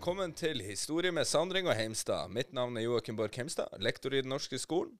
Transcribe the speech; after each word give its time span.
velkommen 0.00 0.30
til 0.32 0.62
Historie 0.64 1.12
med 1.12 1.26
Sandring 1.28 1.66
og 1.68 1.74
Heimstad. 1.76 2.30
Mitt 2.32 2.54
navn 2.56 2.78
er 2.80 2.86
Joakim 2.86 3.18
Borch 3.18 3.36
Heimstad, 3.36 3.74
lektor 3.84 4.14
i 4.16 4.22
Den 4.24 4.30
norske 4.32 4.56
skolen. 4.56 4.94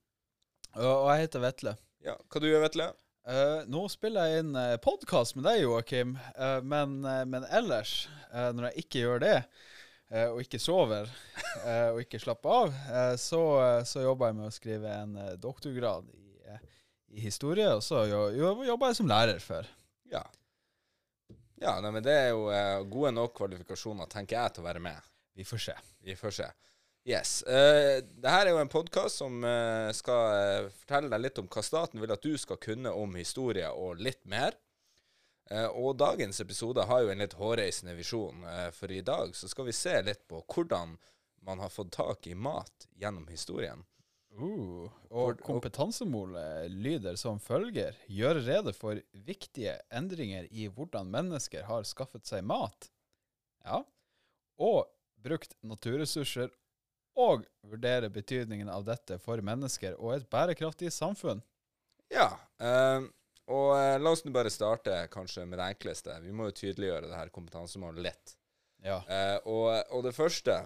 Og 0.77 1.07
jeg 1.09 1.23
heter 1.23 1.41
Vetle. 1.41 1.71
Ja, 2.05 2.13
Hva 2.29 2.41
du 2.43 2.45
gjør 2.45 2.61
Vetle? 2.67 2.85
Uh, 3.25 3.63
nå 3.65 3.81
spiller 3.89 4.29
jeg 4.29 4.43
inn 4.43 4.51
uh, 4.53 4.75
podkast 4.77 5.33
med 5.33 5.47
deg, 5.47 5.63
Joakim. 5.63 6.11
Uh, 6.37 6.59
men, 6.61 6.99
uh, 7.01 7.23
men 7.25 7.47
ellers, 7.49 7.95
eh, 8.29 8.51
når 8.53 8.67
jeg 8.67 8.83
ikke 8.83 9.01
gjør 9.01 9.23
det, 9.25 9.33
eh, 10.11 10.27
og 10.27 10.43
ikke 10.45 10.61
sover, 10.61 11.09
eh, 11.63 11.87
og 11.95 12.03
ikke 12.03 12.21
slapper 12.21 12.59
av, 12.59 12.77
eh, 12.93 13.15
så, 13.25 13.41
eh, 13.63 13.81
så 13.89 14.05
jobber 14.05 14.29
jeg 14.29 14.37
med 14.37 14.51
å 14.51 14.53
skrive 14.53 14.93
en 14.99 15.17
eh, 15.17 15.33
doktorgrad 15.41 16.13
i, 16.13 16.45
eh, 16.45 16.61
i 17.17 17.25
historie, 17.25 17.73
og 17.73 17.81
så 17.81 18.05
jo, 18.05 18.27
jo, 18.37 18.53
jobber 18.69 18.93
jeg 18.93 19.01
som 19.01 19.09
lærer 19.09 19.41
før. 19.41 19.73
Ja. 20.13 20.21
Ja, 21.61 21.75
nei, 21.81 21.91
men 21.93 22.03
Det 22.03 22.13
er 22.17 22.29
jo 22.33 22.47
eh, 22.49 22.81
gode 22.89 23.11
nok 23.13 23.35
kvalifikasjoner, 23.37 24.09
tenker 24.09 24.39
jeg, 24.39 24.53
til 24.55 24.63
å 24.63 24.65
være 24.65 24.81
med. 24.81 25.09
Vi 25.37 25.45
får 25.45 25.59
se. 25.67 25.75
Vi 26.01 26.15
får 26.17 26.33
se. 26.39 26.47
Yes. 27.05 27.41
Uh, 27.45 28.01
det 28.01 28.29
her 28.33 28.47
er 28.47 28.55
jo 28.55 28.61
en 28.61 28.69
podkast 28.69 29.21
som 29.21 29.41
uh, 29.45 29.89
skal 29.93 30.65
uh, 30.65 30.71
fortelle 30.81 31.09
deg 31.09 31.21
litt 31.21 31.41
om 31.41 31.49
hva 31.49 31.63
staten 31.65 32.01
vil 32.01 32.13
at 32.13 32.25
du 32.25 32.33
skal 32.37 32.57
kunne 32.61 32.93
om 32.97 33.13
historie, 33.17 33.69
og 33.69 34.01
litt 34.01 34.23
mer. 34.25 34.57
Og 35.51 35.97
dagens 35.99 36.37
episode 36.39 36.85
har 36.87 37.01
jo 37.03 37.09
en 37.11 37.19
litt 37.19 37.33
hårreisende 37.35 37.91
visjon, 37.97 38.45
for 38.71 38.91
i 38.95 39.01
dag 39.03 39.33
så 39.35 39.49
skal 39.51 39.65
vi 39.67 39.73
se 39.75 39.97
litt 40.05 40.21
på 40.31 40.37
hvordan 40.47 40.93
man 41.43 41.59
har 41.59 41.73
fått 41.73 41.89
tak 41.91 42.29
i 42.31 42.37
mat 42.39 42.85
gjennom 42.95 43.25
historien. 43.27 43.81
Uh, 44.39 44.87
og 45.11 45.41
kompetansemålet 45.43 46.71
lyder 46.71 47.17
som 47.19 47.39
følger. 47.41 47.97
Gjøre 48.07 48.45
rede 48.45 48.73
for 48.75 49.01
viktige 49.27 49.75
endringer 49.91 50.47
i 50.51 50.69
hvordan 50.71 51.11
mennesker 51.11 51.67
har 51.67 51.87
skaffet 51.87 52.25
seg 52.29 52.45
mat. 52.47 52.87
Ja. 53.65 53.83
Og 54.61 54.85
brukt 55.21 55.57
naturressurser. 55.61 56.51
Og 57.19 57.43
vurdere 57.67 58.07
betydningen 58.09 58.69
av 58.71 58.85
dette 58.87 59.17
for 59.19 59.41
mennesker 59.43 59.97
og 59.99 60.13
et 60.15 60.29
bærekraftig 60.31 60.93
samfunn. 60.95 61.41
Ja. 62.11 62.29
eh, 62.63 63.03
og 63.51 63.71
eh, 63.75 63.97
la 63.99 64.13
oss 64.13 64.23
nå 64.23 64.31
bare 64.31 64.51
starte 64.53 64.95
kanskje 65.11 65.43
med 65.45 65.59
det 65.59 65.67
enkleste. 65.73 66.15
Vi 66.23 66.31
må 66.31 66.47
jo 66.47 66.55
tydeliggjøre 66.55 67.09
det 67.09 67.17
her 67.17 67.33
kompetansemålet 67.35 68.05
litt. 68.07 68.35
Ja. 68.85 69.01
Eh, 69.03 69.37
og, 69.43 69.73
og 69.91 70.05
det 70.07 70.15
første 70.15 70.61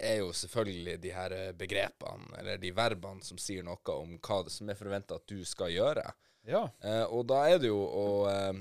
er 0.00 0.20
jo 0.20 0.32
selvfølgelig 0.36 0.96
de 1.02 1.12
her 1.14 1.34
eh, 1.36 1.52
begrepene, 1.56 2.30
eller 2.40 2.60
de 2.60 2.72
verbene 2.74 3.24
som 3.26 3.38
sier 3.40 3.64
noe 3.66 3.96
om 3.96 4.16
hva 4.18 4.40
det 4.46 4.54
som 4.54 4.70
er 4.70 4.78
forventa 4.78 5.20
at 5.20 5.26
du 5.30 5.44
skal 5.48 5.72
gjøre. 5.74 6.06
Ja. 6.48 6.64
Eh, 6.82 7.04
og 7.04 7.26
da 7.30 7.44
er 7.50 7.60
det 7.62 7.70
jo 7.70 7.80
å, 7.84 8.08
eh, 8.30 8.60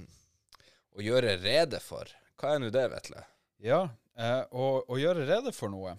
å 0.96 1.06
gjøre 1.06 1.38
rede 1.42 1.80
for. 1.84 2.12
Hva 2.40 2.56
er 2.56 2.64
nå 2.64 2.72
det, 2.74 2.86
Vetle? 2.94 3.26
ja. 3.64 3.88
Eh, 4.20 4.42
å, 4.52 4.84
å, 4.84 4.98
gjøre 5.00 5.24
rede 5.24 5.54
for 5.56 5.72
noe. 5.72 5.94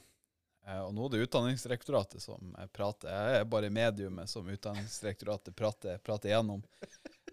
Eh, 0.69 0.81
og 0.85 0.93
nå 0.93 1.07
er 1.07 1.15
det 1.15 1.23
Utdanningsdirektoratet 1.25 2.21
som 2.21 2.55
eh, 2.59 2.69
prater. 2.69 3.09
Jeg 3.09 3.39
er 3.41 3.49
bare 3.49 3.71
mediumet 3.73 4.29
som 4.29 4.49
Utdanningsdirektoratet 4.49 5.57
prater, 5.57 5.97
prater 6.05 6.35
gjennom. 6.35 6.65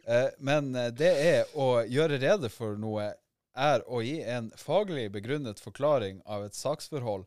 Eh, 0.07 0.29
men 0.39 0.71
det 0.95 1.09
er 1.19 1.49
å 1.59 1.81
gjøre 1.83 2.21
rede 2.21 2.47
for 2.47 2.77
noe 2.79 3.09
er 3.57 3.81
å 3.89 3.99
gi 4.05 4.21
en 4.23 4.47
faglig 4.55 5.09
begrunnet 5.11 5.59
forklaring 5.59 6.21
av 6.23 6.45
et 6.45 6.55
saksforhold, 6.55 7.25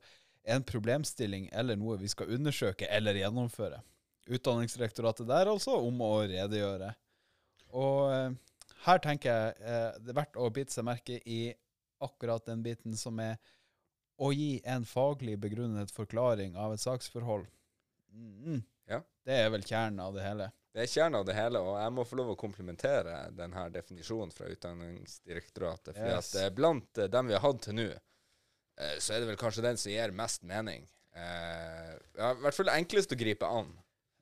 en 0.50 0.66
problemstilling 0.66 1.48
eller 1.52 1.78
noe 1.80 1.98
vi 2.00 2.10
skal 2.10 2.32
undersøke 2.36 2.88
eller 2.90 3.18
gjennomføre. 3.18 3.80
Utdanningsdirektoratet 4.30 5.28
der 5.28 5.50
altså, 5.50 5.78
om 5.82 6.02
å 6.04 6.12
redegjøre. 6.28 6.92
Og 7.78 8.12
eh, 8.14 8.36
her 8.86 9.02
tenker 9.04 9.30
jeg 9.30 9.56
eh, 9.60 9.88
det 10.02 10.12
er 10.12 10.20
verdt 10.20 10.38
å 10.40 10.50
bite 10.54 10.74
seg 10.74 10.86
merke 10.86 11.18
i 11.24 11.40
akkurat 12.00 12.46
den 12.48 12.62
biten 12.64 12.96
som 12.96 13.18
er 13.20 13.36
å 14.20 14.30
gi 14.36 14.60
en 14.68 14.84
faglig 14.88 15.38
begrunnet 15.40 15.92
forklaring 15.92 16.56
av 16.56 16.74
et 16.74 16.82
saksforhold. 16.82 17.46
Mm. 18.12 18.62
Ja. 18.90 19.00
Det 19.24 19.36
er 19.36 19.52
vel 19.54 19.64
kjernen 19.64 20.00
av 20.04 20.16
det 20.16 20.24
hele. 20.24 20.50
Det 20.72 20.84
er 20.84 20.90
kjernen 20.92 21.18
av 21.20 21.26
det 21.26 21.34
hele, 21.34 21.60
og 21.66 21.78
jeg 21.80 21.92
må 21.96 22.04
få 22.06 22.18
lov 22.20 22.32
å 22.34 22.38
komplementere 22.38 23.14
denne 23.34 23.64
definisjonen 23.74 24.30
fra 24.34 24.46
Utdanningsdirektoratet. 24.52 25.96
For 25.96 26.12
Yes. 26.12 26.34
at 26.34 26.42
eh, 26.44 26.52
blant 26.54 27.00
dem 27.10 27.30
vi 27.30 27.34
har 27.36 27.42
hatt 27.42 27.62
til 27.64 27.76
nå, 27.78 27.88
så 28.98 29.14
er 29.14 29.22
det 29.22 29.30
vel 29.30 29.38
kanskje 29.40 29.66
den 29.66 29.78
som 29.80 29.92
gir 29.92 30.16
mest 30.16 30.42
mening. 30.46 30.86
Uh, 31.16 31.94
ja, 32.16 32.32
I 32.32 32.42
hvert 32.44 32.56
fall 32.56 32.72
enklest 32.72 33.12
å 33.12 33.18
gripe 33.18 33.48
an. 33.48 33.72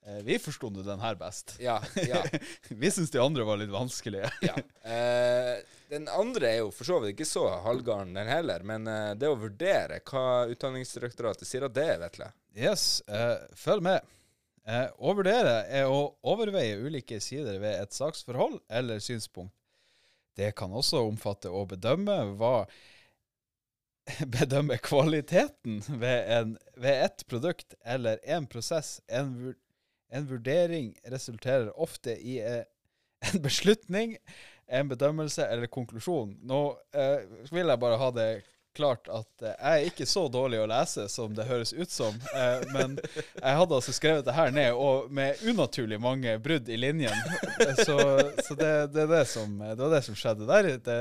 Uh, 0.03 0.21
vi 0.27 0.39
forsto 0.43 0.71
den 0.75 1.03
her 1.05 1.19
best. 1.21 1.57
Ja, 1.63 1.79
ja. 2.01 2.25
vi 2.83 2.91
syns 2.91 3.13
de 3.15 3.23
andre 3.23 3.47
var 3.47 3.61
litt 3.61 3.73
vanskelige. 3.73 4.31
ja. 4.49 4.57
Uh, 4.83 5.59
den 5.89 6.09
andre 6.13 6.51
er 6.51 6.59
jo 6.61 6.73
for 6.75 6.85
så 6.85 6.99
vidt 7.01 7.15
ikke 7.15 7.29
så 7.29 7.47
halvgaren, 7.65 8.13
den 8.17 8.29
heller. 8.29 8.65
Men 8.67 8.87
eh, 8.91 9.15
det 9.17 9.31
å 9.31 9.39
vurdere 9.41 10.03
hva 10.05 10.45
Utdanningsdirektoratet 10.53 11.49
sier 11.49 11.65
at 11.65 11.77
det 11.77 11.87
er, 11.95 12.01
Vetle. 12.03 12.29
Yes, 12.59 13.01
eh, 13.09 13.39
følg 13.57 13.87
med. 13.87 14.17
Eh, 14.69 14.85
å 15.01 15.15
vurdere 15.17 15.63
er 15.73 15.89
å 15.89 16.03
overveie 16.29 16.77
ulike 16.77 17.23
sider 17.25 17.57
ved 17.63 17.81
et 17.81 17.97
saksforhold 17.97 18.61
eller 18.69 19.01
synspunkt. 19.01 19.55
Det 20.37 20.53
kan 20.59 20.71
også 20.77 21.01
omfatte 21.09 21.51
å 21.51 21.65
bedømme 21.67 22.19
hva 22.39 22.53
Bedømme 24.39 24.79
kvaliteten 24.83 25.83
ved, 25.89 26.31
en, 26.39 26.57
ved 26.77 27.05
et 27.05 27.25
produkt 27.29 27.75
eller 27.85 28.21
en 28.25 28.47
prosess. 28.51 28.99
En, 29.09 29.55
en 30.13 30.29
vurdering 30.29 30.95
resulterer 31.11 31.73
ofte 31.79 32.17
i 32.17 32.39
eh, 32.41 32.63
en 33.33 33.43
beslutning, 33.43 34.17
en 34.69 34.89
bedømmelse 34.89 35.47
eller 35.47 35.71
konklusjon. 35.73 36.37
Nå 36.43 36.63
eh, 36.95 37.27
vil 37.51 37.69
jeg 37.69 37.83
bare 37.83 38.01
ha 38.01 38.13
det 38.15 38.31
klart 38.79 39.09
at 39.11 39.43
eh, 39.43 39.55
jeg 39.55 39.81
er 39.83 39.91
ikke 39.91 40.07
så 40.09 40.27
dårlig 40.33 40.61
å 40.63 40.69
lese 40.71 41.09
som 41.11 41.35
det 41.37 41.49
høres 41.49 41.73
ut 41.75 41.91
som. 41.93 42.17
Eh, 42.35 42.65
men 42.75 42.97
jeg 43.01 43.59
hadde 43.61 43.79
altså 43.81 43.95
skrevet 43.97 44.27
det 44.27 44.37
her 44.37 44.53
ned, 44.55 44.71
og 44.79 45.11
med 45.15 45.41
unaturlig 45.49 45.99
mange 46.03 46.37
brudd 46.43 46.69
i 46.71 46.79
linjen. 46.79 47.15
Så, 47.87 47.99
så 48.45 48.55
det, 48.59 48.71
det, 48.95 49.05
det, 49.11 49.25
som, 49.29 49.59
det 49.61 49.79
var 49.81 49.93
det 49.93 50.01
som 50.07 50.17
skjedde 50.19 50.47
der. 50.49 50.69
Det, 50.85 50.99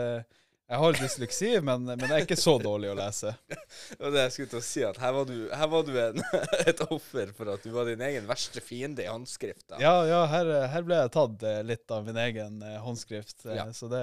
jeg 0.67 0.79
har 0.81 0.97
dysleksi, 0.99 1.49
men, 1.63 1.85
men 1.87 2.01
jeg 2.03 2.11
er 2.11 2.25
ikke 2.25 2.35
så 2.39 2.57
dårlig 2.59 2.89
å 2.91 2.95
lese. 2.97 3.31
Det 3.47 3.99
var 4.01 4.11
det 4.15 4.23
jeg 4.25 4.33
skulle 4.35 4.51
til 4.51 4.59
å 4.59 4.65
si, 4.67 4.81
at 4.83 4.97
her 4.99 5.13
var 5.15 5.27
du, 5.29 5.35
her 5.55 5.69
var 5.71 5.85
du 5.87 5.93
en, 6.01 6.23
et 6.71 6.81
offer 6.91 7.31
for 7.37 7.53
at 7.53 7.63
du 7.63 7.69
var 7.71 7.87
din 7.87 8.03
egen 8.03 8.27
verste 8.27 8.59
fiende 8.63 9.05
i 9.05 9.07
håndskrifta. 9.07 9.79
Ja, 9.79 9.93
ja 10.09 10.25
her, 10.27 10.51
her 10.73 10.83
ble 10.87 10.99
jeg 10.99 11.13
tatt 11.15 11.45
eh, 11.47 11.61
litt 11.67 11.93
av 11.95 12.03
min 12.09 12.19
egen 12.25 12.59
eh, 12.67 12.75
håndskrift. 12.83 13.45
eh, 13.45 13.61
Ja. 13.61 13.67
Så 13.71 13.87
det 13.91 14.01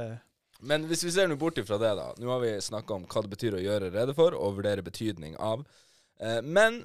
Men 0.64 0.88
hvis 0.88 1.04
vi 1.04 1.12
ser 1.12 1.28
nå 1.28 1.36
bort 1.36 1.60
ifra 1.60 1.76
det, 1.82 1.92
da. 2.00 2.08
Nå 2.16 2.32
har 2.32 2.41
vi 2.47 2.54
snakka 2.64 2.96
om 2.96 3.04
hva 3.12 3.26
det 3.26 3.34
betyr 3.36 3.58
å 3.58 3.62
gjøre 3.66 3.92
rede 3.92 4.16
for, 4.16 4.32
og 4.32 4.56
vurdere 4.62 4.86
betydning 4.86 5.36
av. 5.36 5.66
Men 6.46 6.78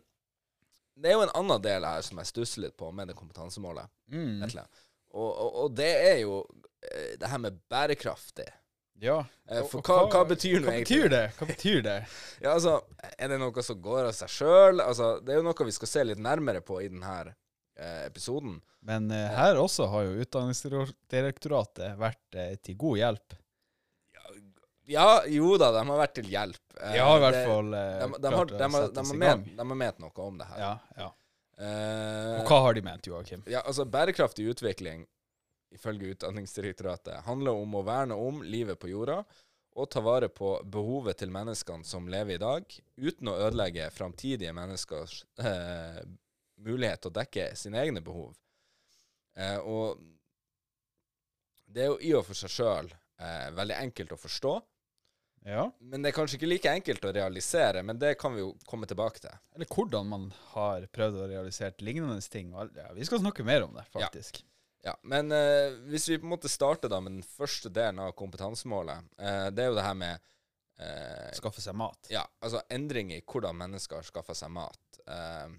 det 0.99 1.13
er 1.13 1.15
jo 1.15 1.23
en 1.23 1.35
annen 1.37 1.61
del 1.63 1.85
her 1.87 2.01
som 2.03 2.19
jeg 2.19 2.27
stusser 2.33 2.65
litt 2.65 2.75
på 2.75 2.89
med 2.91 3.07
det 3.07 3.15
kompetansemålet. 3.15 3.87
mm. 4.11 4.41
Og, 5.15 5.29
og, 5.29 5.53
og 5.63 5.71
det 5.77 5.91
er 6.09 6.17
jo 6.25 6.41
det 7.21 7.29
her 7.31 7.39
med 7.41 7.61
bærekraftig. 7.71 8.49
Ja. 8.99 9.17
Eh, 9.47 9.61
for 9.71 9.81
hva, 9.85 10.01
hva 10.11 10.21
betyr 10.27 10.59
Hva 10.65 10.73
betyr 10.75 11.05
det? 11.13 11.21
Hva 11.37 11.47
betyr 11.47 11.83
det? 11.85 11.97
Ja, 12.43 12.53
altså, 12.57 12.73
Er 13.17 13.31
det 13.31 13.37
noe 13.39 13.63
som 13.63 13.79
går 13.83 14.09
av 14.09 14.15
seg 14.17 14.31
sjøl? 14.33 14.81
Altså, 14.83 15.13
det 15.23 15.33
er 15.33 15.39
jo 15.39 15.45
noe 15.47 15.67
vi 15.69 15.75
skal 15.75 15.91
se 15.91 16.03
litt 16.09 16.19
nærmere 16.23 16.59
på 16.65 16.81
i 16.83 16.89
denne 16.91 17.13
eh, 17.31 18.01
episoden. 18.09 18.57
Men 18.85 19.07
eh, 19.11 19.29
her 19.35 19.59
også 19.59 19.87
har 19.91 20.05
jo 20.09 20.17
Utdanningsdirektoratet 20.25 21.95
vært 21.99 22.35
eh, 22.39 22.55
til 22.63 22.77
god 22.79 22.97
hjelp. 23.01 23.37
Ja, 24.89 25.21
jo 25.29 25.51
da, 25.61 25.67
de 25.75 25.83
har 25.85 25.99
vært 26.01 26.15
til 26.17 26.29
hjelp. 26.31 26.61
Eh, 26.81 26.95
Ja, 26.97 27.07
i 27.15 27.21
hvert 27.21 27.39
fall 27.45 27.73
eh, 27.77 27.95
De, 28.01 28.07
de, 28.23 28.31
har, 28.33 28.49
de, 28.49 28.69
har, 28.73 28.87
de, 28.95 29.03
har 29.05 29.19
ment, 29.21 29.49
de 29.53 29.65
har 29.69 29.77
ment 29.83 29.99
noe 30.01 30.25
om 30.25 30.39
det 30.39 30.47
her. 30.49 30.61
Ja, 30.63 30.71
ja. 30.97 31.09
Eh, 31.59 32.39
Og 32.39 32.49
hva 32.49 32.59
har 32.65 32.73
de 32.77 32.81
ment, 32.87 33.07
Joakim? 33.11 33.43
ja, 33.51 33.61
altså 33.67 33.85
Bærekraftig 33.85 34.47
utvikling, 34.53 35.03
ifølge 35.75 36.13
Utdanningsdirektoratet, 36.15 37.21
handler 37.27 37.51
om 37.61 37.75
å 37.75 37.83
verne 37.85 38.15
om 38.17 38.41
livet 38.43 38.79
på 38.81 38.89
jorda 38.91 39.23
og 39.79 39.89
ta 39.93 40.01
vare 40.03 40.27
på 40.33 40.55
behovet 40.65 41.19
til 41.21 41.29
menneskene 41.31 41.85
som 41.85 42.07
lever 42.09 42.35
i 42.35 42.41
dag, 42.41 42.65
uten 42.97 43.29
å 43.31 43.35
ødelegge 43.45 43.91
framtidige 43.95 44.51
menneskers 44.57 45.21
eh, 45.39 46.01
mulighet 46.59 47.03
til 47.05 47.11
å 47.13 47.17
dekke 47.19 47.45
sine 47.55 47.79
egne 47.79 48.01
behov. 48.03 48.33
Eh, 49.37 49.59
og 49.61 50.01
det 51.69 51.85
er 51.85 51.91
jo 51.93 51.99
i 52.01 52.11
og 52.17 52.25
for 52.27 52.35
seg 52.41 52.51
sjøl 52.51 52.89
eh, 53.21 53.47
veldig 53.55 53.77
enkelt 53.85 54.17
å 54.17 54.19
forstå, 54.19 54.55
Ja. 55.47 55.69
men 55.79 56.01
det 56.03 56.09
er 56.11 56.17
kanskje 56.17 56.35
ikke 56.41 56.49
like 56.49 56.73
enkelt 56.81 57.05
å 57.07 57.13
realisere, 57.15 57.83
men 57.85 58.01
det 58.01 58.15
kan 58.19 58.33
vi 58.35 58.41
jo 58.41 58.49
komme 58.67 58.89
tilbake 58.89 59.21
til. 59.23 59.37
Eller 59.55 59.69
hvordan 59.71 60.09
man 60.09 60.25
har 60.55 60.89
prøvd 60.91 61.21
å 61.23 61.29
realisere 61.31 61.77
lignende 61.85 62.19
ting. 62.27 62.51
Ja, 62.51 62.89
vi 62.97 63.05
skal 63.07 63.21
snakke 63.21 63.45
mer 63.47 63.63
om 63.69 63.77
det, 63.77 63.85
faktisk. 63.93 64.41
Ja, 64.41 64.48
Men 65.03 65.31
eh, 65.35 65.73
hvis 65.91 66.05
vi 66.09 66.17
på 66.21 66.27
en 66.27 66.33
måte 66.33 66.49
starter 66.51 66.89
da 66.91 66.99
med 67.03 67.17
den 67.17 67.25
første 67.25 67.69
delen 67.73 67.99
av 68.03 68.13
kompetansemålet, 68.17 69.09
eh, 69.19 69.47
det 69.51 69.65
er 69.65 69.71
jo 69.73 69.77
det 69.77 69.83
her 69.85 69.97
med 69.99 70.15
eh, 70.79 71.31
Skaffe 71.35 71.61
seg 71.63 71.75
mat. 71.77 72.07
Ja, 72.13 72.23
altså 72.39 72.61
endring 72.71 73.11
i 73.13 73.19
hvordan 73.21 73.57
mennesker 73.59 74.05
skaffer 74.07 74.37
seg 74.39 74.53
mat. 74.55 75.01
Eh, 75.05 75.49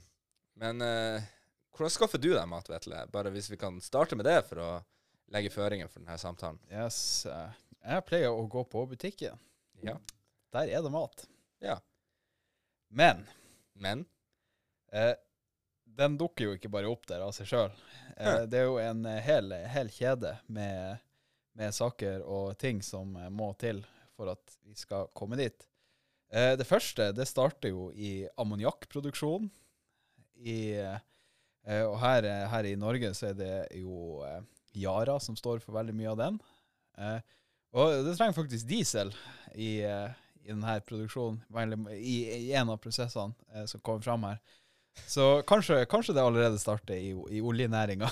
men 0.63 0.85
eh, 0.87 1.29
hvordan 1.77 1.93
skaffer 1.95 2.23
du 2.23 2.31
deg 2.33 2.49
mat, 2.51 2.69
Vetle? 2.73 3.05
Bare 3.13 3.33
hvis 3.35 3.51
vi 3.53 3.61
kan 3.61 3.77
starte 3.85 4.17
med 4.19 4.27
det 4.29 4.39
for 4.49 4.63
å 4.65 4.71
legge 5.31 5.53
føringer 5.55 5.89
for 5.93 6.01
denne 6.03 6.17
samtalen. 6.19 6.59
Yes. 6.73 7.27
eh, 7.29 7.53
Jeg 7.85 8.07
pleier 8.09 8.33
å 8.33 8.49
gå 8.51 8.65
på 8.73 8.87
butikken. 8.91 9.37
Ja. 9.85 9.99
Der 10.57 10.73
er 10.73 10.83
det 10.83 10.91
mat. 10.93 11.27
Ja. 11.63 11.77
Men 12.89 13.27
Men 13.81 14.07
eh, 14.93 15.15
den 16.01 16.17
dukker 16.19 16.49
jo 16.49 16.57
ikke 16.57 16.71
bare 16.73 16.89
opp 16.91 17.07
der 17.09 17.23
av 17.25 17.31
seg 17.37 17.49
sjøl. 17.53 17.73
Eh, 18.17 18.45
det 18.51 18.61
er 18.61 18.69
jo 18.69 18.79
en 18.83 19.05
eh, 19.09 19.23
hel, 19.25 19.53
hel 19.71 19.91
kjede 19.95 20.35
med, 20.53 21.01
med 21.59 21.75
saker 21.75 22.25
og 22.25 22.57
ting 22.61 22.83
som 22.85 23.17
eh, 23.17 23.31
må 23.33 23.53
til 23.61 23.83
for 24.17 24.33
at 24.35 24.57
vi 24.67 24.77
skal 24.77 25.11
komme 25.17 25.39
dit. 25.41 25.67
Det 26.31 26.63
første 26.69 27.09
det 27.11 27.25
starter 27.27 27.73
jo 27.73 27.89
i 27.91 28.23
ammoniakkproduksjon. 28.39 29.49
Og 31.67 31.97
her, 32.05 32.29
her 32.53 32.69
i 32.69 32.77
Norge 32.79 33.11
så 33.19 33.33
er 33.33 33.39
det 33.41 33.55
jo 33.81 34.21
Yara 34.79 35.17
som 35.19 35.35
står 35.35 35.59
for 35.65 35.75
veldig 35.75 35.97
mye 35.97 36.13
av 36.13 36.21
den. 36.21 36.39
Og 37.75 37.97
det 38.07 38.15
trenger 38.15 38.37
faktisk 38.37 38.69
diesel 38.71 39.11
i, 39.57 39.81
i 39.81 40.53
denne 40.53 40.77
produksjonen, 40.87 41.41
i, 41.97 42.21
i 42.37 42.55
en 42.61 42.71
av 42.77 42.79
prosessene 42.85 43.67
som 43.67 43.83
kommer 43.83 44.07
fram 44.07 44.29
her. 44.29 44.39
Så 45.11 45.43
kanskje, 45.47 45.85
kanskje 45.91 46.15
det 46.15 46.23
allerede 46.23 46.59
starter 46.59 46.95
i, 46.95 47.11
i 47.31 47.41
oljenæringa, 47.43 48.09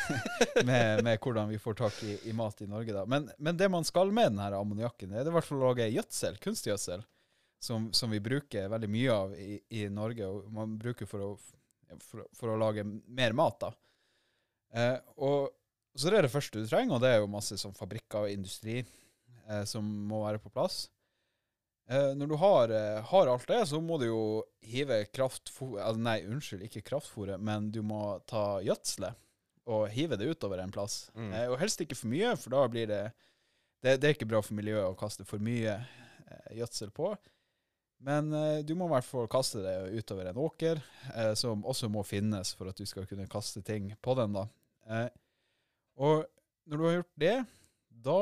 med, 0.68 1.02
med 1.04 1.18
hvordan 1.20 1.48
vi 1.48 1.58
får 1.60 1.76
tak 1.80 2.02
i, 2.06 2.16
i 2.30 2.32
mat 2.36 2.60
i 2.60 2.68
Norge. 2.70 2.92
da. 2.92 3.04
Men, 3.08 3.28
men 3.38 3.56
det 3.56 3.68
man 3.68 3.84
skal 3.84 4.12
med 4.12 4.32
denne 4.32 4.50
ammoniakken, 4.56 5.12
er 5.12 5.24
det 5.24 5.32
i 5.32 5.36
hvert 5.36 5.48
fall 5.48 5.60
å 5.60 5.70
lage 5.70 5.90
gjødsel, 5.90 6.38
kunstgjødsel, 6.40 7.04
som, 7.60 7.90
som 7.92 8.12
vi 8.12 8.22
bruker 8.24 8.70
veldig 8.72 8.88
mye 8.88 9.16
av 9.16 9.34
i, 9.36 9.58
i 9.80 9.86
Norge, 9.92 10.28
og 10.28 10.52
man 10.54 10.78
bruker 10.80 11.08
for 11.08 11.26
å, 11.26 11.30
for, 12.00 12.24
for 12.36 12.54
å 12.54 12.60
lage 12.60 12.86
mer 12.88 13.36
mat. 13.36 13.60
da. 13.66 13.72
Eh, 14.80 14.96
og 15.20 15.50
så 15.98 16.08
det 16.08 16.20
er 16.20 16.28
det 16.28 16.32
første 16.32 16.62
du 16.62 16.68
trenger, 16.70 16.96
og 16.96 17.04
det 17.04 17.10
er 17.12 17.20
jo 17.20 17.30
masse 17.32 17.58
sånn 17.60 17.76
fabrikker 17.76 18.24
og 18.24 18.32
industri 18.32 18.78
eh, 18.80 19.64
som 19.68 19.84
må 19.84 20.22
være 20.24 20.40
på 20.42 20.52
plass. 20.54 20.86
Eh, 21.90 22.12
når 22.14 22.26
du 22.30 22.36
har, 22.38 22.70
eh, 22.70 23.00
har 23.04 23.26
alt 23.26 23.48
det, 23.50 23.64
så 23.66 23.80
må 23.82 23.98
du 23.98 24.06
jo 24.06 24.22
hive 24.62 25.02
kraftfôr 25.10 25.80
altså 25.82 25.98
Nei, 26.04 26.20
unnskyld, 26.22 26.62
ikke 26.68 26.84
kraftfôret, 26.86 27.42
men 27.42 27.70
du 27.74 27.80
må 27.82 28.20
ta 28.30 28.60
gjødselet 28.62 29.18
og 29.70 29.88
hive 29.90 30.18
det 30.18 30.28
utover 30.30 30.62
en 30.62 30.70
plass. 30.74 31.08
Mm. 31.14 31.32
Eh, 31.34 31.48
og 31.50 31.58
helst 31.58 31.82
ikke 31.82 31.98
for 31.98 32.12
mye, 32.12 32.36
for 32.38 32.54
da 32.54 32.68
blir 32.70 32.86
det 32.90 33.02
Det, 33.80 33.94
det 33.96 34.08
er 34.08 34.12
ikke 34.12 34.28
bra 34.28 34.42
for 34.44 34.52
miljøet 34.52 34.90
å 34.90 34.96
kaste 34.98 35.24
for 35.24 35.40
mye 35.40 35.72
eh, 35.72 36.48
gjødsel 36.58 36.90
på. 36.92 37.14
Men 38.04 38.28
eh, 38.36 38.58
du 38.60 38.74
må 38.76 38.90
i 38.90 38.92
hvert 38.92 39.06
fall 39.08 39.28
kaste 39.32 39.62
det 39.64 39.72
utover 39.96 40.28
en 40.28 40.40
åker, 40.40 40.82
eh, 41.14 41.32
som 41.32 41.64
også 41.64 41.88
må 41.88 42.04
finnes 42.04 42.52
for 42.58 42.68
at 42.68 42.76
du 42.76 42.84
skal 42.84 43.08
kunne 43.08 43.24
kaste 43.32 43.62
ting 43.64 43.88
på 44.04 44.14
den. 44.20 44.36
da. 44.36 44.44
Eh, 44.84 45.08
og 45.96 46.26
når 46.68 46.76
du 46.76 46.84
har 46.84 46.94
gjort 46.98 47.24
det, 47.24 47.34
da 48.04 48.20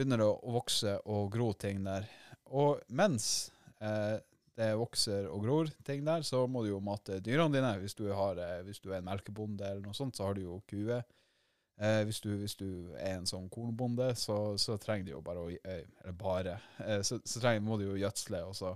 begynner 0.00 0.22
det 0.22 0.26
å 0.32 0.56
vokse 0.56 0.96
og 1.12 1.28
gro 1.34 1.52
ting 1.60 1.84
der. 1.84 2.08
Og 2.56 2.80
mens 2.96 3.50
eh, 3.84 4.16
det 4.56 4.72
vokser 4.76 5.28
og 5.30 5.44
gror 5.44 5.70
ting 5.86 6.04
der, 6.04 6.24
så 6.26 6.42
må 6.50 6.64
du 6.64 6.72
jo 6.72 6.82
mate 6.84 7.20
dyrene 7.24 7.54
dine. 7.54 7.72
Hvis 7.82 7.96
du, 7.98 8.06
har, 8.16 8.40
eh, 8.40 8.60
hvis 8.66 8.80
du 8.82 8.90
er 8.90 8.98
en 9.00 9.08
melkebonde 9.08 9.66
eller 9.66 9.84
noe 9.84 9.96
sånt, 9.96 10.16
så 10.16 10.28
har 10.28 10.36
du 10.36 10.44
jo 10.44 10.60
kuer. 10.70 11.04
Eh, 11.80 12.02
hvis, 12.08 12.20
du, 12.20 12.32
hvis 12.36 12.56
du 12.60 12.68
er 12.98 13.18
en 13.18 13.28
sånn 13.28 13.48
kornbonde, 13.52 14.10
så, 14.20 14.56
så 14.60 14.76
trenger 14.80 15.08
du 15.08 15.12
jo 15.14 15.24
bare 15.24 15.44
å 15.46 15.50
eh, 15.52 15.84
Eller 16.02 16.16
bare. 16.16 16.58
Eh, 16.84 17.00
så, 17.06 17.20
så 17.24 17.40
trenger, 17.40 17.64
må 17.64 17.78
du 17.80 17.86
jo 17.86 18.00
gjødsle, 18.00 18.42
og 18.48 18.56
så, 18.58 18.74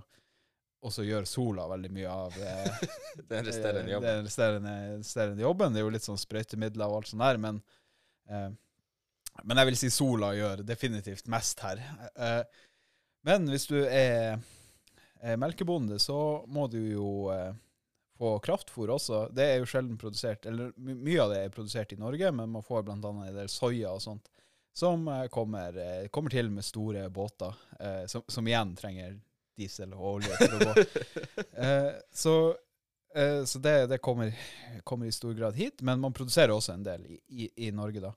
og 0.85 0.93
så 0.93 1.05
gjør 1.05 1.27
sola 1.29 1.67
veldig 1.69 1.91
mye 1.93 2.15
av 2.25 2.37
eh, 2.41 2.85
den 3.33 3.49
resterende 3.49 3.93
jobben. 3.93 4.09
Den 4.09 4.29
resterende, 4.29 5.45
jobben. 5.45 5.73
Det 5.75 5.83
er 5.83 5.85
jo 5.89 5.95
litt 5.97 6.07
sånn 6.07 6.21
sprøytemidler 6.21 6.89
og 6.89 7.01
alt 7.01 7.11
sånt 7.11 7.25
der, 7.25 7.41
men 7.45 7.61
eh, 8.29 8.49
Men 9.43 9.59
jeg 9.59 9.69
vil 9.69 9.77
si 9.79 9.91
sola 9.93 10.31
gjør 10.37 10.63
definitivt 10.67 11.27
mest 11.31 11.59
her. 11.65 11.81
Eh, 12.15 12.41
men 13.25 13.49
hvis 13.49 13.67
du 13.67 13.79
er, 13.83 14.39
melkebonde, 15.41 15.97
så 15.99 16.17
må 16.47 16.67
du 16.69 16.77
jo 16.77 17.31
eh, 17.33 17.51
få 18.17 18.39
kraftfôr 18.39 18.93
også. 18.95 19.25
Det 19.35 19.43
er 19.43 19.59
jo 19.59 19.69
sjelden 19.69 19.97
produsert, 19.99 20.45
eller 20.45 20.71
my 20.77 20.95
mye 20.95 21.21
av 21.23 21.33
det 21.33 21.41
er 21.43 21.53
produsert 21.53 21.93
i 21.95 21.99
Norge, 21.99 22.31
men 22.31 22.51
man 22.53 22.65
får 22.65 22.85
bl.a. 22.85 22.97
en 22.97 23.23
del 23.35 23.49
soya 23.51 23.95
og 23.95 24.03
sånt, 24.03 24.29
som 24.75 25.07
eh, 25.11 25.25
kommer, 25.33 25.79
kommer 26.13 26.35
til 26.35 26.51
med 26.53 26.67
store 26.67 27.07
båter, 27.09 27.57
eh, 27.79 28.03
som, 28.11 28.23
som 28.27 28.47
igjen 28.47 28.75
trenger 28.77 29.17
diesel 29.55 29.93
og 29.95 30.05
olje 30.17 30.37
for 30.39 30.55
å 30.55 30.69
gå. 30.69 30.85
Eh, 31.55 31.91
så 32.11 32.33
eh, 33.15 33.45
så 33.47 33.59
det, 33.63 33.87
det 33.87 34.01
kommer, 34.03 34.33
kommer 34.83 35.07
i 35.07 35.13
stor 35.15 35.33
grad 35.33 35.55
hit, 35.55 35.79
men 35.81 36.01
man 36.03 36.13
produserer 36.13 36.51
også 36.51 36.73
en 36.73 36.83
del 36.83 37.05
i, 37.07 37.19
i, 37.27 37.47
i 37.67 37.69
Norge, 37.71 38.01
da. 38.03 38.11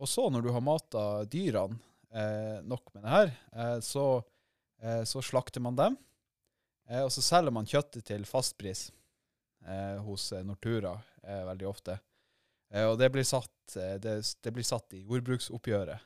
Og 0.00 0.10
så, 0.10 0.26
når 0.30 0.42
du 0.42 0.50
har 0.54 0.64
mata 0.64 1.24
dyrene 1.30 1.78
eh, 2.14 2.62
nok 2.66 2.94
med 2.94 3.04
det 3.04 3.12
her, 3.12 3.34
eh, 3.52 3.78
så, 3.84 4.06
eh, 4.82 5.02
så 5.06 5.22
slakter 5.22 5.62
man 5.62 5.78
dem. 5.78 5.96
Eh, 6.88 7.04
og 7.04 7.12
så 7.14 7.22
selger 7.24 7.54
man 7.54 7.68
kjøttet 7.68 8.06
til 8.10 8.26
fastpris 8.28 8.88
eh, 9.66 10.00
hos 10.04 10.30
eh, 10.32 10.44
Nortura 10.44 10.96
veldig 11.24 11.64
ofte. 11.64 11.94
Og 12.74 12.98
det 13.00 13.06
blir, 13.14 13.24
satt, 13.24 13.72
det, 14.02 14.12
det 14.44 14.50
blir 14.52 14.66
satt 14.66 14.92
i 14.92 14.98
jordbruksoppgjøret, 15.06 16.02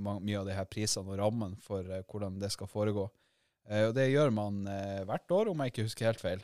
mye 0.00 0.38
av 0.40 0.48
de 0.48 0.56
her 0.56 0.66
prisene 0.66 1.12
og 1.12 1.20
rammen 1.20 1.52
for 1.62 1.86
hvordan 2.08 2.40
det 2.40 2.48
skal 2.54 2.70
foregå. 2.70 3.04
Og 3.04 3.92
det 3.94 4.08
gjør 4.08 4.32
man 4.34 4.64
hvert 5.06 5.34
år, 5.36 5.52
om 5.52 5.62
jeg 5.62 5.70
ikke 5.74 5.84
husker 5.86 6.08
helt 6.08 6.24
feil. 6.24 6.42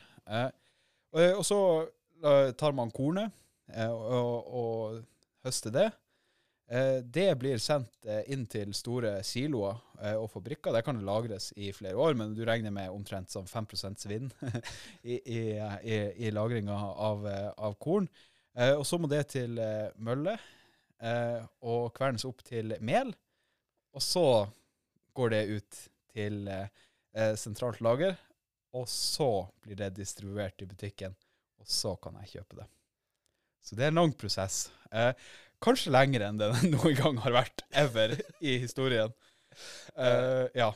Og, 1.16 1.24
og 1.24 1.42
så 1.48 1.58
tar 2.58 2.76
man 2.76 2.92
kornet 2.94 3.32
eh, 3.72 3.90
og, 3.90 4.46
og 4.46 5.00
høster 5.46 5.74
det. 5.74 5.88
Eh, 6.72 7.04
det 7.04 7.34
blir 7.34 7.58
sendt 7.60 8.06
eh, 8.08 8.22
inn 8.32 8.46
til 8.48 8.70
store 8.72 9.18
siloer 9.28 9.76
eh, 10.00 10.16
og 10.16 10.30
fabrikker. 10.32 10.72
Der 10.72 10.84
kan 10.86 10.96
det 10.96 11.04
lagres 11.04 11.50
i 11.60 11.68
flere 11.76 11.98
år, 12.00 12.14
men 12.16 12.32
du 12.32 12.46
regner 12.48 12.72
med 12.72 12.88
omtrent 12.94 13.28
som 13.32 13.44
5 13.44 13.66
svinn 14.00 14.30
i, 15.02 15.18
i, 15.18 15.42
i, 15.84 15.98
i 16.24 16.30
lagringa 16.32 16.78
av, 16.96 17.26
av 17.58 17.76
korn. 17.76 18.08
Og 18.52 18.84
så 18.84 18.98
må 19.00 19.08
det 19.08 19.22
til 19.32 19.56
mølle 20.04 20.34
og 21.64 21.86
kvernes 21.96 22.26
opp 22.28 22.42
til 22.44 22.74
mel. 22.84 23.14
Og 23.96 24.04
så 24.04 24.24
går 25.16 25.32
det 25.32 25.40
ut 25.48 25.78
til 26.12 26.50
sentralt 27.40 27.80
lager, 27.80 28.12
og 28.76 28.84
så 28.92 29.30
blir 29.64 29.80
det 29.80 29.94
distribuert 29.96 30.60
i 30.60 30.68
butikken, 30.68 31.16
og 31.64 31.72
så 31.80 31.94
kan 31.96 32.20
jeg 32.20 32.34
kjøpe 32.34 32.60
det. 32.60 32.68
Så 33.64 33.78
det 33.78 33.88
er 33.88 33.94
en 33.94 34.02
lang 34.02 34.12
prosess. 34.20 34.66
Eh, 35.62 35.64
kanskje 35.64 35.92
lenger 35.94 36.26
enn 36.26 36.40
det 36.40 36.52
noen 36.74 36.96
gang 36.98 37.20
har 37.22 37.32
vært 37.32 37.66
ever 37.70 38.16
i 38.40 38.58
historien. 38.58 39.12
Uh, 39.96 40.48
ja. 40.56 40.72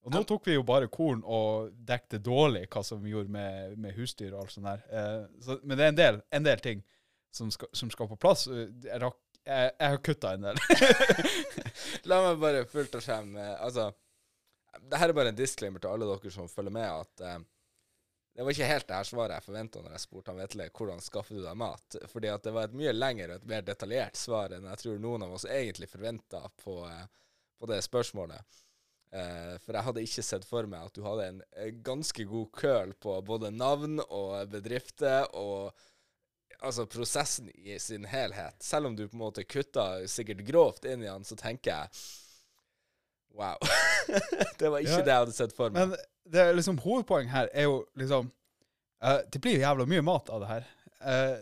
Og 0.00 0.14
nå 0.14 0.22
tok 0.24 0.46
vi 0.48 0.54
jo 0.54 0.62
bare 0.64 0.88
korn 0.88 1.20
og 1.26 1.72
dekte 1.74 2.18
dårlig 2.18 2.64
hva 2.72 2.82
som 2.86 3.02
vi 3.02 3.12
gjorde 3.12 3.32
med, 3.34 3.76
med 3.76 3.92
husdyr 3.98 4.32
og 4.32 4.44
alt 4.44 4.54
sånt 4.54 4.70
der. 4.70 4.84
Uh, 4.88 5.42
så, 5.44 5.58
men 5.62 5.76
det 5.76 5.84
er 5.84 5.92
en 5.92 5.98
del, 5.98 6.20
en 6.32 6.46
del 6.46 6.62
ting 6.64 6.84
som 7.30 7.50
skal, 7.52 7.68
som 7.76 7.90
skal 7.92 8.08
på 8.08 8.16
plass. 8.16 8.46
Jeg, 8.48 9.00
rakk, 9.02 9.18
jeg, 9.44 9.74
jeg 9.76 9.92
har 9.92 10.00
kutta 10.06 10.34
en 10.34 10.48
del. 10.48 10.62
La 12.08 12.22
meg 12.24 12.40
bare 12.40 12.64
fullt 12.70 12.96
og 12.98 13.04
skjem 13.04 13.36
eh, 13.40 13.54
Altså, 13.62 13.90
det 14.90 14.98
her 15.00 15.10
er 15.10 15.16
bare 15.16 15.32
en 15.32 15.38
disclaimer 15.38 15.82
til 15.82 15.92
alle 15.92 16.08
dere 16.08 16.32
som 16.34 16.48
følger 16.50 16.74
med, 16.74 16.88
at 16.88 17.24
eh, 17.26 17.38
det 18.40 18.44
var 18.44 18.54
ikke 18.54 18.66
helt 18.70 18.86
det 18.88 18.96
her 18.96 19.04
svaret 19.04 19.34
jeg 19.36 19.44
forventa 19.44 19.80
når 19.84 19.92
jeg 19.92 20.00
spurte 20.00 20.32
han 20.32 20.38
Vetle 20.40 20.66
hvordan 20.72 21.02
skaffer 21.04 21.36
du 21.36 21.42
deg 21.44 21.56
mat. 21.60 21.96
Fordi 22.08 22.30
at 22.32 22.46
det 22.46 22.54
var 22.56 22.70
et 22.70 22.76
mye 22.80 22.94
lengre 22.94 23.34
og 23.34 23.34
et 23.34 23.50
mer 23.50 23.66
detaljert 23.66 24.16
svar 24.16 24.54
enn 24.56 24.64
jeg 24.64 24.80
tror 24.80 25.02
noen 25.02 25.26
av 25.26 25.34
oss 25.36 25.44
egentlig 25.44 25.90
forventa 25.92 26.40
på, 26.62 26.78
eh, 26.88 27.02
på 27.60 27.68
det 27.68 27.82
spørsmålet. 27.84 28.54
Eh, 29.12 29.58
for 29.60 29.76
jeg 29.76 29.86
hadde 29.90 30.04
ikke 30.06 30.24
sett 30.24 30.48
for 30.48 30.70
meg 30.72 30.88
at 30.88 30.96
du 30.96 31.02
hadde 31.04 31.26
en 31.34 31.42
eh, 31.52 31.68
ganske 31.84 32.24
god 32.30 32.48
køl 32.56 32.96
på 32.96 33.18
både 33.28 33.50
navn 33.52 34.00
og 34.06 34.48
bedrifter 34.56 35.28
og 35.36 35.76
altså 36.64 36.88
prosessen 36.88 37.52
i 37.52 37.76
sin 37.76 38.08
helhet. 38.08 38.56
Selv 38.64 38.88
om 38.88 38.96
du 38.96 39.04
på 39.04 39.18
en 39.18 39.26
måte 39.26 39.44
kutta 39.44 40.06
sikkert 40.08 40.46
grovt 40.48 40.88
inn 40.88 41.04
i 41.04 41.10
den, 41.10 41.28
så 41.28 41.36
tenker 41.36 41.74
jeg 41.74 42.02
Wow. 43.30 43.60
det 44.58 44.68
var 44.68 44.80
ikke 44.82 44.90
Ja, 44.90 45.04
det 45.04 45.12
jeg 45.12 45.22
hadde 45.22 45.34
sett 45.36 45.52
for 45.54 45.70
meg. 45.70 45.92
Men 45.92 45.98
det 46.30 46.40
er 46.44 46.54
liksom 46.56 46.78
hovedpoeng 46.84 47.30
her 47.32 47.48
er 47.52 47.66
jo 47.68 47.80
liksom 47.98 48.28
uh, 49.04 49.20
Det 49.32 49.40
blir 49.42 49.58
jævla 49.62 49.86
mye 49.90 50.02
mat 50.06 50.30
av 50.30 50.44
det 50.44 50.50
her. 50.52 50.68
Uh, 51.00 51.38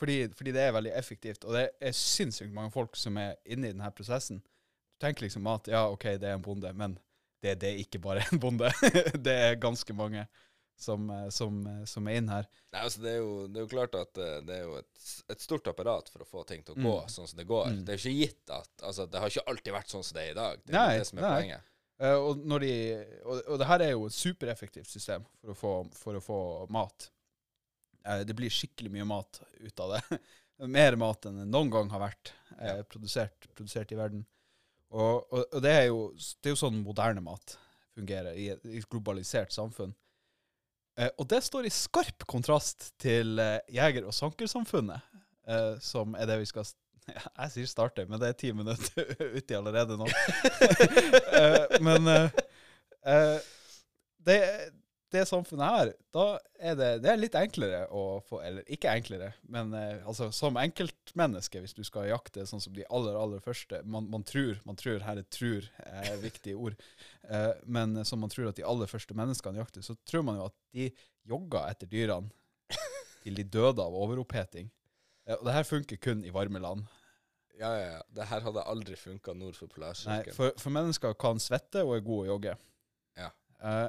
fordi, 0.00 0.18
fordi 0.36 0.52
det 0.52 0.60
er 0.66 0.74
veldig 0.76 0.92
effektivt, 0.98 1.44
og 1.48 1.54
det 1.56 1.66
er 1.80 1.94
sinnssykt 1.96 2.52
mange 2.52 2.70
folk 2.74 2.96
som 3.00 3.16
er 3.16 3.38
inne 3.48 3.70
i 3.70 3.72
denne 3.72 3.88
prosessen. 3.96 4.42
Du 4.44 5.04
tenker 5.06 5.24
liksom 5.24 5.46
at 5.48 5.68
ja, 5.72 5.86
OK, 5.88 6.04
det 6.20 6.28
er 6.28 6.36
en 6.36 6.44
bonde, 6.44 6.72
men 6.76 6.98
det, 7.42 7.54
det 7.62 7.70
er 7.70 7.80
ikke 7.80 8.00
bare 8.04 8.24
en 8.32 8.40
bonde. 8.42 8.68
det 9.16 9.36
er 9.46 9.56
ganske 9.62 9.96
mange 9.96 10.26
som, 10.76 11.06
eh, 11.08 11.30
som, 11.32 11.62
som 11.88 12.08
er 12.12 12.18
inne 12.20 12.34
her. 12.42 12.48
Nei, 12.74 12.82
altså 12.84 13.00
det, 13.00 13.14
er 13.14 13.22
jo, 13.22 13.46
det 13.48 13.62
er 13.62 13.64
jo 13.64 13.70
klart 13.72 13.96
at 13.96 14.20
det 14.44 14.58
er 14.58 14.66
jo 14.66 14.74
et, 14.82 15.06
et 15.32 15.40
stort 15.46 15.70
apparat 15.72 16.10
for 16.12 16.20
å 16.26 16.28
få 16.28 16.44
ting 16.48 16.60
til 16.66 16.76
å 16.76 16.82
gå 16.84 16.92
Mm. 17.06 17.08
sånn 17.16 17.30
som 17.32 17.40
det 17.40 17.46
går. 17.48 17.70
Mm. 17.72 17.80
Det 17.88 17.94
er 17.94 17.96
jo 17.96 18.02
ikke 18.04 18.20
gitt 18.26 18.52
at 18.58 18.84
altså, 18.84 19.06
Det 19.08 19.22
har 19.22 19.32
ikke 19.32 19.46
alltid 19.54 19.76
vært 19.78 19.94
sånn 19.96 20.04
som 20.04 20.18
det 20.18 20.26
er 20.26 20.34
i 20.34 20.36
dag. 20.42 20.60
Det 20.66 20.74
er 20.74 20.78
Nei, 20.82 20.98
det 21.00 21.08
som 21.08 21.22
er 21.22 21.24
nei. 21.24 21.32
poenget. 21.40 21.72
Eh, 21.98 22.14
og, 22.16 22.42
når 22.44 22.64
de, 22.66 22.72
og, 23.24 23.38
og 23.54 23.60
det 23.60 23.68
her 23.70 23.84
er 23.86 23.92
jo 23.94 24.06
et 24.08 24.16
supereffektivt 24.16 24.90
system 24.90 25.24
for 25.40 25.52
å 25.52 25.56
få, 25.60 25.74
for 25.96 26.18
å 26.18 26.24
få 26.24 26.38
mat. 26.74 27.10
Eh, 28.04 28.24
det 28.28 28.36
blir 28.36 28.52
skikkelig 28.52 28.92
mye 28.92 29.06
mat 29.08 29.40
ut 29.62 29.84
av 29.84 29.96
det. 29.96 30.18
Mer 30.76 30.96
mat 31.00 31.28
enn 31.28 31.42
det 31.42 31.46
noen 31.52 31.70
gang 31.72 31.90
har 31.92 32.04
vært 32.06 32.32
eh, 32.58 32.78
Ja. 32.78 32.80
produsert, 32.88 33.48
produsert 33.56 33.92
i 33.92 33.98
verden. 34.00 34.24
Og, 34.94 35.24
og, 35.32 35.42
og 35.50 35.62
det, 35.64 35.72
er 35.72 35.86
jo, 35.90 36.02
det 36.40 36.50
er 36.50 36.54
jo 36.54 36.60
sånn 36.62 36.82
moderne 36.84 37.24
mat 37.24 37.56
fungerer 37.96 38.36
i 38.38 38.50
et, 38.52 38.62
i 38.68 38.78
et 38.78 38.88
globalisert 38.92 39.52
samfunn. 39.56 39.94
Eh, 41.00 41.10
og 41.20 41.26
det 41.32 41.42
står 41.44 41.66
i 41.68 41.72
skarp 41.74 42.24
kontrast 42.28 42.90
til 43.02 43.40
eh, 43.42 43.58
jeger- 43.72 44.06
og 44.08 44.14
sankersamfunnet, 44.16 45.16
eh, 45.48 45.74
som 45.84 46.14
er 46.16 46.28
det 46.30 46.38
vi 46.44 46.48
skal 46.48 46.68
Jeg 47.06 47.52
sier 47.52 47.68
starte, 47.70 48.06
men 48.10 48.20
det 48.20 48.32
er 48.32 48.40
ti 48.40 48.50
minutter 48.56 49.12
uti 49.38 49.58
allerede 49.58 49.98
nå. 50.00 50.08
Eh, 51.36 51.74
men 51.84 52.08
uh, 52.08 52.36
uh, 53.04 53.38
det, 54.24 54.36
det 55.12 55.24
samfunnet 55.28 55.66
her, 55.68 55.90
da 56.14 56.24
er 56.56 56.78
det, 56.78 56.88
det 57.04 57.10
er 57.12 57.20
litt 57.20 57.36
enklere 57.36 57.82
å 57.92 58.22
få 58.24 58.38
Eller 58.46 58.64
ikke 58.72 58.94
enklere, 58.96 59.28
men 59.52 59.74
uh, 59.76 60.06
altså 60.08 60.30
som 60.34 60.56
enkeltmenneske, 60.60 61.60
hvis 61.60 61.76
du 61.76 61.82
skal 61.84 62.08
jakte 62.08 62.46
sånn 62.48 62.62
som 62.64 62.72
de 62.76 62.86
aller, 62.88 63.18
aller 63.20 63.42
første 63.44 63.82
Man, 63.84 64.08
man 64.12 64.24
tror, 64.26 64.56
man 64.64 64.80
tror, 64.80 65.04
her 65.04 65.20
er 65.20 65.28
'trur' 65.28 65.68
er 65.84 66.08
et 66.14 66.24
viktig 66.24 66.56
ord, 66.56 66.78
men 67.66 68.00
som 68.08 68.22
man 68.22 68.32
tror 68.32 68.48
at 68.50 68.58
de 68.58 68.64
aller 68.64 68.88
første 68.88 69.18
menneskene 69.18 69.60
jakter, 69.60 69.84
så 69.84 69.98
tror 70.08 70.24
man 70.26 70.40
jo 70.40 70.48
at 70.48 70.56
de 70.72 70.88
jogga 71.28 71.66
etter 71.68 71.90
dyrene 71.90 72.32
til 73.26 73.36
de 73.36 73.44
døde 73.44 73.82
av 73.82 73.94
overoppheting. 73.98 74.70
Eh, 75.26 75.34
og 75.36 75.44
det 75.48 75.56
her 75.56 75.68
funker 75.68 76.00
kun 76.02 76.24
i 76.24 76.32
varme 76.34 76.62
land. 76.62 76.86
Ja, 77.56 77.70
ja, 77.72 77.92
ja. 77.96 78.00
Det 78.12 78.28
her 78.30 78.44
hadde 78.44 78.64
aldri 78.68 78.96
funka 79.00 79.34
nord 79.34 79.56
for 79.56 79.72
polarsirkelen. 79.72 80.36
for, 80.36 80.52
for 80.60 80.74
mennesker 80.74 81.14
kan 81.18 81.40
svette 81.40 81.84
og 81.86 81.94
er 81.96 82.04
gode 82.04 82.26
å 82.26 82.32
jogge. 82.34 82.56
Ja. 83.16 83.30
Eh, 83.64 83.88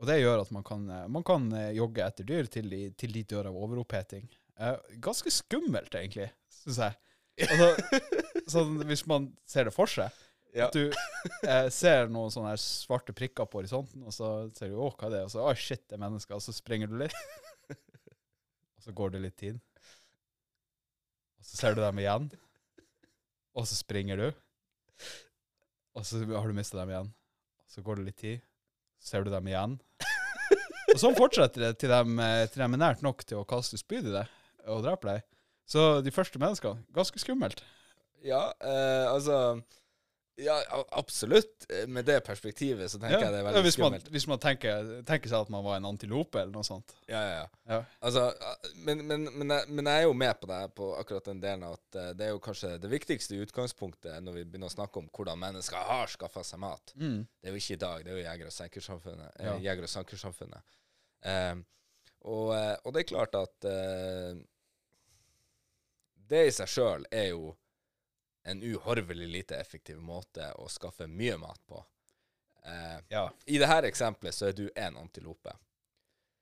og 0.00 0.08
det 0.08 0.18
gjør 0.22 0.42
at 0.42 0.52
man 0.54 0.64
kan, 0.66 0.86
eh, 0.90 1.06
man 1.12 1.26
kan 1.26 1.50
eh, 1.54 1.72
jogge 1.76 2.04
etter 2.06 2.26
dyr 2.28 2.48
til 2.50 2.70
de, 2.72 2.86
til 2.98 3.12
de 3.14 3.24
dør 3.34 3.50
av 3.52 3.58
overoppheting. 3.66 4.26
Eh, 4.56 4.94
ganske 5.04 5.30
skummelt, 5.34 5.94
egentlig, 5.94 6.30
syns 6.62 6.80
jeg. 6.86 7.00
Altså, 7.44 8.00
sånn, 8.54 8.78
hvis 8.88 9.04
man 9.10 9.28
ser 9.48 9.68
det 9.68 9.74
for 9.76 9.90
seg. 9.90 10.22
Ja. 10.54 10.68
At 10.68 10.76
du 10.76 10.86
eh, 10.86 11.68
ser 11.74 12.10
noen 12.14 12.30
sånne 12.30 12.52
her 12.52 12.60
svarte 12.62 13.14
prikker 13.16 13.48
på 13.50 13.58
horisonten, 13.58 14.04
og 14.06 14.14
så 14.14 14.48
ser 14.54 14.70
du 14.70 14.78
'å, 14.78 14.92
hva 14.94 15.08
er 15.08 15.16
det?' 15.16 15.22
Og 15.26 15.32
så 15.34 15.42
'å, 15.42 15.54
shit, 15.58 15.82
det 15.90 15.98
er 15.98 16.04
mennesker', 16.04 16.38
og 16.38 16.44
så 16.44 16.54
springer 16.54 16.90
du 16.90 16.94
litt. 17.00 17.16
og 18.78 18.86
så 18.86 18.94
går 18.94 19.16
det 19.16 19.24
litt 19.24 19.36
tid. 19.40 19.58
Og 21.44 21.50
så 21.50 21.58
ser 21.60 21.74
du 21.76 21.82
dem 21.84 21.98
igjen, 22.00 22.30
og 23.52 23.66
så 23.68 23.76
springer 23.76 24.16
du. 24.16 24.28
Og 25.94 26.06
så 26.08 26.22
har 26.24 26.48
du 26.48 26.56
mista 26.56 26.78
dem 26.80 26.92
igjen. 26.94 27.10
Så 27.68 27.82
går 27.84 28.00
det 28.00 28.06
litt 28.06 28.16
tid, 28.22 28.40
så 28.96 29.12
ser 29.12 29.26
du 29.26 29.30
dem 29.34 29.50
igjen. 29.50 29.76
Og 30.94 31.00
sånn 31.02 31.16
fortsetter 31.18 31.66
det 31.66 31.70
til 31.82 31.92
de, 31.92 32.00
eh, 32.24 32.46
til 32.48 32.62
de 32.62 32.66
er 32.66 32.80
nært 32.80 33.04
nok 33.04 33.26
til 33.28 33.42
å 33.42 33.46
kaste 33.48 33.76
spyd 33.76 34.08
i 34.08 34.14
deg 34.14 34.70
og 34.72 34.84
drepe 34.86 35.10
deg. 35.10 35.24
Så 35.68 36.00
de 36.06 36.12
første 36.14 36.40
menneskene, 36.40 36.80
ganske 36.96 37.20
skummelt. 37.20 37.60
Ja, 38.24 38.46
eh, 38.64 39.04
altså 39.10 39.60
Ja, 40.36 40.56
absolutt. 40.90 41.66
Eh, 41.70 41.86
Med 41.86 42.04
det 42.08 42.16
perspektivet 42.26 42.90
så 42.90 42.98
tenker 42.98 43.20
Ja. 43.20 43.24
jeg 43.28 43.32
det 43.32 43.38
er 43.40 43.44
Ja, 43.44 43.52
veldig 43.60 43.72
skummelt. 43.72 44.04
man, 44.04 44.12
hvis 44.12 44.26
man 44.26 44.38
tenker, 44.42 45.02
tenker 45.06 45.28
seg 45.30 45.40
at 45.44 45.50
man 45.54 45.62
var 45.64 45.76
en 45.76 45.84
antilope 45.84 46.40
eller 46.40 46.50
noe 46.52 46.64
sånt. 46.66 46.94
Ja, 47.08 47.20
ja, 47.22 47.34
ja. 47.36 47.46
Ja. 47.68 47.84
Altså, 48.02 48.24
men, 48.74 49.06
men, 49.06 49.28
men, 49.38 49.48
jeg, 49.54 49.68
men 49.68 49.86
jeg 49.86 50.00
er 50.00 50.02
jo 50.08 50.12
med 50.12 50.40
på 50.40 50.46
det 50.50 50.74
på 50.74 50.88
akkurat 50.98 51.24
den 51.30 51.40
delen 51.40 51.62
at 51.68 51.94
eh, 52.00 52.12
det 52.18 52.26
er 52.26 52.30
jo 52.34 52.40
kanskje 52.42 52.72
det 52.82 52.90
viktigste 52.90 53.38
utgangspunktet 53.46 54.18
når 54.26 54.32
vi 54.40 54.44
begynner 54.44 54.66
å 54.66 54.74
snakke 54.74 54.98
om 54.98 55.08
hvordan 55.14 55.38
mennesker 55.38 55.76
har 55.76 56.06
skaffa 56.10 56.42
seg 56.42 56.58
mat. 56.58 56.92
Mm. 56.96 57.20
Det 57.40 57.48
er 57.48 57.54
jo 57.54 57.62
ikke 57.62 57.78
i 57.78 57.82
dag, 57.86 58.04
det 58.04 58.10
er 58.12 58.18
jo 58.18 58.24
jeger- 58.26 58.46
og 58.50 58.56
sankersamfunnet. 58.58 59.30
eh. 59.38 59.60
Jeger- 59.68 59.82
og 59.86 59.88
sankersamfunnet. 59.94 60.62
Eh, 61.22 61.54
og, 62.24 62.48
og 62.84 62.92
det 62.92 63.04
er 63.04 63.10
klart 63.14 63.34
at 63.38 63.64
eh, 63.70 64.34
det 66.28 66.46
i 66.48 66.54
seg 66.56 66.66
sjøl 66.72 67.04
er 67.12 67.28
jo 67.34 67.52
en 68.44 68.62
uhorvelig 68.62 69.28
lite 69.28 69.56
effektiv 69.56 70.00
måte 70.04 70.50
å 70.60 70.66
skaffe 70.68 71.06
mye 71.08 71.36
mat 71.40 71.60
på. 71.66 71.78
Eh, 72.64 72.98
Ja. 73.08 73.28
I 73.46 73.58
dette 73.58 73.88
eksempelet 73.88 74.34
så 74.34 74.48
er 74.50 74.52
du 74.58 74.66
én 74.70 74.96
antilope. 75.00 75.52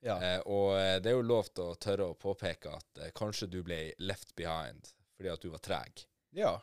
ja. 0.02 0.16
Eh, 0.22 0.40
og 0.46 0.74
eh, 0.80 0.98
det 1.02 1.10
er 1.12 1.16
jo 1.16 1.22
lov 1.22 1.48
til 1.54 1.64
å 1.70 1.74
tørre 1.78 2.08
å 2.10 2.14
påpeke 2.18 2.72
at 2.74 2.98
eh, 3.06 3.10
kanskje 3.14 3.46
du 3.50 3.62
ble 3.62 3.92
left 3.98 4.34
behind 4.36 4.90
fordi 5.16 5.30
at 5.30 5.42
du 5.42 5.48
var 5.50 5.58
treg. 5.62 6.04
ja. 6.34 6.60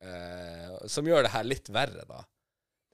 Eh, 0.00 0.86
som 0.88 1.04
gjør 1.04 1.22
det 1.26 1.32
her 1.34 1.44
litt 1.44 1.68
verre, 1.68 2.04
da. 2.08 2.22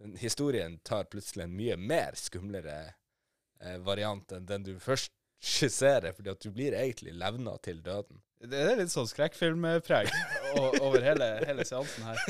Den 0.00 0.16
historien 0.18 0.78
tar 0.82 1.04
plutselig 1.06 1.44
en 1.46 1.52
mye 1.56 1.76
mer 1.78 2.16
skumlere 2.18 2.94
eh, 3.60 3.76
variant 3.78 4.32
enn 4.34 4.46
den 4.48 4.64
du 4.66 4.72
først 4.82 5.12
skisserer, 5.38 6.12
fordi 6.16 6.32
at 6.32 6.40
du 6.42 6.50
blir 6.50 6.74
egentlig 6.74 7.14
levna 7.14 7.54
til 7.62 7.78
døden. 7.84 8.18
Det 8.42 8.58
er 8.58 8.76
litt 8.80 8.90
sånn 8.90 9.06
skrekkfilmpreg 9.06 10.10
over 10.80 11.02
hele, 11.04 11.28
hele 11.46 11.64
seansen 11.68 12.06
her. 12.08 12.20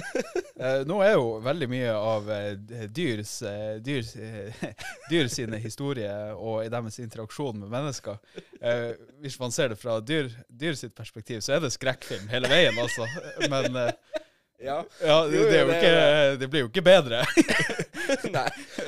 Eh, 0.57 0.83
nå 0.89 0.99
er 1.05 1.15
jo 1.17 1.37
veldig 1.45 1.69
mye 1.71 1.95
av 1.95 2.31
eh, 2.33 2.53
dyrs, 2.97 3.35
eh, 3.47 3.77
dyrs, 3.85 4.15
eh, 4.17 4.69
dyr 5.13 5.29
sine 5.33 5.61
historier 5.63 6.35
og 6.37 6.63
i 6.65 6.71
deres 6.73 6.99
interaksjon 7.03 7.61
med 7.65 7.73
mennesker 7.73 8.17
eh, 8.61 8.93
Hvis 9.25 9.39
man 9.41 9.53
ser 9.55 9.73
det 9.75 9.81
fra 9.81 9.99
dyr, 10.01 10.31
dyr 10.49 10.79
sitt 10.79 10.95
perspektiv, 10.97 11.41
så 11.45 11.57
er 11.57 11.67
det 11.67 11.75
skrekkfilm 11.77 12.29
hele 12.33 12.49
veien, 12.53 12.79
altså. 12.83 13.07
Men 13.53 13.77
eh, 13.87 13.93
Ja. 14.59 14.79
ja, 15.05 15.17
det, 15.29 15.41
det, 15.53 15.59
ikke, 15.69 16.37
det 16.41 16.47
blir 16.49 16.63
jo 16.65 16.69
ikke 16.71 16.83
bedre. 16.87 17.19
Nei, 18.33 18.47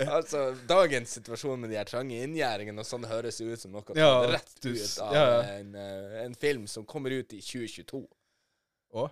altså 0.09 0.47
dagens 0.69 1.13
situasjon 1.19 1.61
med 1.61 1.69
de 1.69 1.77
her 1.77 1.85
trange 1.89 2.23
inngjerdingene 2.25 2.81
og 2.81 2.89
sånn 2.89 3.05
høres 3.11 3.37
ut 3.45 3.61
som 3.61 3.75
noe 3.77 3.97
Ja, 3.99 4.15
rett 4.33 4.55
ut 4.65 4.95
av 5.05 5.13
ja. 5.13 5.27
En, 5.59 5.75
eh, 5.77 6.23
en 6.25 6.33
film 6.41 6.65
som 6.73 6.87
kommer 6.89 7.13
ut 7.19 7.37
i 7.37 7.43
2022. 7.45 8.01
Å 8.97 9.05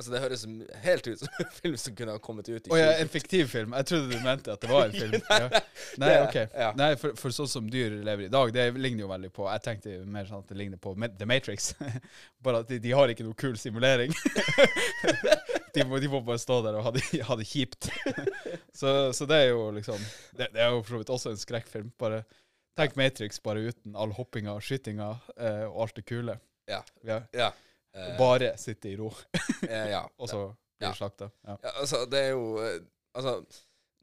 Altså 0.00 0.14
Det 0.14 0.20
høres 0.22 0.42
helt 0.80 1.08
ut 1.10 1.20
som 1.20 1.28
en 1.42 1.48
film 1.52 1.74
som 1.76 1.96
kunne 1.96 2.12
ha 2.14 2.20
kommet 2.24 2.46
ut 2.48 2.68
i 2.68 2.72
Å 2.72 2.76
ja, 2.78 2.92
en 3.02 3.10
fiktiv 3.12 3.50
film. 3.52 3.74
Jeg 3.76 3.88
trodde 3.90 4.08
du 4.08 4.22
mente 4.24 4.54
at 4.54 4.62
det 4.62 4.70
var 4.70 4.88
en 4.88 4.94
film. 4.96 5.18
Ja. 5.40 5.60
Nei, 6.00 6.14
ok. 6.22 6.36
ja. 6.56 6.70
Nei, 6.78 6.88
for, 7.00 7.12
for 7.20 7.34
sånn 7.36 7.48
som 7.50 7.68
dyr 7.70 7.98
lever 8.06 8.26
i 8.26 8.32
dag, 8.32 8.52
det 8.54 8.64
ligner 8.80 9.04
jo 9.04 9.10
veldig 9.10 9.30
på 9.36 9.44
Jeg 9.50 9.62
tenkte 9.66 9.98
mer 10.08 10.24
sånn 10.28 10.40
at 10.40 10.48
det 10.48 10.56
ligner 10.56 10.80
på 10.80 10.94
The 11.04 11.28
Matrix. 11.28 11.74
bare 12.44 12.64
at 12.64 12.72
de, 12.72 12.80
de 12.80 12.96
har 12.96 13.12
ikke 13.12 13.28
noe 13.28 13.36
kul 13.36 13.60
simulering. 13.60 14.16
de, 15.76 15.84
må, 15.84 16.00
de 16.00 16.10
må 16.12 16.24
bare 16.24 16.40
stå 16.40 16.62
der 16.64 16.80
og 16.80 16.88
ha 16.88 16.96
det, 16.96 17.04
ha 17.28 17.36
det 17.36 17.48
kjipt. 17.50 17.92
så, 18.72 19.12
så 19.16 19.28
det 19.28 19.44
er 19.44 19.50
jo 19.52 19.68
liksom 19.76 20.00
Det, 20.32 20.48
det 20.54 20.64
er 20.64 20.72
jo 20.72 20.80
for 20.80 20.96
så 20.96 21.02
vidt 21.04 21.16
også 21.18 21.34
en 21.34 21.42
skrekkfilm. 21.44 21.92
Bare 22.00 22.24
Tenk 22.80 22.96
Matrix 22.96 23.42
bare 23.44 23.68
uten 23.68 23.96
all 23.98 24.14
hoppinga 24.16 24.54
og 24.56 24.64
skytinga 24.64 25.10
eh, 25.36 25.66
og 25.68 25.82
alt 25.84 26.00
det 26.00 26.06
kule. 26.08 26.40
Ja. 26.70 26.80
Ja. 27.04 27.18
Ja. 27.36 27.50
Eh, 27.94 28.16
Bare 28.18 28.52
sitte 28.58 28.88
i 28.88 28.96
ro, 28.96 29.08
eh, 29.68 29.90
ja. 29.90 30.04
og 30.20 30.28
så 30.30 30.44
blir 30.78 30.88
Ja. 30.88 30.94
slakta. 30.94 31.30
Ja. 31.46 31.56
ja. 31.62 31.72
Altså, 31.80 32.04
det 32.06 32.18
er 32.26 32.30
jo 32.36 32.44
eh, 32.62 32.80
Altså, 33.14 33.32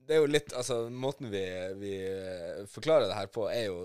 det 0.08 0.16
er 0.16 0.20
jo 0.20 0.28
litt 0.28 0.52
Altså, 0.54 0.90
måten 0.92 1.30
vi, 1.32 1.44
vi 1.80 1.94
eh, 2.04 2.66
forklarer 2.68 3.08
det 3.08 3.16
her 3.16 3.28
på, 3.32 3.46
er 3.50 3.66
jo 3.70 3.78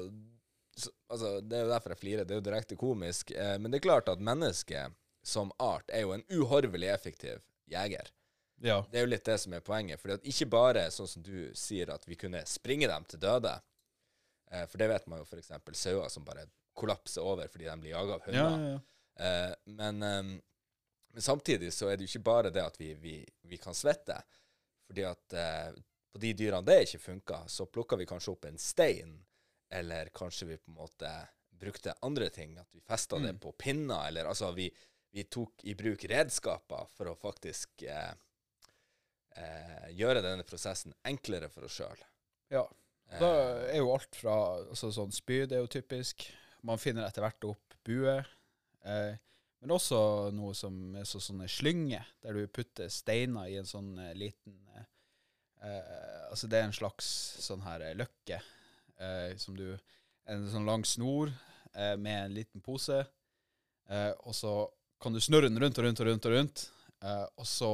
så, 0.76 0.90
Altså, 1.08 1.40
det 1.40 1.58
er 1.58 1.62
jo 1.66 1.70
derfor 1.70 1.94
jeg 1.94 2.00
flirer. 2.02 2.24
Det 2.26 2.34
er 2.34 2.40
jo 2.40 2.46
direkte 2.48 2.76
komisk. 2.80 3.30
Eh, 3.36 3.54
men 3.60 3.70
det 3.70 3.78
er 3.78 3.86
klart 3.86 4.08
at 4.08 4.18
mennesket 4.24 4.94
som 5.22 5.52
art 5.62 5.90
er 5.94 6.02
jo 6.02 6.12
en 6.16 6.24
uhorvelig 6.34 6.88
effektiv 6.90 7.42
jeger. 7.70 8.08
ja. 8.62 8.80
Det 8.90 8.98
er 8.98 9.04
jo 9.06 9.10
litt 9.12 9.24
det 9.28 9.38
som 9.38 9.52
er 9.54 9.60
poenget. 9.62 10.00
Fordi 10.02 10.14
at 10.18 10.26
ikke 10.26 10.48
bare 10.50 10.88
sånn 10.90 11.08
som 11.08 11.22
du 11.22 11.52
sier, 11.54 11.90
at 11.94 12.08
vi 12.08 12.16
kunne 12.18 12.42
springe 12.46 12.88
dem 12.90 13.04
til 13.06 13.20
døde. 13.22 13.52
Eh, 14.50 14.66
for 14.66 14.78
det 14.82 14.88
vet 14.90 15.06
man 15.06 15.22
jo 15.22 15.24
f.eks. 15.28 15.52
sauer 15.78 16.08
som 16.10 16.24
bare 16.26 16.48
kollapser 16.74 17.22
over 17.22 17.46
fordi 17.52 17.68
de 17.68 17.76
blir 17.84 17.92
jaga 17.94 18.16
av 18.18 18.26
hunder. 18.26 18.40
Ja, 18.40 18.72
ja, 18.72 18.80
Eh, 19.20 19.52
men, 19.64 20.02
ehm, 20.02 20.32
men 21.12 21.22
samtidig 21.22 21.72
så 21.72 21.88
er 21.88 21.96
det 21.96 22.06
jo 22.06 22.12
ikke 22.14 22.24
bare 22.30 22.50
det 22.50 22.62
at 22.64 22.78
vi, 22.80 22.94
vi, 22.94 23.16
vi 23.48 23.58
kan 23.60 23.74
svette. 23.76 24.16
Fordi 24.88 25.04
at 25.08 25.34
uh, 25.36 25.82
på 26.12 26.20
de 26.20 26.32
dyrene 26.36 26.66
det 26.66 26.82
ikke 26.86 26.98
funka, 27.00 27.42
så 27.48 27.66
plukka 27.66 27.96
vi 27.96 28.06
kanskje 28.08 28.32
opp 28.34 28.44
en 28.44 28.58
stein, 28.60 29.14
eller 29.72 30.10
kanskje 30.12 30.48
vi 30.50 30.56
på 30.60 30.72
en 30.72 30.80
måte 30.80 31.12
brukte 31.62 31.94
andre 32.04 32.28
ting. 32.32 32.58
At 32.58 32.68
vi 32.74 32.80
festa 32.80 33.18
det 33.18 33.32
Mm. 33.32 33.38
på 33.40 33.52
pinner, 33.52 34.08
eller 34.08 34.28
altså 34.28 34.50
vi, 34.52 34.66
vi 35.10 35.24
tok 35.24 35.64
i 35.64 35.74
bruk 35.74 36.04
redskaper 36.04 36.88
for 36.96 37.08
å 37.08 37.16
faktisk 37.16 37.82
eh, 37.88 38.12
eh, 39.36 39.88
gjøre 39.96 40.22
denne 40.24 40.44
prosessen 40.44 40.92
enklere 41.08 41.48
for 41.52 41.64
oss 41.68 41.78
sjøl. 41.80 42.04
Ja. 42.52 42.66
Da 43.20 43.28
er 43.68 43.78
jo 43.78 43.92
alt 43.92 44.16
fra 44.16 44.34
altså 44.62 44.88
sånn 44.92 45.12
spyd 45.12 45.52
er 45.52 45.60
jo 45.60 45.68
typisk. 45.72 46.24
Man 46.64 46.80
finner 46.80 47.04
etter 47.04 47.24
hvert 47.24 47.44
opp 47.44 47.74
bue. 47.84 48.22
Eh, 48.84 49.14
men 49.62 49.74
også 49.76 49.98
noe 50.34 50.56
som 50.58 50.96
er 50.98 51.06
så, 51.06 51.20
sånne 51.22 51.46
slynger, 51.50 52.06
der 52.24 52.34
du 52.34 52.50
putter 52.50 52.90
steiner 52.90 53.46
i 53.50 53.58
en 53.60 53.68
sånn 53.68 53.94
eh, 54.02 54.14
liten 54.18 54.56
eh, 54.74 54.86
eh, 55.62 56.28
Altså 56.32 56.48
det 56.50 56.58
er 56.58 56.66
en 56.66 56.74
slags 56.74 57.06
sånn 57.44 57.62
her 57.62 57.84
eh, 57.86 57.96
løkke 57.98 58.40
eh, 58.40 59.36
som 59.38 59.54
du 59.58 59.68
En 60.26 60.48
sånn 60.50 60.66
lang 60.66 60.82
snor 60.88 61.30
eh, 61.74 61.94
med 61.94 62.24
en 62.24 62.34
liten 62.34 62.62
pose, 62.62 63.00
eh, 63.90 64.12
og 64.22 64.34
så 64.38 64.52
kan 65.02 65.14
du 65.14 65.18
snurre 65.22 65.48
den 65.50 65.58
rundt 65.58 65.78
og 65.78 65.86
rundt 65.86 66.00
og 66.00 66.06
rundt, 66.06 66.26
og 66.28 66.34
rundt, 66.36 66.62
eh, 67.02 67.24
og, 67.34 67.46
så, 67.48 67.70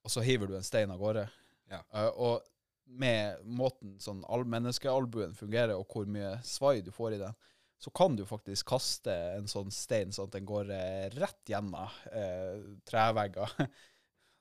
og 0.00 0.12
så 0.12 0.24
hiver 0.24 0.48
du 0.48 0.54
en 0.56 0.64
stein 0.64 0.92
av 0.92 1.02
gårde. 1.02 1.26
Ja. 1.68 1.82
Eh, 1.92 2.08
og 2.16 2.46
med 2.84 3.44
måten 3.44 3.98
sånn 4.00 4.22
all 4.24 4.46
menneskealbuen 4.48 5.36
fungerer, 5.36 5.76
og 5.76 5.84
hvor 5.92 6.08
mye 6.08 6.38
svai 6.48 6.78
du 6.84 6.88
får 6.94 7.18
i 7.18 7.20
den, 7.26 7.36
så 7.82 7.90
kan 7.90 8.14
du 8.16 8.22
faktisk 8.26 8.68
kaste 8.70 9.12
en 9.38 9.48
sånn 9.50 9.72
stein 9.74 10.12
sånn 10.14 10.30
at 10.30 10.36
den 10.38 10.46
går 10.48 10.70
eh, 10.72 11.08
rett 11.18 11.50
gjennom 11.52 11.76
eh, 12.12 12.62
trevegger. 12.88 13.58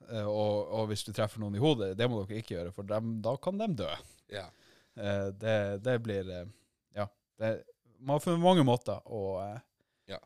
Eh, 0.04 0.26
og, 0.28 0.66
og 0.76 0.90
hvis 0.90 1.06
du 1.08 1.14
treffer 1.16 1.40
noen 1.40 1.54
i 1.56 1.62
hodet, 1.64 1.94
det 1.96 2.10
må 2.12 2.18
dere 2.26 2.42
ikke 2.42 2.58
gjøre, 2.58 2.72
for 2.76 2.84
dem, 2.84 3.22
da 3.24 3.38
kan 3.40 3.56
de 3.62 3.70
dø. 3.80 3.88
Ja. 4.36 4.42
Eh, 5.00 5.30
det, 5.40 5.54
det 5.86 5.94
blir 6.04 6.28
eh, 6.28 6.50
Ja. 6.98 7.06
Det, 7.40 7.52
man 8.04 8.18
har 8.18 8.24
funnet 8.26 8.44
mange 8.44 8.66
måter 8.68 9.00
å 9.08 9.22
eh, 9.46 9.62
Ja. 10.12 10.20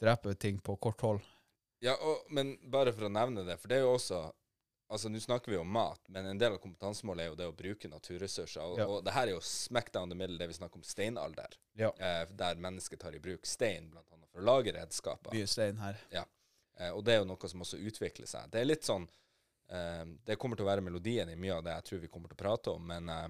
drepe 0.00 0.32
ting 0.40 0.56
på 0.64 0.78
kort 0.80 1.04
hold. 1.04 1.20
Ja, 1.84 1.98
og, 2.00 2.24
men 2.32 2.54
bare 2.72 2.94
for 2.96 3.10
å 3.10 3.12
nevne 3.12 3.44
det, 3.44 3.58
for 3.60 3.68
det 3.68 3.82
er 3.82 3.84
jo 3.84 3.92
også 3.98 4.22
Altså, 4.90 5.08
Nå 5.08 5.20
snakker 5.22 5.52
vi 5.52 5.58
om 5.60 5.68
mat, 5.70 6.00
men 6.10 6.26
en 6.26 6.38
del 6.38 6.56
av 6.56 6.58
kompetansemålet 6.58 7.22
er 7.24 7.28
jo 7.30 7.36
det 7.38 7.46
å 7.46 7.52
bruke 7.54 7.88
naturressurser. 7.88 8.62
Og, 8.64 8.78
Ja. 8.80 8.86
og 8.90 9.04
det 9.06 9.12
her 9.14 9.28
er 9.28 9.36
jo 9.36 9.40
smack 9.40 9.92
down 9.94 10.10
the 10.10 10.16
middle, 10.18 10.38
det 10.38 10.48
vi 10.50 10.56
snakker 10.58 10.80
om 10.80 10.82
steinalder. 10.82 11.54
Ja. 11.78 11.92
Eh, 11.98 12.24
der 12.34 12.58
mennesket 12.58 12.98
tar 13.00 13.14
i 13.14 13.20
bruk 13.22 13.46
stein, 13.46 13.86
blant 13.90 14.10
annet 14.12 14.28
for 14.32 14.40
å 14.42 14.44
lage 14.48 14.72
redskaper. 14.74 15.30
Mye 15.32 15.46
stein 15.46 15.78
her. 15.78 16.00
Eh, 16.10 16.90
og 16.90 17.04
det 17.04 17.14
er 17.14 17.18
jo 17.22 17.28
noe 17.30 17.48
som 17.48 17.60
også 17.62 17.78
utvikler 17.78 18.26
seg. 18.26 18.50
Det 18.50 18.60
er 18.60 18.64
litt 18.66 18.82
sånn 18.88 19.06
eh, 19.70 20.04
Det 20.24 20.36
kommer 20.38 20.56
til 20.58 20.64
å 20.66 20.70
være 20.72 20.82
melodien 20.82 21.28
i 21.30 21.36
mye 21.36 21.54
av 21.60 21.62
det 21.64 21.70
jeg 21.76 21.84
tror 21.84 21.98
vi 22.00 22.08
kommer 22.08 22.28
til 22.32 22.34
å 22.40 22.42
prate 22.42 22.70
om, 22.74 22.86
men 22.90 23.08
eh, 23.08 23.28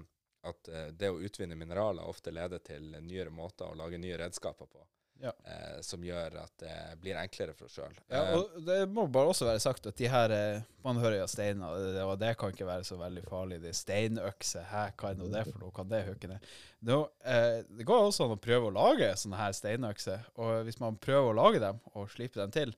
at 0.49 0.67
eh, 0.73 0.87
det 0.97 1.09
å 1.13 1.19
utvinne 1.21 1.53
mineraler 1.55 2.01
ofte 2.09 2.31
leder 2.33 2.57
til 2.65 2.95
nyere 3.05 3.29
måter 3.29 3.69
å 3.69 3.75
lage 3.77 3.99
nye 4.01 4.17
redskaper 4.17 4.65
på, 4.65 4.81
Ja. 5.21 5.31
eh, 5.45 5.77
som 5.85 6.03
gjør 6.03 6.35
at 6.41 6.53
det 6.61 6.75
blir 7.01 7.17
enklere 7.19 7.53
for 7.53 7.67
oss 7.67 7.77
sjøl. 7.77 7.93
Ja, 8.09 8.23
og 8.37 8.55
det 8.65 8.79
må 8.89 9.05
bare 9.11 9.33
også 9.33 9.45
være 9.45 9.61
sagt 9.61 9.85
at 9.89 9.97
de 9.99 10.09
her 10.09 10.33
eh, 10.35 10.67
Man 10.81 10.97
hører 10.97 11.19
jo 11.19 11.27
steiner, 11.29 11.75
og 12.07 12.15
det, 12.17 12.31
kan 12.41 12.53
ikke 12.53 12.65
være 12.65 12.85
så 12.87 12.97
veldig 12.97 13.21
farlig. 13.29 13.59
Det 13.61 13.69
er 13.69 13.77
steinøkse, 13.77 14.63
hæ, 14.71 14.87
hva 14.97 15.11
er 15.11 15.19
nå 15.19 15.27
det 15.29 15.43
for 15.51 15.61
noe? 15.61 15.73
Kan 15.75 15.91
det 15.91 15.99
hukke 16.07 16.31
ned? 16.31 16.47
Nå, 16.89 16.97
eh, 17.21 17.59
det 17.69 17.85
går 17.85 18.07
også 18.07 18.25
an 18.25 18.33
å 18.33 18.39
prøve 18.41 18.71
å 18.71 18.73
lage 18.73 19.11
sånne 19.21 19.37
her 19.37 19.53
steinøkser, 19.53 20.25
og 20.41 20.63
hvis 20.65 20.81
man 20.81 20.97
prøver 20.97 21.29
å 21.29 21.37
lage 21.37 21.61
dem 21.61 21.77
og 21.93 22.09
slipe 22.09 22.41
dem 22.41 22.55
til, 22.55 22.73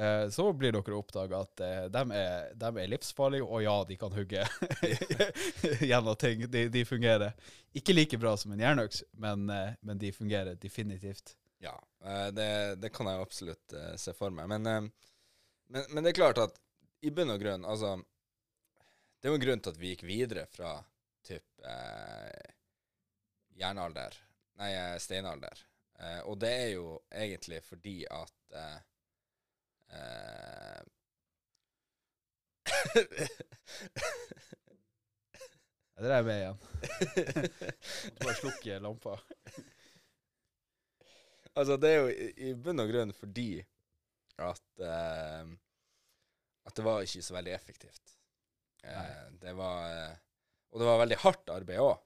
eh, 0.00 0.24
så 0.32 0.46
blir 0.56 0.72
dere 0.72 0.96
oppdaga 0.96 1.42
at 1.44 1.64
de 1.92 2.06
er, 2.16 2.56
de 2.56 2.72
er 2.72 2.92
livsfarlige, 2.94 3.44
og 3.44 3.66
ja, 3.66 3.76
de 3.84 4.00
kan 4.00 4.16
hugge 4.16 4.48
gjennom 5.92 6.16
ting. 6.16 6.48
De, 6.48 6.70
de 6.72 6.86
fungerer 6.88 7.36
ikke 7.76 7.94
like 7.96 8.18
bra 8.20 8.32
som 8.40 8.56
en 8.56 8.64
jernøks, 8.64 9.04
men, 9.20 9.44
eh, 9.52 9.76
men 9.80 10.00
de 10.00 10.12
fungerer 10.16 10.56
definitivt. 10.60 11.36
Ja, 11.62 11.76
eh, 12.04 12.26
det, 12.34 12.74
det 12.82 12.90
kan 12.90 13.06
jeg 13.06 13.22
absolutt 13.22 13.72
eh, 13.78 13.94
se 13.96 14.14
for 14.18 14.34
meg. 14.34 14.48
Men, 14.50 14.66
eh, 14.66 14.82
men, 15.70 15.84
men 15.90 16.02
det 16.02 16.10
er 16.10 16.18
klart 16.18 16.40
at 16.42 16.58
i 17.06 17.10
bunn 17.14 17.30
og 17.34 17.40
grunn, 17.42 17.64
altså 17.66 17.96
Det 19.18 19.28
er 19.28 19.32
jo 19.32 19.38
en 19.38 19.44
grunn 19.44 19.62
til 19.62 19.72
at 19.74 19.78
vi 19.78 19.92
gikk 19.92 20.02
videre 20.06 20.46
fra 20.50 20.74
typ 21.26 21.62
eh, 21.66 22.50
jernalder 23.58 24.18
Nei, 24.58 24.98
steinalder. 25.00 25.62
Eh, 25.98 26.20
og 26.28 26.36
det 26.42 26.50
er 26.50 26.68
jo 26.74 27.00
egentlig 27.10 27.62
fordi 27.64 28.02
at 28.10 28.56
eh, 28.58 28.78
Jeg 35.92 36.08
drev 36.08 36.24
med 36.26 36.38
igjen. 36.40 36.58
Bare 38.22 38.34
slukke 38.40 38.78
lampa. 38.82 39.14
Altså, 41.58 41.76
det 41.76 41.90
er 41.92 41.98
jo 42.00 42.28
i, 42.32 42.52
bunn 42.56 42.80
og 42.80 42.88
grunn 42.88 43.12
fordi 43.12 43.48
at 44.40 44.80
uh, 44.80 45.50
At 46.64 46.76
det 46.78 46.84
var 46.86 47.02
ikke 47.04 47.22
så 47.26 47.34
veldig 47.36 47.52
effektivt. 47.52 48.14
Uh, 48.82 49.26
det 49.42 49.52
var 49.58 49.82
uh, 49.92 50.14
Og 50.72 50.80
det 50.80 50.88
var 50.88 51.02
veldig 51.02 51.18
hardt 51.26 51.52
arbeid 51.52 51.82
òg. 51.84 51.98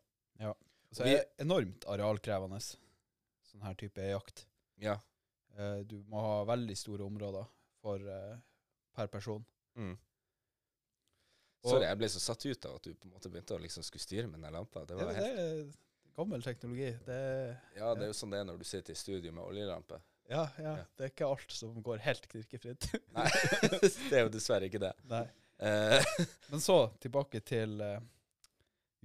Så 0.97 1.05
Vi- 1.05 1.11
det 1.13 1.19
er 1.21 1.45
enormt 1.45 1.85
arealkrevende, 1.91 2.59
sånn 2.63 3.63
her 3.67 3.75
type 3.75 4.01
jakt. 4.01 4.47
Ja. 4.81 4.95
Du 5.89 5.97
må 6.09 6.21
ha 6.21 6.45
veldig 6.49 6.77
store 6.77 7.05
områder 7.05 7.45
for, 7.83 7.99
per 8.95 9.07
person. 9.13 9.45
Mm. 9.77 9.97
Sorry, 11.67 11.87
jeg 11.89 11.99
ble 11.99 12.09
så 12.13 12.21
satt 12.23 12.47
ut 12.47 12.69
av 12.69 12.77
at 12.79 12.87
du 12.87 12.95
på 12.95 13.09
en 13.09 13.15
måte 13.17 13.31
begynte 13.33 13.57
å 13.57 13.61
liksom 13.61 13.85
skulle 13.87 14.05
styre 14.05 14.29
med 14.31 14.41
den 14.45 14.55
lampa. 14.55 14.85
Det 14.87 14.95
Det, 14.95 15.05
var 15.05 15.13
det 15.13 15.25
helt, 15.25 15.39
er 15.39 15.86
gammel 16.17 16.43
teknologi. 16.43 16.91
Det, 17.07 17.17
ja, 17.77 17.95
det 17.95 18.07
er 18.07 18.13
jo 18.13 18.17
sånn 18.17 18.33
det 18.33 18.41
er 18.43 18.47
når 18.49 18.61
du 18.63 18.65
sitter 18.69 18.95
i 18.97 18.99
studio 18.99 19.33
med 19.37 19.45
oljelampe. 19.45 19.99
ja, 20.31 20.47
ja, 20.59 20.77
Ja. 20.81 20.85
det 20.97 21.05
er 21.05 21.11
ikke 21.13 21.27
alt 21.29 21.53
som 21.53 21.75
går 21.83 21.99
helt 22.07 22.27
knirkefritt. 22.33 22.89
Nei, 23.17 23.29
det 23.71 24.13
er 24.17 24.25
jo 24.27 24.33
dessverre 24.33 24.67
ikke 24.71 24.81
det. 24.83 24.93
Nei. 25.13 25.25
Eh, 25.59 26.05
Men 26.51 26.61
så 26.61 26.79
tilbake 27.01 27.41
til 27.47 27.81
eh, 27.85 28.01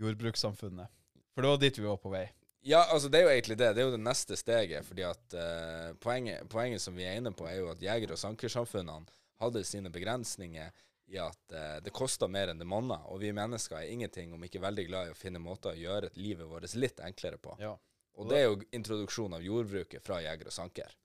jordbrukssamfunnet. 0.01 0.87
For 1.35 1.43
det 1.45 1.51
var 1.53 1.59
dit 1.61 1.77
vi 1.79 1.85
var 1.87 1.99
på 2.01 2.11
vei. 2.11 2.25
Ja, 2.67 2.83
altså 2.93 3.09
det 3.09 3.21
er 3.21 3.25
jo 3.25 3.33
egentlig 3.33 3.57
det. 3.57 3.69
Det 3.75 3.81
er 3.81 3.87
jo 3.87 3.95
det 3.95 4.03
neste 4.05 4.35
steget. 4.37 4.85
fordi 4.85 5.01
at 5.07 5.33
uh, 5.33 5.93
poenget, 6.03 6.43
poenget 6.51 6.81
som 6.83 6.93
vi 6.97 7.07
er 7.07 7.15
inne 7.17 7.31
på, 7.33 7.47
er 7.49 7.55
jo 7.61 7.71
at 7.71 7.81
jeger- 7.81 8.11
og 8.13 8.19
sankersamfunnene 8.21 9.07
hadde 9.41 9.63
sine 9.65 9.89
begrensninger 9.89 10.69
i 11.11 11.19
at 11.19 11.51
eh, 11.55 11.77
det 11.83 11.91
koster 11.95 12.31
mer 12.31 12.51
enn 12.51 12.59
det 12.61 12.67
monner. 12.67 13.03
Og 13.11 13.19
vi 13.23 13.33
mennesker 13.35 13.77
er 13.81 13.91
ingenting 13.91 14.31
om 14.35 14.43
ikke 14.47 14.61
veldig 14.63 14.85
glad 14.87 15.09
i 15.09 15.13
å 15.13 15.17
finne 15.19 15.41
måter 15.43 15.73
å 15.75 15.79
gjøre 15.79 16.11
livet 16.15 16.47
vårt 16.47 16.71
litt 16.79 17.01
enklere 17.03 17.39
på. 17.41 17.57
Ja. 17.59 17.75
Og 18.19 18.27
det 18.29 18.39
er 18.41 18.49
jo 18.49 18.57
introduksjonen 18.75 19.37
av 19.39 19.43
jordbruket 19.45 20.03
fra 20.03 20.21
jeger 20.23 20.51
og 20.51 20.55
sanker. 20.55 20.97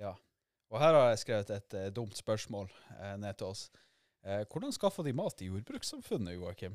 ja. 0.00 0.14
Og 0.74 0.80
her 0.82 0.96
har 0.98 1.12
jeg 1.12 1.20
skrevet 1.20 1.50
et 1.54 1.74
eh, 1.78 1.90
dumt 1.94 2.16
spørsmål 2.18 2.66
eh, 2.96 3.12
ned 3.22 3.36
til 3.38 3.52
oss. 3.52 3.68
Eh, 4.26 4.40
hvordan 4.50 4.72
skaffer 4.74 5.06
de 5.06 5.12
mat 5.14 5.38
i 5.44 5.46
jordbrukssamfunnet, 5.46 6.34
Joakim? 6.34 6.74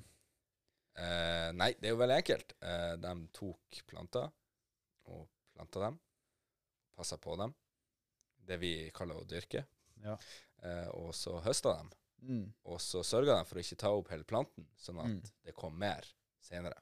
Eh, 0.96 1.50
nei, 1.60 1.74
det 1.76 1.90
er 1.90 1.92
jo 1.92 2.00
veldig 2.00 2.16
enkelt. 2.22 2.54
Eh, 2.64 2.94
de 3.04 3.12
tok 3.36 3.82
planter 3.92 4.30
og 5.12 5.26
planta 5.52 5.84
dem. 5.84 6.00
Passa 6.96 7.20
på 7.20 7.36
dem. 7.42 7.52
Det 8.48 8.62
vi 8.64 8.72
kaller 8.96 9.20
å 9.20 9.28
dyrke. 9.28 9.66
Ja. 10.06 10.16
Og 10.96 11.12
så 11.18 11.36
høsta 11.44 11.76
dem. 11.82 11.92
Mm. 12.22 12.54
Og 12.70 12.80
så 12.82 13.02
sørger 13.04 13.34
de 13.38 13.46
for 13.50 13.58
å 13.58 13.64
ikke 13.64 13.78
ta 13.82 13.92
opp 13.98 14.10
hele 14.14 14.24
planten, 14.28 14.68
sånn 14.78 15.00
at 15.02 15.08
Mm. 15.10 15.22
det 15.46 15.56
kommer 15.58 15.78
mer 15.78 16.06
senere. 16.42 16.78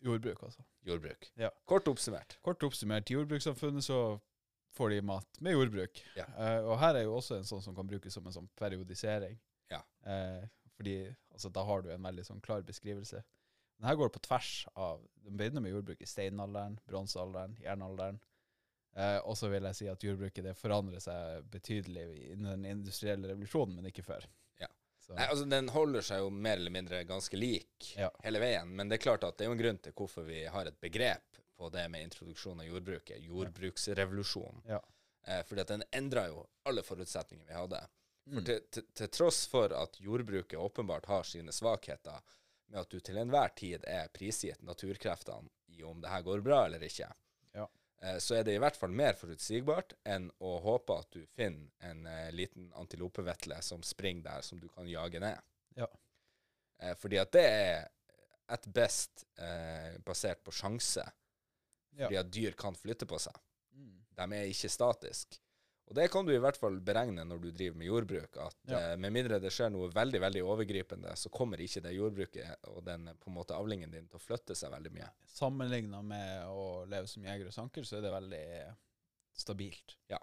Jordbruk, 0.00 0.42
altså. 0.46 0.62
Jordbruk. 0.86 1.32
Ja. 1.36 1.50
Kort 1.66 1.88
oppsummert. 1.90 2.36
Kort 2.42 2.62
oppsummert, 2.62 3.10
i 3.10 3.14
jordbrukssamfunnet 3.16 3.82
så 3.82 4.20
får 4.76 4.90
de 4.90 5.00
mat 5.02 5.40
med 5.40 5.52
jordbruk. 5.56 6.02
Ja. 6.16 6.24
Uh, 6.38 6.70
og 6.70 6.78
her 6.78 6.94
er 6.94 7.02
jo 7.08 7.16
også 7.18 7.36
en 7.40 7.44
sånn 7.48 7.62
som 7.62 7.74
kan 7.74 7.86
brukes 7.90 8.14
som 8.14 8.24
en 8.26 8.32
sånn 8.32 8.48
periodisering. 8.56 9.38
Ja. 9.70 9.82
Uh, 10.06 10.46
fordi 10.76 10.94
altså, 11.32 11.50
da 11.52 11.64
har 11.64 11.82
du 11.82 11.90
en 11.90 12.02
veldig 12.02 12.24
sånn 12.24 12.40
klar 12.40 12.62
beskrivelse. 12.62 13.22
Men 13.78 13.88
her 13.88 13.96
går 13.98 14.12
på 14.14 14.22
tvers 14.22 14.66
av 14.76 15.02
De 15.24 15.30
begynner 15.30 15.60
med 15.64 15.72
jordbruk 15.72 16.00
i 16.00 16.06
steinalderen, 16.06 16.78
bronsealderen, 16.86 17.56
jernalderen. 17.62 18.20
Eh, 18.94 19.18
og 19.24 19.36
så 19.36 19.48
vil 19.48 19.62
jeg 19.62 19.74
si 19.78 19.86
at 19.88 20.02
jordbruket 20.04 20.44
det 20.44 20.52
forandrer 20.58 21.00
seg 21.00 21.46
betydelig 21.50 22.32
innen 22.34 22.50
den 22.62 22.64
industrielle 22.76 23.30
revolusjonen, 23.30 23.76
men 23.76 23.86
ikke 23.88 24.02
før. 24.04 24.26
Så, 25.02 25.14
Nei, 25.18 25.24
altså 25.26 25.44
Den 25.50 25.68
holder 25.74 26.04
seg 26.06 26.20
jo 26.22 26.28
mer 26.30 26.56
eller 26.60 26.70
mindre 26.70 27.00
ganske 27.04 27.36
lik 27.36 27.88
Ja. 27.98 28.10
hele 28.22 28.38
veien, 28.38 28.68
men 28.76 28.88
det 28.88 29.00
er 29.00 29.02
klart 29.02 29.24
at 29.26 29.36
det 29.36 29.44
er 29.44 29.50
jo 29.50 29.56
en 29.56 29.62
grunn 29.64 29.78
til 29.82 29.92
hvorfor 29.98 30.22
vi 30.28 30.44
har 30.46 30.66
et 30.70 30.78
begrep 30.80 31.40
på 31.58 31.68
det 31.74 31.88
med 31.90 32.02
introduksjon 32.06 32.60
av 32.62 32.66
jordbruket. 32.66 33.18
Jordbruksrevolusjonen. 33.76 34.62
Ja. 34.66 34.80
Eh, 35.26 35.42
fordi 35.46 35.60
at 35.60 35.68
den 35.68 35.82
endra 35.92 36.26
jo 36.28 36.46
alle 36.66 36.82
forutsetninger 36.82 37.46
vi 37.46 37.52
hadde. 37.54 37.80
For 38.24 38.38
Mm. 38.40 38.44
til, 38.46 38.60
til, 38.70 38.82
til 38.94 39.08
tross 39.08 39.46
for 39.50 39.72
at 39.74 39.96
jordbruket 40.00 40.58
åpenbart 40.58 41.06
har 41.06 41.22
sine 41.26 41.50
svakheter, 41.52 42.20
med 42.70 42.80
at 42.80 42.88
du 42.90 43.00
til 43.00 43.16
enhver 43.18 43.50
tid 43.58 43.82
er 43.84 44.06
prisgitt 44.14 44.62
naturkreftene 44.62 45.48
i 45.74 45.82
om 45.82 46.00
det 46.00 46.08
her 46.08 46.22
går 46.22 46.40
bra 46.40 46.60
eller 46.66 46.78
ikke, 46.86 47.08
så 48.18 48.34
er 48.38 48.42
det 48.46 48.56
i 48.56 48.60
hvert 48.62 48.76
fall 48.78 48.90
mer 48.90 49.14
forutsigbart 49.14 49.92
enn 50.10 50.24
å 50.42 50.56
håpe 50.64 50.96
at 50.98 51.10
du 51.14 51.20
finner 51.36 51.70
en 51.86 52.06
eh, 52.10 52.30
liten 52.34 52.70
antilopevetle 52.80 53.60
som 53.62 53.82
springer 53.86 54.24
der, 54.26 54.42
som 54.46 54.58
du 54.58 54.68
kan 54.72 54.88
jage 54.90 55.20
ned. 55.22 55.38
Ja. 55.78 55.86
Eh, 56.82 56.96
fordi 56.98 57.20
at 57.22 57.30
det 57.36 57.44
er 57.46 57.86
et 58.52 58.66
best 58.74 59.24
eh, 59.38 59.98
basert 60.04 60.42
på 60.44 60.52
sjanse, 60.52 61.04
Ja. 61.92 62.06
fordi 62.08 62.16
at 62.16 62.30
dyr 62.32 62.54
kan 62.58 62.74
flytte 62.74 63.06
på 63.06 63.18
seg. 63.20 63.36
Mm. 63.76 63.98
De 64.16 64.26
er 64.38 64.50
ikke 64.50 64.70
statiske. 64.72 65.38
Og 65.90 65.96
det 65.98 66.06
kan 66.12 66.24
du 66.24 66.30
i 66.32 66.38
hvert 66.40 66.56
fall 66.56 66.78
beregne 66.80 67.24
når 67.26 67.40
du 67.42 67.48
driver 67.52 67.76
med 67.76 67.86
jordbruk, 67.88 68.36
at 68.40 68.56
Ja. 68.70 68.78
eh, 68.92 68.96
med 68.96 69.12
mindre 69.12 69.38
det 69.42 69.50
skjer 69.52 69.70
noe 69.74 69.90
veldig 69.92 70.20
veldig 70.22 70.42
overgripende, 70.46 71.10
så 71.18 71.28
kommer 71.30 71.60
ikke 71.60 71.82
det 71.82 71.92
jordbruket 71.96 72.64
og 72.70 72.84
den 72.86 73.10
på 73.20 73.28
en 73.28 73.34
måte 73.36 73.54
avlingen 73.58 73.90
din 73.90 74.06
til 74.08 74.18
å 74.20 74.22
flytte 74.22 74.54
seg 74.56 74.70
veldig 74.72 74.92
mye. 74.94 75.10
Sammenligna 75.26 76.02
med 76.02 76.46
å 76.46 76.86
leve 76.88 77.06
som 77.10 77.22
jeger 77.26 77.46
og 77.50 77.52
sanker, 77.52 77.82
så 77.84 77.98
er 77.98 78.06
det 78.06 78.12
veldig 78.14 78.76
stabilt. 79.34 79.96
Ja. 80.08 80.18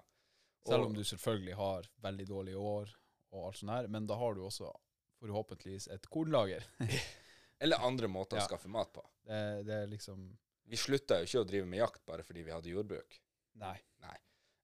Selv 0.66 0.86
om 0.86 0.94
du 0.94 1.02
selvfølgelig 1.04 1.54
har 1.56 1.86
veldig 2.02 2.26
dårlige 2.28 2.56
år 2.60 2.90
og 3.32 3.46
alt 3.46 3.56
sånt 3.60 3.70
her, 3.72 3.86
men 3.88 4.06
da 4.06 4.16
har 4.16 4.34
du 4.34 4.42
også 4.44 4.72
forhåpentligvis 5.20 5.88
et 5.92 6.08
kornlager. 6.10 6.64
Eller 7.60 7.76
andre 7.84 8.08
måter 8.08 8.38
Ja. 8.38 8.44
å 8.44 8.48
skaffe 8.48 8.68
mat 8.72 8.92
på. 8.92 9.04
Det, 9.26 9.64
det 9.66 9.74
er 9.82 9.86
liksom 9.86 10.36
Vi 10.70 10.76
slutta 10.76 11.18
jo 11.20 11.26
ikke 11.28 11.40
å 11.44 11.46
drive 11.48 11.66
med 11.66 11.78
jakt 11.82 12.04
bare 12.06 12.22
fordi 12.22 12.42
vi 12.46 12.50
hadde 12.54 12.70
jordbruk. 12.72 13.20
Nei. 13.60 13.76
Nei. 14.00 14.16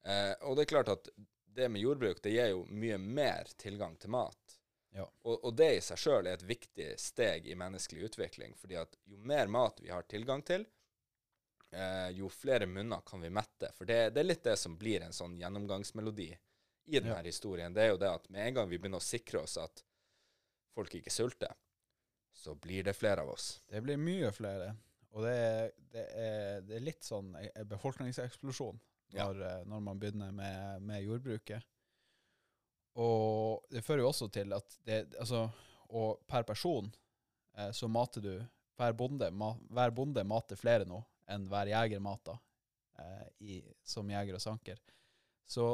Eh, 0.07 0.35
og 0.47 0.57
det 0.57 0.67
er 0.67 0.71
klart 0.75 0.93
at 0.93 1.09
det 1.57 1.69
med 1.73 1.83
jordbruk 1.83 2.21
det 2.23 2.35
gir 2.37 2.53
jo 2.53 2.63
mye 2.71 2.99
mer 3.01 3.49
tilgang 3.59 3.97
til 3.99 4.13
mat. 4.15 4.57
Ja. 4.97 5.05
Og, 5.27 5.45
og 5.45 5.57
det 5.59 5.71
i 5.77 5.83
seg 5.85 5.99
sjøl 6.01 6.29
er 6.31 6.39
et 6.39 6.47
viktig 6.47 6.93
steg 7.01 7.49
i 7.51 7.57
menneskelig 7.59 8.07
utvikling. 8.11 8.55
fordi 8.57 8.79
at 8.81 8.97
jo 9.05 9.19
mer 9.19 9.51
mat 9.53 9.81
vi 9.83 9.91
har 9.93 10.07
tilgang 10.09 10.45
til, 10.47 10.65
eh, 11.73 12.11
jo 12.17 12.29
flere 12.33 12.67
munner 12.71 13.03
kan 13.07 13.21
vi 13.21 13.31
mette. 13.31 13.73
For 13.77 13.85
det, 13.89 14.11
det 14.15 14.23
er 14.23 14.31
litt 14.31 14.45
det 14.47 14.57
som 14.61 14.77
blir 14.79 15.03
en 15.05 15.13
sånn 15.17 15.37
gjennomgangsmelodi 15.41 16.31
i 16.87 16.99
denne 17.01 17.19
Ja. 17.19 17.23
historien. 17.27 17.75
Det 17.75 17.83
er 17.83 17.89
jo 17.93 18.01
det 18.01 18.09
at 18.15 18.31
med 18.31 18.47
en 18.47 18.55
gang 18.61 18.69
vi 18.71 18.79
begynner 18.79 19.03
å 19.03 19.11
sikre 19.11 19.43
oss 19.43 19.57
at 19.59 19.83
folk 20.77 20.95
ikke 20.95 21.11
sulter, 21.11 21.53
så 22.37 22.55
blir 22.55 22.85
det 22.85 22.95
flere 22.97 23.21
av 23.25 23.31
oss. 23.33 23.63
Det 23.67 23.81
blir 23.83 23.97
mye 23.97 24.31
flere. 24.33 24.77
Og 25.17 25.25
det 25.25 25.33
er, 25.33 25.71
det 25.93 26.03
er, 26.13 26.61
det 26.69 26.77
er 26.77 26.85
litt 26.85 27.03
sånn 27.05 27.35
en 27.41 27.69
befolkningseksplosjon 27.69 28.77
Ja. 28.79 28.96
Når, 29.17 29.41
ja. 29.43 29.57
når 29.69 29.83
man 29.89 30.01
begynner 30.01 30.35
med, 30.35 30.83
med 30.87 31.05
jordbruket. 31.05 31.65
Og 32.97 33.67
det 33.71 33.85
fører 33.85 34.05
jo 34.05 34.11
også 34.11 34.31
til 34.33 34.55
at 34.57 34.79
det 34.89 35.03
Altså, 35.21 35.43
og 35.93 36.23
per 36.29 36.47
person 36.49 36.89
eh, 37.59 37.71
så 37.77 37.89
mater 37.89 38.25
du 38.25 38.33
Hver 38.77 38.93
bonde, 38.97 39.29
ma, 39.33 39.51
hver 39.73 39.93
bonde 39.97 40.25
mater 40.25 40.57
flere 40.61 40.85
nå 40.89 41.03
enn 41.33 41.47
hver 41.51 41.67
jeger 41.67 42.01
mater 42.01 42.37
eh, 43.01 43.29
i, 43.41 43.55
som 43.83 44.11
jeger 44.11 44.37
og 44.37 44.43
sanker. 44.43 44.79
Så 45.49 45.65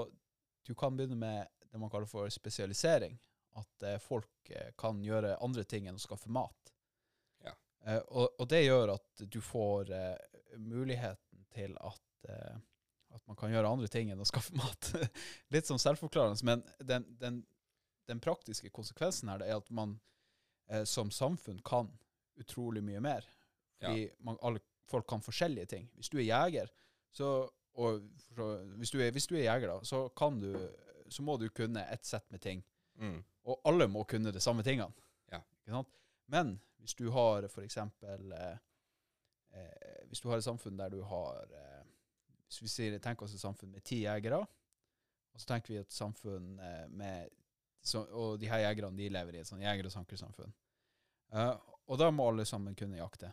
du 0.62 0.74
kan 0.78 0.96
begynne 0.96 1.18
med 1.18 1.48
det 1.72 1.80
man 1.80 1.90
kaller 1.90 2.06
for 2.06 2.30
spesialisering. 2.32 3.18
At 3.58 3.82
eh, 3.82 3.98
folk 3.98 4.50
eh, 4.50 4.70
kan 4.78 5.02
gjøre 5.04 5.36
andre 5.44 5.64
ting 5.68 5.88
enn 5.88 5.98
å 5.98 6.02
skaffe 6.02 6.32
mat. 6.32 6.72
Ja. 7.44 7.52
Eh, 7.84 8.00
og, 8.08 8.38
og 8.38 8.48
det 8.48 8.62
gjør 8.64 8.94
at 8.94 9.24
du 9.26 9.40
får 9.44 9.92
eh, 9.92 10.38
muligheten 10.56 11.44
til 11.52 11.76
at, 11.80 12.28
eh, 12.28 12.56
at 13.12 13.22
man 13.28 13.38
kan 13.38 13.52
gjøre 13.52 13.68
andre 13.68 13.88
ting 13.92 14.10
enn 14.12 14.22
å 14.22 14.28
skaffe 14.28 14.54
mat. 14.58 14.92
Litt 15.54 15.68
som 15.68 15.80
selvforklarende, 15.80 16.40
men 16.48 16.64
den, 16.80 17.06
den, 17.20 17.42
den 18.10 18.22
praktiske 18.22 18.72
konsekvensen 18.74 19.32
her 19.32 19.42
det 19.42 19.50
er 19.50 19.60
at 19.60 19.70
man 19.74 19.98
eh, 20.68 20.84
som 20.88 21.12
samfunn 21.12 21.60
kan 21.66 21.90
utrolig 22.40 22.82
mye 22.84 23.02
mer. 23.04 23.26
Fordi 23.82 24.06
man, 24.22 24.38
alle 24.46 24.62
folk 24.88 25.08
kan 25.10 25.24
forskjellige 25.24 25.66
ting. 25.74 25.90
Hvis 25.98 26.10
du 26.12 26.20
er 26.20 26.28
jeger, 26.28 26.70
så, 27.12 27.28
og 27.74 28.04
så, 28.36 28.46
hvis, 28.78 28.92
du 28.94 29.00
er, 29.02 29.10
hvis 29.12 29.26
du 29.26 29.36
er 29.36 29.46
jeger, 29.46 29.72
da, 29.72 29.78
så 29.86 30.06
kan 30.16 30.38
du 30.40 30.54
så 31.12 31.22
må 31.22 31.36
du 31.36 31.48
kunne 31.48 31.84
et 31.92 32.04
sett 32.04 32.30
med 32.30 32.40
ting. 32.40 32.62
Mm. 32.98 33.22
Og 33.44 33.60
alle 33.68 33.88
må 33.90 34.04
kunne 34.08 34.32
de 34.32 34.40
samme 34.40 34.64
tingene. 34.66 34.92
Ja. 35.32 35.84
Men 36.32 36.56
hvis 36.82 36.94
du 36.98 37.08
har 37.14 37.46
eksempel 37.62 38.32
eh, 38.32 38.56
eh, 39.54 40.06
Hvis 40.08 40.20
du 40.20 40.28
har 40.28 40.40
et 40.40 40.44
samfunn 40.44 40.78
der 40.78 40.90
du 40.90 41.02
har 41.06 41.46
eh, 41.46 41.71
Hvis 42.52 42.62
vi 42.66 42.68
sier, 42.68 42.98
tenker 43.00 43.24
oss 43.24 43.32
et 43.32 43.40
samfunn 43.40 43.70
med 43.72 43.84
ti 43.88 44.02
jegere, 44.02 44.42
og 45.32 45.40
så 45.40 45.48
tenker 45.54 45.72
vi 45.72 45.78
et 45.80 45.94
samfunn 45.94 46.58
eh, 46.60 46.88
med 46.92 47.30
så, 47.82 48.04
Og 48.04 48.36
de 48.38 48.46
her 48.46 48.60
jegerne 48.62 48.94
de 48.94 49.08
lever 49.10 49.34
i 49.34 49.40
et 49.40 49.48
sånn 49.48 49.62
jeger- 49.64 49.88
og 49.88 49.94
sankersamfunn. 49.94 50.52
Uh, 51.32 51.56
og 51.90 51.96
da 51.98 52.10
må 52.14 52.28
alle 52.28 52.44
sammen 52.46 52.76
kunne 52.78 53.00
jakte. 53.00 53.32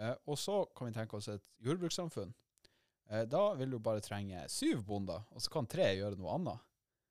Uh, 0.00 0.14
og 0.30 0.38
så 0.40 0.62
kan 0.72 0.88
vi 0.88 0.94
tenke 0.94 1.18
oss 1.18 1.28
et 1.28 1.44
jordbrukssamfunn. 1.66 2.30
Uh, 3.10 3.24
da 3.28 3.42
vil 3.58 3.74
du 3.74 3.80
bare 3.82 4.00
trenge 4.00 4.46
syv 4.48 4.86
bonder, 4.88 5.26
og 5.34 5.44
så 5.44 5.52
kan 5.52 5.68
tre 5.68 5.90
gjøre 5.98 6.16
noe 6.16 6.38
annet. 6.38 6.64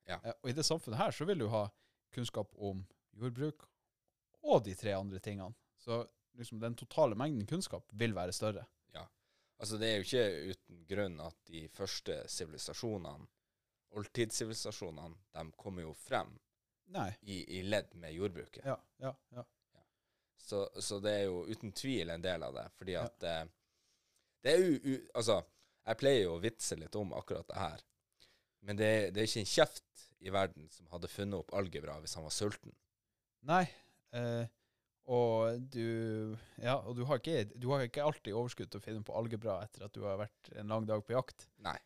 Ja. 0.10 0.18
Og 0.40 0.50
i 0.50 0.56
det 0.58 0.66
samfunnet 0.66 0.98
her 0.98 1.14
så 1.14 1.28
vil 1.30 1.44
du 1.44 1.52
ha 1.54 1.68
kunnskap 2.16 2.58
om 2.58 2.82
jordbruk 3.20 3.68
og 4.44 4.66
de 4.66 4.74
tre 4.80 4.96
andre 4.98 5.22
tingene. 5.24 5.54
Så 5.78 6.02
liksom 6.40 6.60
den 6.60 6.76
totale 6.80 7.16
mengden 7.20 7.46
kunnskap 7.48 7.86
vil 7.94 8.16
være 8.16 8.34
større. 8.34 8.66
Altså, 9.62 9.78
det 9.80 9.90
er 9.90 10.00
jo 10.00 10.08
ikke 10.08 10.54
uten 10.54 10.84
grunn 10.90 11.20
at 11.24 11.38
de 11.48 11.64
første 11.72 12.18
sivilisasjonene, 12.32 13.30
oldtidssivilisasjonene, 13.94 15.20
de 15.36 15.44
kommer 15.60 15.86
jo 15.86 15.94
frem 15.98 16.34
Nei. 16.94 17.12
i, 17.22 17.60
i 17.60 17.64
ledd 17.68 17.94
med 18.02 18.16
jordbruket. 18.16 18.66
Ja, 18.66 18.78
ja, 19.04 19.14
ja. 19.38 19.46
Så, 20.44 20.66
så 20.82 21.00
det 21.00 21.14
er 21.22 21.26
jo 21.30 21.46
uten 21.48 21.72
tvil 21.72 22.10
en 22.12 22.24
del 22.24 22.44
av 22.44 22.56
det. 22.58 22.66
Fordi 22.76 22.96
at 23.00 23.24
ja. 23.24 23.36
det 24.44 24.56
er 24.56 24.66
jo 24.66 24.98
Altså, 25.16 25.38
jeg 25.88 26.00
pleier 26.02 26.26
jo 26.26 26.34
å 26.36 26.42
vitse 26.44 26.76
litt 26.80 26.96
om 27.00 27.14
akkurat 27.16 27.48
det 27.48 27.60
her. 27.62 27.86
Men 28.68 28.80
det, 28.80 28.90
det 29.16 29.22
er 29.22 29.30
ikke 29.30 29.44
en 29.44 29.54
kjeft 29.54 30.04
i 30.24 30.32
verden 30.32 30.68
som 30.72 30.90
hadde 30.92 31.12
funnet 31.12 31.40
opp 31.40 31.56
algebra 31.56 31.98
hvis 32.04 32.16
han 32.20 32.26
var 32.28 32.36
sulten. 32.36 32.76
Nei. 33.48 33.64
Eh, 34.16 34.44
og 35.06 35.60
du 35.74 36.38
Ja, 36.62 36.78
og 36.80 36.96
du 36.96 37.04
har, 37.10 37.20
ikke, 37.20 37.50
du 37.60 37.70
har 37.74 37.82
ikke 37.84 38.04
alltid 38.04 38.34
overskudd 38.34 38.70
til 38.72 38.80
å 38.80 38.84
finne 38.84 39.04
på 39.04 39.16
algebra 39.20 39.58
etter 39.66 39.86
at 39.88 39.94
du 39.96 40.04
har 40.06 40.18
vært 40.22 40.52
en 40.56 40.68
lang 40.72 40.86
dag 40.88 41.04
på 41.06 41.16
jakt. 41.16 41.48
Nei. 41.66 41.78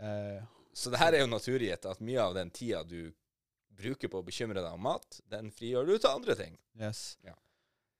Eh, 0.00 0.42
Så 0.74 0.90
det 0.90 0.98
her 0.98 1.14
er 1.14 1.20
jo 1.22 1.30
naturgitt 1.30 1.86
at 1.86 2.00
mye 2.02 2.18
av 2.22 2.34
den 2.34 2.50
tida 2.50 2.82
du 2.82 3.12
bruker 3.74 4.08
på 4.10 4.18
å 4.22 4.26
bekymre 4.26 4.62
deg 4.62 4.72
om 4.74 4.82
mat, 4.86 5.20
den 5.30 5.50
frigjør 5.54 5.86
du 5.86 5.98
til 5.98 6.10
andre 6.10 6.34
ting. 6.38 6.58
yes. 6.78 7.16
Ja. 7.22 7.34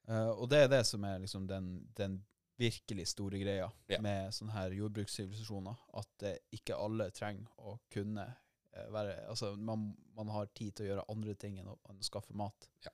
Eh, 0.09 0.31
og 0.35 0.49
det 0.51 0.65
er 0.65 0.69
det 0.69 0.85
som 0.87 1.05
er 1.05 1.19
liksom 1.23 1.47
den, 1.49 1.87
den 1.97 2.25
virkelig 2.59 3.07
store 3.11 3.39
greia 3.41 3.71
Ja. 3.91 4.01
med 4.01 4.31
sånne 4.35 4.53
her 4.55 4.71
jordbrukssivilisasjoner. 4.71 5.75
At 5.95 6.23
eh, 6.23 6.37
ikke 6.53 6.77
alle 6.79 7.09
trenger 7.11 7.47
å 7.59 7.79
kunne 7.91 8.27
eh, 8.75 8.87
være 8.95 9.17
Altså, 9.29 9.55
man, 9.57 9.97
man 10.15 10.29
har 10.35 10.47
tid 10.55 10.75
til 10.75 10.87
å 10.87 10.89
gjøre 10.93 11.07
andre 11.11 11.35
ting 11.35 11.59
enn 11.59 11.69
å, 11.73 11.79
enn 11.91 11.99
å 11.99 12.07
skaffe 12.07 12.35
mat. 12.35 12.69
Ja. 12.85 12.91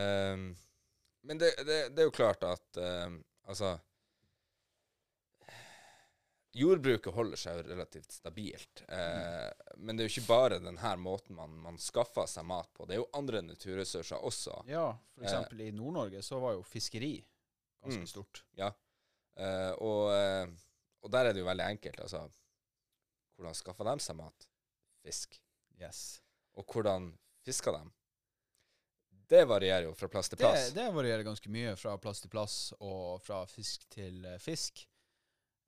Ehm, 0.00 0.54
men 1.22 1.38
det, 1.38 1.52
det, 1.66 1.78
det 1.94 2.02
er 2.02 2.08
jo 2.08 2.14
klart 2.16 2.42
at 2.48 2.78
uh, 2.80 3.12
altså 3.48 3.74
Jordbruket 6.52 7.14
holder 7.14 7.38
seg 7.38 7.60
jo 7.60 7.66
relativt 7.68 8.10
stabilt. 8.10 8.80
Eh, 8.90 9.50
Men 9.78 9.94
det 9.96 10.02
er 10.02 10.08
jo 10.08 10.14
ikke 10.16 10.26
bare 10.32 10.56
denne 10.58 10.92
måten 10.98 11.36
man, 11.38 11.52
man 11.62 11.76
skaffer 11.78 12.26
seg 12.26 12.42
mat 12.50 12.66
på. 12.74 12.88
Det 12.90 12.96
er 12.96 12.98
jo 13.04 13.10
andre 13.14 13.38
naturressurser 13.46 14.18
også. 14.26 14.56
Ja, 14.66 14.88
for 15.14 15.22
Uh, 15.22 15.28
eksempel 15.28 15.60
i 15.62 15.70
Nord-Norge 15.76 16.22
så 16.26 16.40
var 16.42 16.56
jo 16.56 16.64
fiskeri 16.66 17.12
ganske 17.84 18.02
Mm. 18.02 18.06
stort. 18.10 18.42
Eh, 18.58 19.72
og, 19.78 20.10
eh, 20.12 20.50
og 21.06 21.12
der 21.14 21.28
er 21.30 21.32
det 21.32 21.40
jo 21.44 21.46
veldig 21.46 21.68
enkelt. 21.70 22.00
Altså, 22.02 22.24
hvordan 23.38 23.54
skaffer 23.54 23.84
de 23.86 23.94
seg 24.02 24.16
mat? 24.18 24.48
Fisk. 25.06 25.38
Yes. 25.80 26.20
Og 26.58 26.66
hvordan 26.66 27.12
fisker 27.46 27.78
de? 27.78 27.86
Det 29.30 29.44
varierer 29.46 29.86
jo 29.86 29.94
fra 29.94 30.08
plass 30.10 30.30
til 30.32 30.40
plass. 30.40 30.72
det 30.74 30.88
varierer 30.90 31.22
ganske 31.22 31.50
mye 31.54 31.76
fra 31.78 31.94
plass 32.02 32.22
til 32.24 32.32
plass, 32.32 32.56
og 32.82 33.20
fra 33.22 33.44
fisk 33.46 33.86
til 33.94 34.24
eh, 34.26 34.40
fisk. 34.42 34.82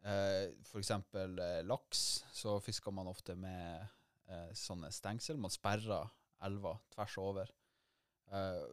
Eh, 0.02 0.50
eksempel 0.80 1.38
eh, 1.38 1.60
laks, 1.62 2.24
så 2.34 2.56
fisker 2.64 2.94
man 2.94 3.10
ofte 3.10 3.36
med 3.38 3.84
eh, 4.26 4.48
sånne 4.58 4.90
stengsel. 4.90 5.38
Man 5.38 5.54
sperrer 5.54 6.10
elva 6.42 6.74
tvers 6.90 7.14
over. 7.22 7.52
Eh, 8.34 8.64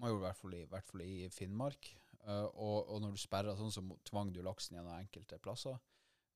man 0.00 0.14
gjorde 0.14 0.22
det 0.22 0.24
i 0.24 0.30
hvert 0.30 0.40
fall 0.40 0.56
i, 0.56 0.64
hvert 0.72 0.88
fall 0.88 1.04
i 1.04 1.14
Finnmark. 1.36 1.92
Eh, 2.24 2.46
og, 2.48 2.88
og 2.88 3.04
når 3.04 3.16
du 3.16 3.20
sperrer 3.20 3.60
sånn, 3.60 3.74
så 3.74 3.84
tvang 4.08 4.32
du 4.32 4.40
laksen 4.46 4.78
gjennom 4.78 4.96
enkelte 4.96 5.36
plasser. 5.44 5.76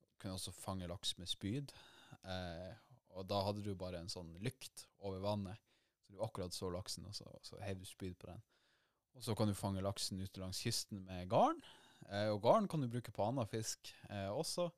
Du 0.04 0.18
kunne 0.20 0.36
også 0.36 0.52
fange 0.52 0.92
laks 0.92 1.16
med 1.16 1.30
spyd. 1.30 1.72
Eh, 2.20 2.72
og 3.14 3.24
da 3.30 3.40
hadde 3.46 3.64
du 3.64 3.72
bare 3.78 4.00
en 4.02 4.12
sånn 4.12 4.34
lykt 4.44 4.90
over 5.00 5.24
vannet. 5.24 5.56
Du 6.14 6.22
akkurat 6.24 6.54
så 6.54 6.70
laksen, 6.70 7.06
og 7.10 7.14
så, 7.16 7.26
så 7.42 7.58
heiv 7.64 7.82
du 7.82 7.88
spyd 7.88 8.14
på 8.20 8.30
den. 8.30 8.42
Og 9.14 9.22
så 9.22 9.34
kan 9.38 9.50
du 9.50 9.54
fange 9.54 9.82
laksen 9.82 10.22
ute 10.22 10.42
langs 10.42 10.62
kysten 10.62 11.04
med 11.06 11.28
garn. 11.30 11.60
Eh, 12.08 12.28
og 12.32 12.42
garn 12.42 12.68
kan 12.70 12.82
du 12.82 12.90
bruke 12.90 13.12
på 13.14 13.26
annen 13.26 13.48
fisk 13.50 13.92
eh, 14.08 14.30
også. 14.30 14.68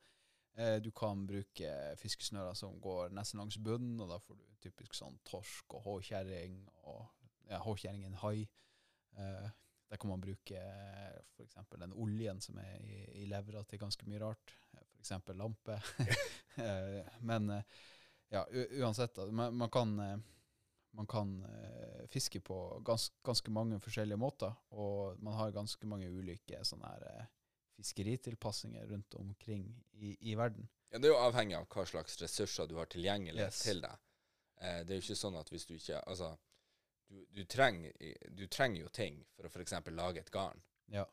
Eh, 0.56 0.78
du 0.84 0.90
kan 0.96 1.26
bruke 1.28 1.72
fiskesnører 2.00 2.56
som 2.56 2.80
går 2.80 3.12
nesten 3.16 3.40
langs 3.40 3.58
bunnen, 3.60 4.00
og 4.00 4.12
da 4.12 4.20
får 4.24 4.40
du 4.40 4.44
typisk 4.64 4.96
sånn 4.96 5.18
torsk 5.28 5.76
og 5.76 5.84
håkjerring. 5.88 6.58
Og 6.88 7.04
ja, 7.50 7.60
en 7.92 8.20
hai. 8.24 8.48
Eh, 9.16 9.48
der 9.86 10.00
kan 10.02 10.10
man 10.10 10.20
bruke 10.20 10.60
f.eks. 11.36 11.58
den 11.78 11.92
oljen 11.94 12.40
som 12.42 12.58
er 12.58 12.80
i, 12.82 13.04
i 13.22 13.26
levra 13.30 13.62
til 13.64 13.78
ganske 13.78 14.08
mye 14.08 14.22
rart. 14.24 14.56
F.eks. 14.72 14.88
For 14.96 15.04
eksempel 15.04 15.38
lampe. 15.42 15.80
Eh, 16.56 17.04
Men 17.20 17.50
eh, 17.52 17.64
ja, 18.32 18.46
uansett. 18.80 19.18
Man, 19.28 19.52
man 19.60 19.68
kan 19.70 19.90
eh, 20.00 20.14
man 20.96 21.06
kan 21.06 21.32
eh, 21.44 22.06
fiske 22.08 22.40
på 22.40 22.56
gans, 22.86 23.10
ganske 23.26 23.52
mange 23.52 23.78
forskjellige 23.84 24.16
måter, 24.20 24.54
og 24.72 25.18
man 25.22 25.36
har 25.36 25.52
ganske 25.54 25.86
mange 25.90 26.08
ulike 26.08 26.62
sånne 26.64 26.88
her 26.94 27.04
eh, 27.10 27.26
fiskeritilpassinger 27.76 28.86
rundt 28.86 29.14
omkring 29.14 29.84
i, 29.92 30.16
i 30.30 30.34
verden. 30.34 30.68
Ja, 30.90 30.98
Det 30.98 31.08
er 31.10 31.14
jo 31.14 31.20
avhengig 31.26 31.56
av 31.58 31.66
hva 31.72 31.84
slags 31.86 32.16
ressurser 32.22 32.66
du 32.70 32.76
har 32.80 32.86
tilgjengelig 32.92 33.42
Yes. 33.42 33.58
til 33.66 33.80
deg. 33.84 33.96
Eh, 34.60 34.80
det 34.84 34.94
er 34.94 35.00
jo 35.00 35.04
ikke 35.04 35.18
sånn 35.20 35.36
at 35.40 35.50
hvis 35.52 35.66
du 35.68 35.74
ikke 35.76 36.00
Altså, 36.06 36.30
du, 37.10 37.20
du, 37.30 37.44
trenger, 37.44 37.92
du 38.34 38.46
trenger 38.50 38.80
jo 38.82 38.88
ting 38.88 39.20
for 39.36 39.46
å 39.46 39.50
f.eks. 39.52 39.74
lage 39.94 40.20
et 40.24 40.30
garn. 40.34 40.62
Ja. 40.90 41.04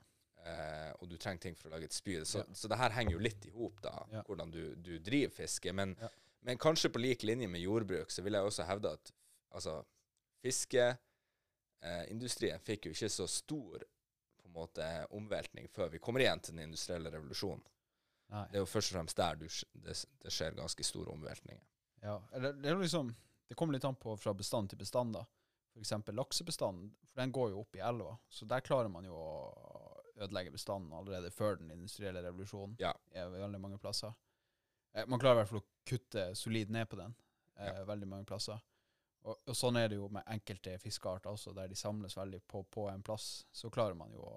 Eh, 0.43 0.91
og 0.99 1.09
du 1.11 1.17
trenger 1.17 1.41
ting 1.49 1.55
for 1.59 1.69
å 1.69 1.75
lage 1.75 1.85
et 1.89 1.93
spyd. 1.95 2.23
Så, 2.27 2.39
Ja. 2.43 2.53
så 2.53 2.67
det 2.71 2.77
her 2.79 2.95
henger 2.95 3.17
jo 3.17 3.19
litt 3.19 3.45
i 3.45 3.51
hop, 3.53 3.81
da, 3.83 3.97
hvordan 4.27 4.51
du, 4.51 4.75
du 4.75 4.95
driver 4.99 5.35
fiske. 5.35 5.73
Men, 5.73 5.93
men 6.41 6.57
kanskje 6.57 6.89
på 6.93 6.99
lik 7.03 7.23
linje 7.27 7.47
med 7.47 7.61
jordbruk, 7.61 8.11
så 8.11 8.23
vil 8.25 8.33
jeg 8.39 8.43
også 8.49 8.65
hevde 8.67 8.93
at 8.97 9.11
altså, 9.53 9.83
fiskeindustrien 10.43 12.59
fikk 12.63 12.85
jo 12.87 12.91
ikke 12.95 13.09
så 13.11 13.27
stor 13.29 13.83
på 14.39 14.45
en 14.47 14.53
måte 14.55 15.05
omveltning 15.15 15.65
før 15.71 15.87
vi 15.93 15.99
kommer 16.03 16.19
igjen 16.23 16.41
til 16.43 16.53
den 16.55 16.63
industrielle 16.67 17.09
revolusjonen. 17.13 17.65
Nei. 18.33 18.45
Det 18.49 18.57
er 18.57 18.63
jo 18.63 18.69
først 18.69 18.91
og 18.91 18.95
fremst 18.97 19.17
der 19.19 19.33
du, 19.37 19.47
det, 19.85 19.93
det 20.23 20.31
skjer 20.33 20.57
ganske 20.57 20.83
store 20.87 21.11
omveltninger. 21.13 21.65
Ja, 22.03 22.15
eller 22.35 22.49
det 22.59 22.69
jo 22.73 22.79
liksom 22.81 23.07
Det 23.47 23.55
kommer 23.59 23.73
litt 23.75 23.85
an 23.85 23.99
på 23.99 24.11
fra 24.17 24.33
bestand 24.33 24.69
til 24.71 24.79
bestand, 24.79 25.13
da. 25.13 25.23
Eksempel 25.77 26.15
laksebestanden, 26.15 26.95
for 27.05 27.15
den 27.21 27.31
går 27.35 27.49
jo 27.51 27.59
opp 27.61 27.75
i 27.77 27.85
elva. 27.85 28.17
Så 28.29 28.45
der 28.49 28.61
klarer 28.65 28.89
man 28.89 29.05
jo 29.05 29.13
å 29.13 29.23
ødelegge 30.15 30.51
bestanden 30.53 30.93
allerede 30.97 31.29
før 31.33 31.55
den 31.59 31.71
industrielle 31.75 32.23
revolusjonen. 32.23 32.75
Ja. 32.81 32.93
I 33.13 33.19
veldig 33.29 33.59
mange 33.61 33.77
plasser. 33.81 34.13
Eh, 34.93 35.05
man 35.09 35.19
klarer 35.21 35.35
i 35.35 35.39
hvert 35.41 35.51
fall 35.51 35.61
å 35.61 35.69
kutte 35.89 36.35
solid 36.39 36.69
ned 36.73 36.89
på 36.89 36.95
den. 37.01 37.13
ja. 37.59 37.83
Veldig 37.85 38.07
mange 38.09 38.25
plasser. 38.25 38.57
Og, 39.23 39.37
og 39.47 39.55
sånn 39.55 39.77
er 39.79 39.87
det 39.91 39.95
jo 40.01 40.09
med 40.11 40.23
enkelte 40.27 40.75
fiskearter 40.83 41.31
også, 41.31 41.53
der 41.55 41.69
de 41.71 41.75
samles 41.79 42.17
veldig 42.17 42.41
på, 42.47 42.63
på 42.67 42.89
en 42.91 43.03
plass. 43.03 43.45
Så 43.55 43.69
klarer 43.71 43.95
man 43.95 44.11
jo 44.11 44.23
å 44.27 44.35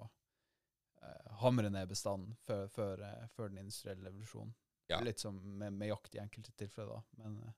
eh, 1.03 1.31
hamre 1.43 1.69
ned 1.73 1.89
bestanden 1.91 2.35
før, 2.47 2.67
før, 2.71 3.03
eh, 3.03 3.25
før 3.35 3.49
den 3.51 3.65
industrielle 3.65 4.07
revolusjonen. 4.07 4.53
Ja. 4.87 5.01
Litt 5.03 5.19
som 5.19 5.35
med, 5.59 5.73
med 5.75 5.89
jakt 5.91 6.15
i 6.15 6.21
enkelte 6.23 6.53
tilfeller, 6.55 6.93
da. 7.01 7.03
Men 7.23 7.39
eh, 7.43 7.55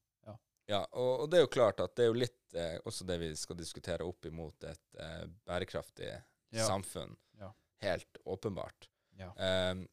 Ja, 0.69 0.83
og, 0.91 1.23
og 1.23 1.29
det 1.29 1.37
er 1.39 1.41
jo 1.47 1.49
klart 1.53 1.79
at 1.81 1.95
det 1.97 2.03
er 2.03 2.09
jo 2.11 2.17
litt 2.17 2.53
eh, 2.57 2.75
også 2.85 3.05
det 3.09 3.15
vi 3.21 3.29
skal 3.37 3.57
diskutere 3.57 4.05
opp 4.05 4.25
imot 4.29 4.65
et 4.69 4.99
eh, 5.01 5.23
bærekraftig 5.49 6.09
Ja. 6.53 6.65
samfunn. 6.65 7.15
Ja. 7.39 7.51
Helt 7.81 8.17
åpenbart. 8.25 8.89
ja. 9.17 9.29
Um, 9.37 9.87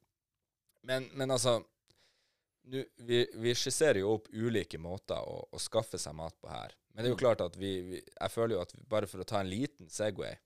men, 0.86 1.08
men 1.18 1.30
altså 1.34 1.58
nu, 2.70 2.84
vi, 2.96 3.22
vi 3.34 3.54
skisserer 3.54 3.98
jo 4.00 4.12
opp 4.18 4.28
ulike 4.32 4.78
måter 4.78 5.18
å, 5.18 5.40
å 5.50 5.58
skaffe 5.60 5.98
seg 5.98 6.14
mat 6.14 6.36
på 6.40 6.48
her. 6.52 6.72
Men 6.96 7.04
det 7.04 7.10
er 7.10 7.12
jo 7.12 7.20
klart 7.20 7.42
at 7.44 7.56
vi, 7.60 7.70
vi 7.84 7.98
Jeg 8.00 8.30
føler 8.32 8.54
jo 8.56 8.60
at 8.64 8.72
bare 8.88 9.06
for 9.10 9.20
å 9.20 9.26
ta 9.28 9.42
en 9.42 9.50
liten 9.52 9.88
Segway, 9.92 10.38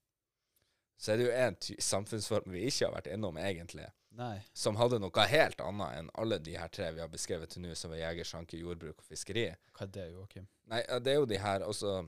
så 0.98 1.12
er 1.12 1.20
det 1.20 1.26
jo 1.28 1.32
en 1.32 1.56
samfunnsform 1.86 2.50
vi 2.52 2.64
ikke 2.68 2.88
har 2.88 2.96
vært 2.98 3.06
innom, 3.14 3.38
egentlig, 3.40 3.86
Nei. 4.18 4.40
som 4.52 4.76
hadde 4.76 4.98
noe 5.00 5.26
helt 5.30 5.62
annet 5.64 5.94
enn 6.00 6.10
alle 6.18 6.40
de 6.42 6.56
her 6.58 6.68
tre 6.74 6.90
vi 6.92 7.00
har 7.00 7.08
beskrevet 7.08 7.54
til 7.54 7.62
nå, 7.64 7.70
som 7.78 7.94
er 7.94 8.02
jeger, 8.02 8.26
sjanke, 8.28 8.58
jordbruk 8.60 8.98
og 9.00 9.06
fiskeri. 9.06 9.46
Hva 9.78 9.86
er 9.86 9.92
det, 9.94 10.08
Joakim? 10.12 10.48
Nei, 10.74 10.82
det 11.00 11.14
er 11.14 11.20
jo 11.22 11.28
de 11.30 11.38
her 11.40 11.62
altså 11.64 12.02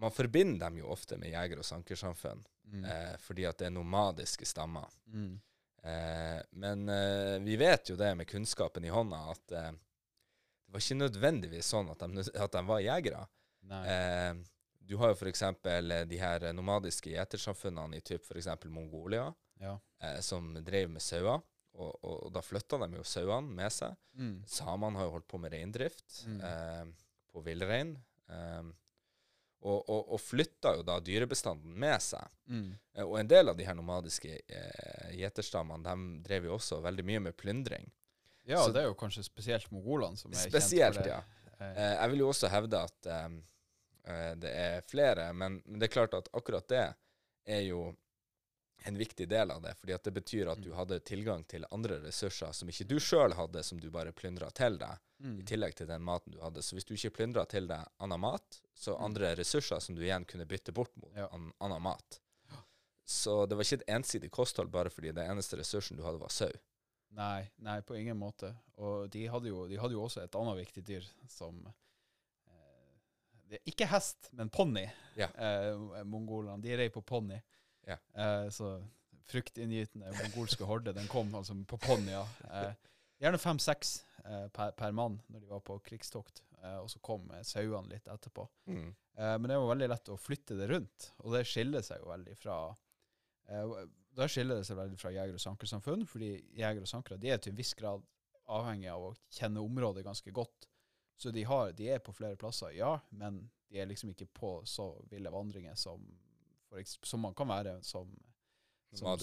Man 0.00 0.14
forbinder 0.16 0.62
dem 0.70 0.78
jo 0.80 0.86
ofte 0.94 1.18
med 1.20 1.28
jeger- 1.34 1.58
og 1.60 1.66
sankersamfunn, 1.68 2.46
Mm. 2.70 2.84
eh, 2.86 3.16
fordi 3.18 3.44
at 3.48 3.58
det 3.58 3.66
er 3.66 3.70
nomadiske 3.74 4.46
stammer. 4.46 4.86
Mm. 5.10 5.40
Eh, 5.82 6.40
men 6.52 6.88
eh, 6.88 7.38
vi 7.42 7.56
vet 7.56 7.88
jo 7.90 7.96
det 7.96 8.12
med 8.16 8.28
kunnskapen 8.30 8.84
i 8.84 8.92
hånda, 8.94 9.18
at 9.32 9.52
eh, 9.58 9.70
det 9.72 10.72
var 10.76 10.80
ikke 10.84 10.98
nødvendigvis 11.00 11.66
sånn 11.74 11.90
at 11.90 11.98
de, 11.98 12.24
at 12.38 12.52
de 12.54 12.62
var 12.68 12.78
jegere. 12.84 13.24
Eh, 13.68 14.34
du 14.90 14.96
har 14.96 15.12
jo 15.12 15.14
f.eks. 15.14 15.42
de 16.08 16.18
her 16.18 16.52
nomadiske 16.52 17.10
gjetersamfunnene 17.12 17.96
i 17.96 18.00
typ 18.00 18.24
f.eks. 18.26 18.48
Mongolia, 18.66 19.28
ja. 19.60 19.76
eh, 20.02 20.20
som 20.20 20.54
drev 20.64 20.90
med 20.90 21.02
sauer. 21.02 21.42
Og, 21.80 21.92
og, 22.04 22.16
og 22.26 22.32
da 22.34 22.40
flytta 22.42 22.78
de 22.82 22.96
jo 22.98 23.04
sauene 23.06 23.46
med 23.54 23.70
seg. 23.72 23.94
Mm. 24.18 24.40
Samene 24.50 24.98
har 24.98 25.06
jo 25.06 25.12
holdt 25.14 25.28
på 25.30 25.38
med 25.38 25.52
reindrift 25.54 26.24
Mm. 26.26 26.40
eh, 26.42 26.86
på 27.30 27.42
villrein. 27.46 27.92
Eh, 28.28 28.62
og, 29.60 29.84
og, 29.92 30.12
og 30.16 30.20
flytta 30.24 30.72
jo 30.78 30.82
da 30.88 30.96
dyrebestanden 31.04 31.74
med 31.78 32.00
seg. 32.02 32.26
Mm. 32.48 32.72
Eh, 32.96 33.04
Og 33.04 33.18
en 33.20 33.28
del 33.28 33.48
av 33.52 33.56
de 33.58 33.64
her 33.68 33.76
nomadiske 33.78 34.40
eh, 34.48 35.10
gjeterstammene 35.20 35.84
de 35.84 36.22
drev 36.26 36.48
jo 36.48 36.56
også 36.56 36.80
veldig 36.82 37.04
mye 37.06 37.20
med 37.28 37.36
plyndring. 37.38 37.86
Ja, 38.48 38.64
Så- 38.64 38.72
det 38.72 38.82
er 38.82 38.88
jo 38.88 38.94
kanskje 38.98 39.22
spesielt 39.22 39.70
mongolene 39.70 40.16
som 40.18 40.32
er 40.32 40.42
Spesielt, 40.48 40.96
kjent 40.96 40.96
for 40.96 41.02
det. 41.04 41.10
ja. 41.12 41.22
Eh, 41.60 41.70
Eh, 41.76 41.94
jeg 42.00 42.10
vil 42.10 42.18
jo 42.24 42.28
også 42.32 42.48
hevde 42.48 42.78
at 42.82 43.06
eh, 43.06 43.28
eh, 44.04 44.34
det 44.40 44.50
er 44.56 44.80
flere, 44.88 45.32
men, 45.32 45.62
men 45.66 45.78
det 45.80 45.88
er 45.90 45.92
klart 45.98 46.14
at 46.14 46.28
akkurat 46.32 46.68
det 46.68 46.86
er 47.46 47.60
jo 47.66 47.94
en 48.88 48.96
viktig 48.96 49.26
del 49.28 49.50
av 49.52 49.60
det. 49.62 49.74
fordi 49.76 49.92
at 49.92 50.04
det 50.04 50.12
betyr 50.16 50.48
at 50.52 50.60
du 50.60 50.70
Mm. 50.70 50.76
hadde 50.78 51.00
tilgang 51.04 51.44
til 51.44 51.66
andre 51.70 51.98
ressurser 52.00 52.52
som 52.56 52.68
ikke 52.68 52.86
du 52.88 52.96
sjøl 52.98 53.34
hadde, 53.36 53.62
som 53.62 53.78
du 53.80 53.90
bare 53.90 54.12
plyndra 54.12 54.50
til 54.56 54.78
deg. 54.78 54.96
i 55.20 55.26
mm. 55.26 55.44
tillegg 55.44 55.74
til 55.76 55.86
den 55.86 56.00
maten 56.02 56.32
du 56.32 56.38
hadde. 56.40 56.62
Så 56.62 56.72
hvis 56.74 56.84
du 56.88 56.94
ikke 56.94 57.10
plyndra 57.18 57.44
til 57.46 57.66
deg 57.68 57.84
annen 58.00 58.20
mat, 58.20 58.60
så 58.74 58.94
Mm. 58.96 59.04
andre 59.04 59.34
ressurser 59.36 59.80
som 59.80 59.94
du 59.94 60.00
igjen 60.00 60.24
kunne 60.24 60.46
bytte 60.46 60.72
bort 60.72 60.96
mot 60.96 61.12
Ja. 61.14 61.26
an, 61.30 61.52
annen 61.60 61.82
mat. 61.82 62.20
Så 63.04 63.46
det 63.46 63.56
var 63.56 63.64
ikke 63.64 63.82
et 63.82 63.88
ensidig 63.88 64.30
kosthold 64.30 64.70
bare 64.70 64.88
fordi 64.88 65.12
den 65.12 65.28
eneste 65.30 65.58
ressursen 65.58 65.96
du 65.98 66.02
hadde, 66.02 66.18
var 66.20 66.28
sau. 66.30 66.50
Nei, 67.16 67.50
nei, 67.66 67.80
på 67.82 67.96
ingen 67.98 68.18
måte. 68.18 68.52
Og 68.78 69.10
de 69.10 69.26
hadde 69.30 69.50
jo, 69.50 69.64
de 69.68 69.78
hadde 69.80 69.96
jo 69.96 70.04
også 70.04 70.22
et 70.22 70.36
annet 70.38 70.60
viktig 70.60 70.84
dyr 70.86 71.06
som 71.30 71.58
eh, 71.66 73.58
Ikke 73.70 73.88
hest, 73.90 74.30
men 74.38 74.52
ponni. 74.52 74.86
Ja. 75.18 75.30
Eh, 75.34 76.04
mongolene. 76.06 76.60
De 76.62 76.76
rei 76.78 76.88
på 76.94 77.02
ponni. 77.02 77.40
Ja. 77.88 77.98
Eh, 78.14 78.46
så 78.54 78.76
fruktinngytende 79.30 80.10
mongolske 80.10 80.66
horde, 80.66 80.94
den 80.94 81.08
kom 81.10 81.34
altså 81.34 81.54
på 81.68 81.78
ponnier. 81.82 82.26
Eh, 82.50 82.72
gjerne 83.22 83.38
fem-seks 83.38 84.00
eh, 84.24 84.46
per, 84.54 84.72
per 84.78 84.94
mann 84.96 85.20
når 85.28 85.44
de 85.44 85.52
var 85.52 85.62
på 85.66 85.78
krigstokt. 85.86 86.42
Eh, 86.62 86.78
og 86.78 86.90
så 86.92 87.02
kom 87.04 87.30
eh, 87.34 87.44
sauene 87.46 87.94
litt 87.94 88.10
etterpå. 88.10 88.46
Mm. 88.70 88.88
Eh, 88.90 89.36
men 89.38 89.48
det 89.48 89.58
var 89.58 89.72
veldig 89.74 89.90
lett 89.92 90.12
å 90.12 90.18
flytte 90.20 90.58
det 90.58 90.70
rundt, 90.72 91.12
og 91.24 91.36
det 91.36 91.46
skiller 91.48 91.84
seg 91.86 92.02
jo 92.02 92.10
veldig 92.12 92.36
fra 92.38 92.58
Da 94.16 94.26
skiller 94.28 94.58
det 94.58 94.66
seg 94.66 94.78
veldig 94.78 94.98
fra 94.98 95.12
jeger- 95.14 95.36
og 95.36 95.42
sankersamfunn, 95.42 96.06
fordi 96.08 96.32
jegere 96.58 96.86
og 96.86 96.90
sankere 96.90 97.20
de 97.20 97.30
er 97.30 97.38
til 97.42 97.54
en 97.54 97.60
viss 97.60 97.74
grad 97.78 98.02
avhengig 98.50 98.90
av 98.90 99.04
å 99.10 99.14
kjenne 99.30 99.62
området 99.62 100.04
ganske 100.06 100.32
godt. 100.34 100.66
Så 101.20 101.30
de, 101.30 101.44
har, 101.44 101.72
de 101.76 101.90
er 101.92 102.02
på 102.02 102.14
flere 102.16 102.38
plasser, 102.40 102.72
ja, 102.78 102.94
men 103.10 103.42
de 103.70 103.78
er 103.78 103.86
liksom 103.86 104.10
ikke 104.14 104.26
på 104.34 104.52
så 104.66 104.88
ville 105.10 105.30
vandringer 105.30 105.76
som, 105.78 106.02
som 106.82 107.22
man 107.22 107.36
kan 107.36 107.50
være 107.50 107.76
som, 107.86 108.08
som 108.96 109.20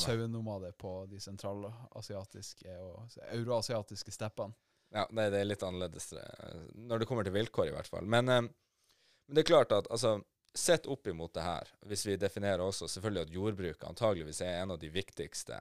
sauenomade 0.00 0.72
på 0.80 0.94
de 1.10 1.20
sentralasiatiske 1.22 2.78
og 2.82 3.18
euroasiatiske 3.28 4.14
steppene. 4.16 4.56
Ja, 4.94 5.04
nei, 5.10 5.28
det 5.34 5.42
er 5.42 5.48
litt 5.50 5.64
annerledes 5.66 6.12
eh, 6.14 6.64
når 6.88 7.02
det 7.02 7.08
kommer 7.10 7.26
til 7.26 7.34
vilkår, 7.34 7.68
i 7.70 7.74
hvert 7.74 7.90
fall. 7.90 8.06
Men, 8.06 8.30
eh, 8.30 8.42
men 8.46 9.36
det 9.36 9.42
er 9.42 9.50
klart 9.50 9.74
at 9.74 9.90
altså, 9.90 10.16
sett 10.56 10.86
opp 10.86 11.06
imot 11.06 11.34
det 11.36 11.42
her, 11.44 11.68
hvis 11.86 12.06
vi 12.06 12.16
definerer 12.20 12.62
også 12.64 12.88
selvfølgelig 12.88 13.22
at 13.26 13.34
jordbruk 13.34 13.84
antageligvis 13.84 14.40
er 14.44 14.60
en 14.62 14.70
av 14.74 14.78
de 14.82 14.88
viktigste 14.92 15.58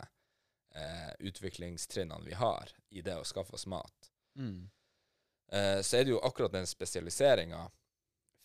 eh, 0.75 1.11
utviklingstrinnene 1.19 2.25
vi 2.25 2.33
har 2.39 2.71
i 2.89 3.01
det 3.05 3.15
å 3.19 3.27
skaffe 3.27 3.53
oss 3.59 3.67
mat, 3.67 4.11
Mm. 4.35 4.69
eh, 5.51 5.79
så 5.81 5.97
er 5.97 6.03
det 6.03 6.11
jo 6.11 6.19
akkurat 6.19 6.51
den 6.51 6.67
spesialiseringa 6.67 7.69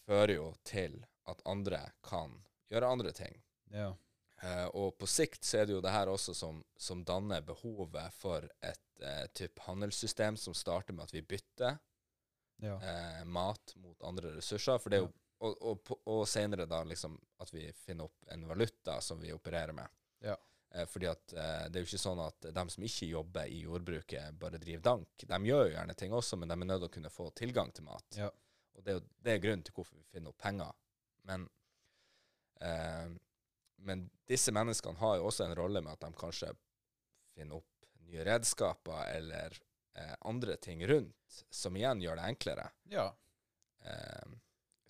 fører 0.07 0.35
jo 0.37 0.53
til 0.63 1.01
at 1.27 1.43
andre 1.45 1.81
kan 2.07 2.37
gjøre 2.71 2.87
andre 2.87 3.13
ting. 3.13 3.41
Ja. 3.75 3.89
Eh, 4.43 4.67
og 4.67 4.95
på 4.99 5.07
sikt 5.11 5.45
så 5.45 5.59
er 5.61 5.67
det 5.67 5.75
jo 5.75 5.83
det 5.85 5.91
her 5.93 6.09
også 6.09 6.35
som, 6.35 6.63
som 6.79 7.03
danner 7.05 7.43
behovet 7.45 8.15
for 8.15 8.47
et 8.63 9.03
eh, 9.03 9.27
type 9.35 9.61
handelssystem 9.67 10.39
som 10.41 10.55
starter 10.55 10.95
med 10.95 11.05
at 11.09 11.15
vi 11.15 11.23
bytter 11.23 11.77
ja. 12.63 12.77
eh, 12.79 13.25
mat 13.25 13.75
mot 13.77 14.01
andre 14.07 14.37
ressurser. 14.39 14.79
For 14.79 14.91
det 14.91 15.01
er 15.01 15.05
jo, 15.05 15.13
og, 15.41 15.63
og, 15.63 15.91
og 16.13 16.29
senere 16.29 16.67
da 16.69 16.83
liksom 16.85 17.17
at 17.41 17.53
vi 17.55 17.65
finner 17.73 18.09
opp 18.11 18.33
en 18.35 18.47
valuta 18.49 19.01
som 19.01 19.21
vi 19.21 19.33
opererer 19.33 19.73
med. 19.73 19.89
Ja. 20.25 20.37
Eh, 20.75 20.87
fordi 20.87 21.09
at 21.11 21.33
eh, 21.33 21.65
det 21.71 21.81
er 21.81 21.85
jo 21.85 21.89
ikke 21.89 22.03
sånn 22.03 22.21
at 22.23 22.51
de 22.55 22.65
som 22.75 22.85
ikke 22.87 23.09
jobber 23.09 23.49
i 23.49 23.63
jordbruket, 23.65 24.37
bare 24.41 24.61
driver 24.61 24.85
dank. 24.91 25.25
De 25.33 25.41
gjør 25.49 25.65
jo 25.65 25.73
gjerne 25.75 25.97
ting 25.99 26.13
også, 26.15 26.39
men 26.39 26.53
de 26.53 26.59
er 26.59 26.69
nødt 26.69 26.85
til 26.85 26.91
å 26.91 26.95
kunne 26.99 27.15
få 27.15 27.31
tilgang 27.41 27.73
til 27.75 27.89
mat. 27.89 28.21
Ja. 28.21 28.29
Og 28.77 28.85
det 28.85 28.99
er 28.99 29.09
det 29.25 29.33
er 29.33 29.43
grunnen 29.43 29.65
til 29.67 29.77
hvorfor 29.77 29.99
vi 29.99 30.07
finner 30.13 30.35
opp 30.35 30.45
penger. 30.45 30.77
Men, 31.31 31.49
eh, 32.61 33.09
men 33.89 34.05
disse 34.29 34.53
menneskene 34.55 35.01
har 35.01 35.17
jo 35.19 35.31
også 35.31 35.49
en 35.49 35.57
rolle 35.59 35.83
med 35.85 35.97
at 35.97 36.05
de 36.05 36.21
kanskje 36.21 36.53
finner 37.35 37.59
opp 37.59 37.89
nye 38.05 38.25
redskaper 38.27 39.17
eller 39.17 39.57
eh, 39.97 40.15
andre 40.29 40.57
ting 40.61 40.85
rundt, 40.87 41.43
som 41.51 41.77
igjen 41.77 42.05
gjør 42.05 42.21
det 42.21 42.29
enklere. 42.35 42.71
ja. 42.93 43.09
Eh, 43.81 44.39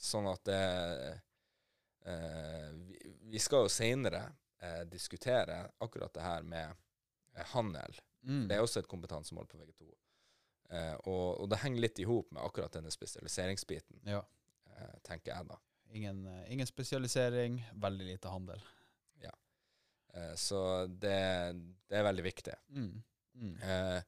sånn 0.00 0.28
at 0.30 0.44
det 0.48 0.60
eh, 2.08 2.68
vi, 2.74 2.98
vi 3.32 3.42
skal 3.42 3.66
jo 3.66 3.72
seinere 3.72 4.22
eh, 4.62 4.82
diskutere 4.90 5.62
akkurat 5.78 6.14
det 6.16 6.24
her 6.24 6.46
med 6.46 6.72
eh, 7.36 7.46
handel. 7.54 7.98
Mm. 8.24 8.46
Det 8.48 8.56
er 8.56 8.64
også 8.64 8.82
et 8.82 8.90
kompetansemål 8.90 9.48
på 9.50 9.60
VG2. 9.60 9.88
Eh, 10.70 10.94
og, 11.04 11.40
og 11.42 11.48
det 11.52 11.60
henger 11.64 11.86
litt 11.86 12.00
i 12.00 12.08
hop 12.08 12.30
med 12.32 12.42
akkurat 12.44 12.72
denne 12.76 12.92
spesialiseringsbiten, 12.94 14.02
ja. 14.08 14.22
eh, 14.72 14.96
tenker 15.06 15.34
jeg 15.34 15.50
da. 15.50 15.60
Ingen, 15.90 16.26
eh, 16.26 16.44
ingen 16.54 16.68
spesialisering, 16.68 17.60
veldig 17.82 18.12
lite 18.12 18.32
handel. 18.32 18.62
Eh, 20.14 20.34
så 20.34 20.86
det, 20.86 21.52
det 21.88 21.96
er 21.96 22.02
veldig 22.02 22.24
viktig. 22.24 22.54
Mm. 22.68 23.02
Mm. 23.34 23.56
Eh, 23.62 24.02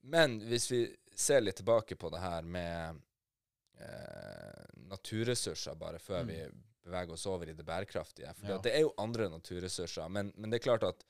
men 0.00 0.38
hvis 0.46 0.70
vi 0.72 0.82
ser 1.14 1.40
litt 1.40 1.56
tilbake 1.56 1.96
på 1.96 2.10
det 2.10 2.22
her 2.22 2.42
med 2.42 3.00
eh, 3.80 4.64
naturressurser, 4.88 5.74
bare 5.78 5.98
før 5.98 6.22
Mm. 6.24 6.26
vi 6.28 6.38
beveger 6.88 7.12
oss 7.12 7.26
over 7.26 7.48
i 7.48 7.52
det 7.54 7.64
bærekraftige. 7.66 8.34
For 8.34 8.46
Ja. 8.48 8.58
det 8.58 8.74
er 8.74 8.80
jo 8.80 8.94
andre 8.98 9.28
naturressurser, 9.30 10.08
men, 10.08 10.32
men 10.36 10.50
det 10.50 10.60
er 10.60 10.64
klart 10.70 10.82
at 10.88 11.04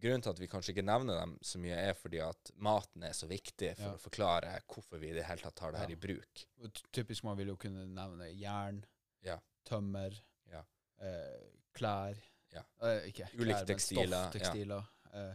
grunnen 0.00 0.22
til 0.22 0.30
at 0.30 0.38
vi 0.40 0.46
kanskje 0.48 0.72
ikke 0.72 0.84
nevner 0.86 1.18
dem 1.20 1.34
så 1.42 1.58
mye, 1.60 1.76
er 1.76 1.92
fordi 1.94 2.18
at 2.24 2.50
maten 2.56 3.02
er 3.04 3.12
så 3.12 3.26
viktig 3.28 3.74
for 3.76 3.82
Ja. 3.90 3.94
å 3.96 4.00
forklare 4.00 4.54
hvorfor 4.66 4.98
vi 4.98 5.10
i 5.10 5.12
det 5.18 5.24
hele 5.26 5.42
tatt 5.42 5.56
tar 5.56 5.72
det 5.72 5.80
her 5.80 5.90
i 5.90 5.94
bruk. 6.00 6.46
Og 6.62 6.72
Typisk 6.92 7.24
man 7.24 7.36
vil 7.36 7.48
jo 7.48 7.56
kunne 7.56 7.84
nevne 7.86 8.30
jern, 8.34 8.82
Ja. 9.22 9.38
tømmer, 9.66 10.18
Ja. 10.50 10.62
eh, 11.00 11.50
klær 11.74 12.16
Ja. 12.52 12.62
eh, 12.82 13.10
Ikke 13.12 13.28
Ulike 13.38 13.66
tekstiler, 13.66 14.32
ja. 14.34 14.84
Eh, 15.12 15.34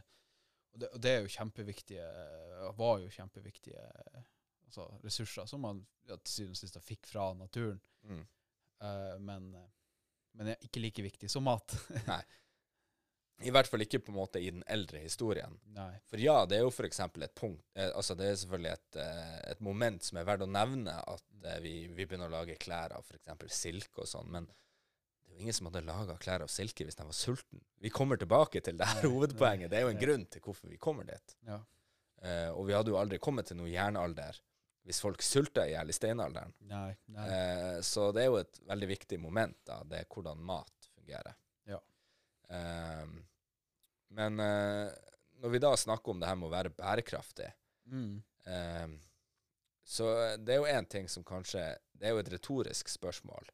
og, 0.73 0.79
det, 0.79 0.89
og 0.93 1.01
det 1.01 1.11
er 1.11 1.21
jo 1.21 1.27
kjempeviktige 1.27 2.01
eh, 2.01 2.71
Var 2.73 2.99
jo 2.99 3.07
kjempeviktige 3.09 3.77
eh, 4.15 4.21
altså, 4.67 4.87
ressurser 5.03 5.49
som 5.49 5.63
man 5.65 5.83
ja, 6.09 6.17
til 6.17 6.31
syvende 6.33 6.57
og 6.57 6.61
sist 6.61 6.79
fikk 6.85 7.09
fra 7.09 7.29
naturen. 7.37 7.81
Mm. 8.05 8.23
Uh, 8.83 9.13
men, 9.23 9.53
eh, 9.55 9.69
men 10.35 10.51
er 10.53 10.65
ikke 10.67 10.83
like 10.83 11.05
viktig 11.05 11.29
som 11.31 11.47
mat. 11.47 11.77
Nei. 12.11 12.23
I 13.43 13.51
hvert 13.51 13.67
fall 13.67 13.83
ikke 13.83 13.99
på 13.99 14.13
en 14.13 14.17
måte 14.17 14.39
i 14.39 14.47
den 14.47 14.63
eldre 14.71 15.01
historien. 15.03 15.57
Nei. 15.75 15.91
For 16.07 16.21
ja, 16.21 16.37
det 16.47 16.57
er 16.57 16.63
jo 16.63 16.71
f.eks. 16.71 17.01
et 17.03 17.33
punkt 17.35 17.65
eh, 17.75 17.89
Altså 17.89 18.15
det 18.15 18.29
er 18.29 18.37
selvfølgelig 18.39 18.71
et, 18.71 18.99
eh, 19.03 19.39
et 19.51 19.63
moment 19.65 20.07
som 20.07 20.19
er 20.19 20.27
verdt 20.29 20.45
å 20.45 20.51
nevne, 20.51 20.93
at 20.95 21.25
eh, 21.43 21.57
vi, 21.63 21.73
vi 21.89 22.05
begynner 22.05 22.31
å 22.31 22.37
lage 22.37 22.55
klær 22.61 22.95
av 22.95 23.03
f.eks. 23.03 23.57
silke 23.57 24.05
og 24.05 24.09
sånn, 24.09 24.31
men 24.31 24.47
det 24.47 25.33
er 25.33 25.35
jo 25.35 25.43
ingen 25.43 25.57
som 25.57 25.67
hadde 25.67 25.83
laga 25.83 26.15
klær 26.21 26.45
av 26.45 26.53
silke 26.53 26.87
hvis 26.87 26.95
de 26.95 27.09
var 27.09 27.17
sulten. 27.17 27.63
Vi 27.83 27.91
kommer 27.91 28.21
tilbake 28.21 28.63
til 28.63 28.79
det 28.79 28.87
her 28.87 29.09
hovedpoenget. 29.11 29.71
Det 29.73 29.81
er 29.81 29.87
jo 29.87 29.91
en 29.91 30.03
grunn 30.05 30.27
til 30.31 30.45
hvorfor 30.45 30.71
vi 30.71 30.79
kommer 30.79 31.09
dit. 31.09 31.37
Ja. 31.49 31.59
Eh, 32.23 32.49
og 32.53 32.69
vi 32.69 32.77
hadde 32.77 32.93
jo 32.93 33.01
aldri 33.01 33.19
kommet 33.19 33.51
til 33.51 33.59
noe 33.59 33.73
jernalder 33.73 34.39
hvis 34.85 34.99
folk 35.01 35.21
sulter 35.25 35.65
i 35.65 35.73
hjel 35.73 35.89
i 35.89 35.95
steinalderen. 35.97 36.53
Nei. 36.69 36.91
nei. 37.13 37.25
Eh, 37.33 37.79
så 37.85 38.11
det 38.13 38.21
er 38.23 38.29
jo 38.29 38.37
et 38.43 38.59
veldig 38.69 38.89
viktig 38.91 39.17
moment, 39.23 39.57
da, 39.65 39.79
det 39.89 40.03
er 40.03 40.09
hvordan 40.13 40.43
mat 40.45 40.89
fungerer. 40.93 41.33
Ja. 41.69 41.79
Eh, 42.53 43.07
men 44.15 44.39
eh, 44.39 44.93
når 45.41 45.49
vi 45.55 45.59
da 45.65 45.73
snakker 45.77 46.13
om 46.13 46.21
det 46.21 46.29
her 46.29 46.37
med 46.39 46.49
å 46.51 46.55
være 46.55 46.73
bærekraftig, 46.77 47.51
Mm. 47.85 48.15
eh, 48.49 48.87
så 49.85 50.07
det 50.41 50.55
er 50.55 50.57
jo 50.57 50.69
én 50.71 50.87
ting 50.89 51.05
som 51.07 51.21
kanskje 51.23 51.61
Det 51.93 52.07
er 52.07 52.15
jo 52.15 52.21
et 52.23 52.31
retorisk 52.33 52.89
spørsmål 52.89 53.45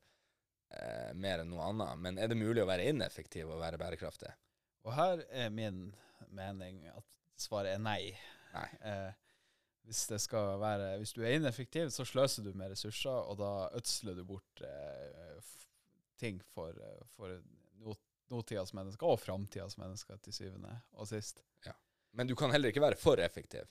eh, 0.71 1.09
mer 1.19 1.41
enn 1.43 1.49
noe 1.51 1.65
annet. 1.67 1.97
Men 1.99 2.17
er 2.17 2.31
det 2.31 2.37
mulig 2.39 2.63
å 2.63 2.69
være 2.69 2.85
ineffektiv 2.89 3.51
og 3.51 3.59
være 3.59 3.77
bærekraftig? 3.81 4.31
Og 4.87 4.93
her 4.95 5.25
er 5.29 5.49
min 5.51 5.81
mening 6.31 6.85
at 6.93 7.03
svaret 7.37 7.75
er 7.75 7.83
nei. 7.83 8.15
Nei. 8.55 8.69
Eh, 8.87 9.11
hvis, 9.85 10.05
være, 10.11 10.97
hvis 11.01 11.13
du 11.13 11.23
er 11.23 11.35
ineffektiv, 11.35 11.89
så 11.89 12.05
sløser 12.05 12.45
du 12.45 12.53
med 12.53 12.71
ressurser, 12.71 13.11
og 13.11 13.37
da 13.41 13.51
ødsler 13.77 14.15
du 14.15 14.23
bort 14.25 14.63
eh, 14.65 15.51
ting 16.21 16.41
for, 16.53 16.69
eh, 16.69 17.03
for 17.15 17.39
not 17.81 17.99
nåtidas 18.31 18.73
mennesker 18.73 19.07
og 19.11 19.19
framtidas 19.19 19.77
mennesker, 19.77 20.17
til 20.23 20.33
syvende 20.33 20.71
og 20.95 21.09
sist. 21.09 21.43
Men 22.11 22.27
du 22.27 22.35
kan 22.35 22.51
heller 22.51 22.71
ikke 22.71 22.83
være 22.83 22.99
for 22.99 23.21
effektiv. 23.23 23.67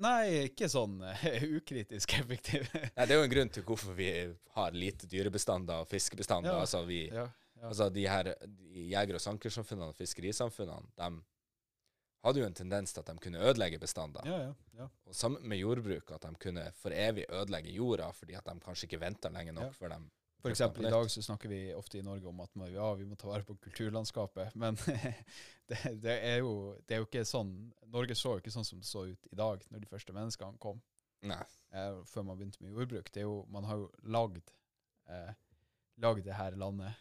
Nei, 0.00 0.46
ikke 0.46 0.68
sånn 0.70 1.00
uh, 1.02 1.24
ukritisk 1.58 2.14
effektiv. 2.16 2.64
Nei, 2.96 3.04
Det 3.04 3.12
er 3.12 3.18
jo 3.18 3.26
en 3.26 3.32
grunn 3.32 3.50
til 3.52 3.66
hvorfor 3.66 3.96
vi 3.98 4.08
har 4.54 4.76
lite 4.76 5.08
dyrebestander 5.10 5.82
og 5.82 5.90
fiskebestander. 5.90 6.54
Ja. 6.54 6.62
Altså, 6.64 6.80
vi, 6.88 7.02
ja, 7.10 7.26
ja. 7.58 7.66
altså 7.68 7.90
de 7.92 8.06
her 8.08 8.30
de 8.46 8.86
jeger- 8.94 9.18
og 9.18 9.24
sankersamfunnene 9.24 9.90
og 9.92 9.98
fiskerisamfunnene, 9.98 10.88
de 10.96 11.10
hadde 12.24 12.40
jo 12.42 12.46
en 12.46 12.54
tendens 12.54 12.92
til 12.92 13.00
at 13.00 13.06
de 13.10 13.18
kunne 13.24 13.40
ødelegge 13.48 13.78
bestander. 13.80 14.26
ja, 14.28 14.38
ja, 14.48 14.54
ja. 14.78 14.88
Og 15.06 15.14
sammen 15.16 15.44
med 15.48 15.58
jordbruk, 15.60 16.10
at 16.16 16.22
de 16.22 16.34
kunne 16.40 16.64
for 16.76 16.92
evig 16.94 17.24
ødelegge 17.28 17.72
jorda 17.72 18.10
fordi 18.12 18.34
at 18.38 18.44
de 18.48 18.60
kanskje 18.60 18.88
ikke 18.88 19.00
venta 19.00 19.28
lenge 19.32 19.52
nok 19.56 19.74
før 19.74 19.88
de 19.94 20.00
For 20.40 20.48
eksempel 20.48 20.86
i 20.86 20.90
dag 20.90 21.10
så 21.12 21.22
snakker 21.22 21.48
vi 21.52 21.74
ofte 21.76 21.98
i 21.98 22.02
Norge 22.02 22.26
om 22.28 22.38
at 22.40 22.54
man, 22.56 22.70
ja, 22.72 22.92
vi 22.96 23.04
må 23.04 23.16
ta 23.16 23.28
vare 23.28 23.44
på 23.44 23.56
kulturlandskapet, 23.60 24.54
men 24.56 24.76
det, 25.68 25.78
det, 26.00 26.14
er 26.24 26.38
jo, 26.40 26.76
det 26.88 26.94
er 26.96 27.02
jo 27.02 27.08
ikke 27.08 27.24
sånn 27.28 27.50
Norge 27.92 28.14
så 28.16 28.36
jo 28.36 28.40
ikke 28.40 28.52
sånn 28.54 28.64
som 28.64 28.80
det 28.80 28.88
så 28.88 29.04
ut 29.10 29.28
i 29.32 29.36
dag, 29.36 29.60
når 29.70 29.80
de 29.84 29.90
første 29.90 30.14
menneskene 30.16 30.56
kom, 30.62 30.80
Nei. 31.28 31.42
eh, 31.76 32.00
før 32.08 32.24
man 32.24 32.38
begynte 32.40 32.62
med 32.64 32.72
jordbruk. 32.72 33.10
Det 33.12 33.20
er 33.20 33.28
jo, 33.28 33.44
man 33.52 33.64
har 33.68 33.82
jo 33.82 33.90
lagd, 34.16 34.52
eh, 35.12 35.32
lagd 36.00 36.24
det 36.24 36.36
her 36.40 36.56
landet 36.56 36.94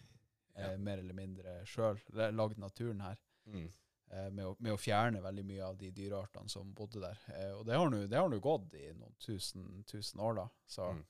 eh, 0.56 0.72
Ja. 0.74 0.78
mer 0.78 1.00
eller 1.00 1.16
mindre 1.16 1.62
sjøl. 1.66 2.00
Lagd 2.12 2.58
naturen 2.60 3.00
her. 3.08 3.22
Mm. 3.48 3.70
Eh, 4.12 4.30
med, 4.34 4.45
å, 4.45 4.56
med 4.60 4.74
å 4.74 4.78
fjerne 4.82 5.19
veldig 5.22 5.43
mye 5.45 5.62
av 5.67 5.76
de 5.78 5.91
dyreartene 5.93 6.50
som 6.50 6.72
bodde 6.74 6.98
der. 7.04 7.19
Eh, 7.36 7.52
og 7.60 7.65
det 7.67 7.76
har 7.78 7.89
nå- 7.93 8.08
det 8.10 8.17
har 8.17 8.30
nå 8.32 8.39
gått 8.41 8.74
i 8.74 8.88
noen 8.98 9.13
tusen, 9.22 9.84
tusen 9.86 10.19
år, 10.26 10.34
da. 10.39 10.48
Så 10.65 10.88
Mm. 10.95 11.04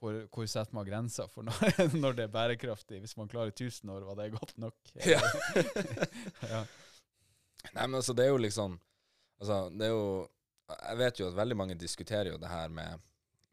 hvor, 0.00 0.16
hvor 0.32 0.46
setter 0.48 0.74
man 0.74 0.86
grensa 0.88 1.26
for 1.28 1.42
når, 1.48 1.92
når 2.00 2.16
det 2.16 2.24
er 2.24 2.32
bærekraftig? 2.32 3.00
Hvis 3.04 3.16
man 3.18 3.28
klarer 3.28 3.52
1000 3.52 3.90
år, 3.92 4.06
var 4.08 4.16
det 4.16 4.30
godt 4.32 4.56
nok? 4.58 4.74
Ja. 5.12 5.20
ja. 6.52 6.62
Nei, 7.74 7.86
men 7.86 7.94
altså, 8.00 8.14
det 8.16 8.24
er 8.24 8.32
jo 8.32 8.40
liksom 8.40 8.78
Altså, 9.40 9.68
det 9.76 9.84
er 9.88 9.92
jo 9.92 10.28
Jeg 10.70 10.96
vet 11.02 11.18
jo 11.20 11.26
at 11.28 11.36
veldig 11.36 11.56
mange 11.60 11.74
diskuterer 11.78 12.30
jo 12.32 12.38
det 12.40 12.48
her 12.48 12.68
med, 12.72 13.00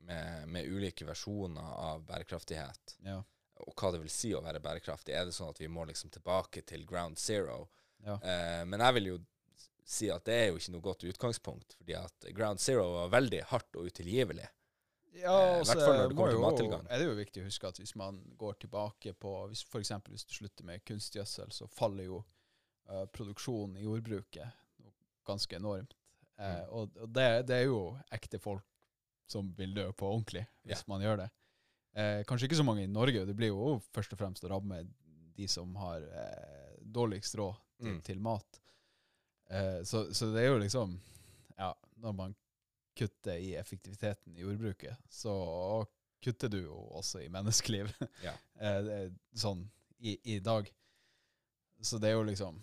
med, 0.08 0.48
med 0.48 0.68
ulike 0.72 1.06
versjoner 1.06 1.62
av 1.62 2.06
bærekraftighet. 2.08 2.96
Ja. 3.04 3.20
Og 3.68 3.74
hva 3.76 3.92
det 3.92 4.00
vil 4.02 4.10
si 4.10 4.32
å 4.34 4.40
være 4.42 4.60
bærekraftig. 4.64 5.14
Er 5.14 5.26
det 5.28 5.36
sånn 5.36 5.52
at 5.52 5.60
vi 5.62 5.68
må 5.68 5.84
liksom 5.86 6.10
tilbake 6.16 6.64
til 6.66 6.86
ground 6.90 7.20
zero? 7.20 7.68
Ja. 8.04 8.18
Eh, 8.20 8.64
men 8.70 8.84
jeg 8.84 9.00
vil 9.00 9.10
jo 9.14 9.20
si 9.94 10.10
at 10.12 10.26
det 10.28 10.36
er 10.40 10.52
jo 10.52 10.60
ikke 10.60 10.74
noe 10.74 10.86
godt 10.86 11.06
utgangspunkt, 11.12 11.76
fordi 11.80 11.96
at 12.00 12.28
ground 12.36 12.62
zero 12.64 12.86
var 12.96 13.14
veldig 13.14 13.42
hardt 13.52 13.80
og 13.80 13.90
utilgivelig. 13.92 14.48
Ja, 14.48 14.62
Eh, 15.14 15.60
og 15.60 15.68
så 15.68 15.78
er 16.90 16.98
det 16.98 17.06
jo 17.06 17.18
viktig 17.18 17.44
å 17.44 17.48
huske 17.48 17.70
at 17.70 17.78
hvis 17.78 17.94
man 18.00 18.18
går 18.40 18.58
tilbake 18.64 19.14
på 19.14 19.34
hvis, 19.52 19.62
eksempel 19.78 20.16
hvis 20.16 20.26
du 20.26 20.34
slutter 20.34 20.66
med 20.66 20.84
kunstgjødsel, 20.88 21.52
så 21.54 21.68
faller 21.70 22.08
jo 22.08 22.24
uh, 22.90 23.06
produksjonen 23.14 23.78
i 23.78 23.86
jordbruket 23.86 24.90
ganske 25.28 25.56
enormt. 25.56 25.94
Eh, 25.94 26.00
Mm. 26.44 26.70
Og, 26.74 26.96
og 26.98 27.10
det, 27.14 27.28
det 27.48 27.56
er 27.56 27.68
jo 27.70 27.94
ekte 28.12 28.40
folk 28.42 28.66
som 29.30 29.52
vil 29.56 29.76
dø 29.76 29.86
på 29.94 30.08
ordentlig, 30.10 30.42
hvis 30.66 30.82
yeah. 30.82 30.90
man 30.90 31.04
gjør 31.06 31.20
det. 31.22 31.28
Eh, 31.94 32.22
kanskje 32.26 32.50
ikke 32.50 32.58
så 32.58 32.66
mange 32.66 32.84
i 32.84 32.90
Norge, 32.90 33.22
det 33.30 33.36
blir 33.38 33.54
jo 33.54 33.76
først 33.94 34.16
og 34.16 34.20
fremst 34.20 34.44
å 34.44 34.50
ramme 34.50 34.82
de 35.38 35.48
som 35.48 35.70
har 35.78 36.04
dårligst 36.82 37.38
råd 37.38 37.54
til, 37.78 37.88
Mm. 37.94 38.02
til 38.06 38.20
mat. 38.20 38.60
Eh, 39.50 39.82
så, 39.84 40.06
så 40.14 40.32
det 40.34 40.44
er 40.44 40.52
jo 40.54 40.60
liksom 40.62 41.00
Ja, 41.58 41.74
når 42.02 42.14
man 42.16 42.36
kutter 42.98 43.38
i 43.42 43.56
effektiviteten 43.56 44.36
i 44.38 44.42
jordbruket, 44.42 44.96
så 45.10 45.34
kutter 46.24 46.50
du 46.50 46.60
jo 46.64 46.76
også 46.98 47.20
i 47.26 47.30
menneskeliv. 47.34 47.92
Ja. 48.24 48.34
Eh, 48.64 49.10
sånn 49.36 49.66
i, 50.00 50.18
i 50.36 50.40
dag. 50.40 50.70
Så 51.84 51.98
det 52.00 52.10
er 52.14 52.18
jo 52.20 52.24
liksom 52.30 52.62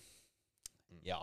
Mm. 0.90 1.00
Ja. 1.06 1.20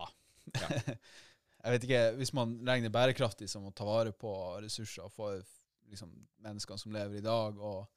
Ja. 0.56 0.68
Jeg 1.64 1.74
vet 1.74 1.84
ikke, 1.84 2.02
Hvis 2.16 2.32
man 2.34 2.54
regner 2.68 2.90
bærekraftig 2.94 3.50
som 3.52 3.66
å 3.68 3.74
ta 3.76 3.84
vare 3.84 4.14
på 4.16 4.30
ressurser 4.64 5.10
for 5.12 5.42
liksom, 5.90 6.14
menneskene 6.40 6.80
som 6.80 6.94
lever 6.96 7.18
i 7.20 7.22
dag 7.26 7.58
og, 7.60 7.88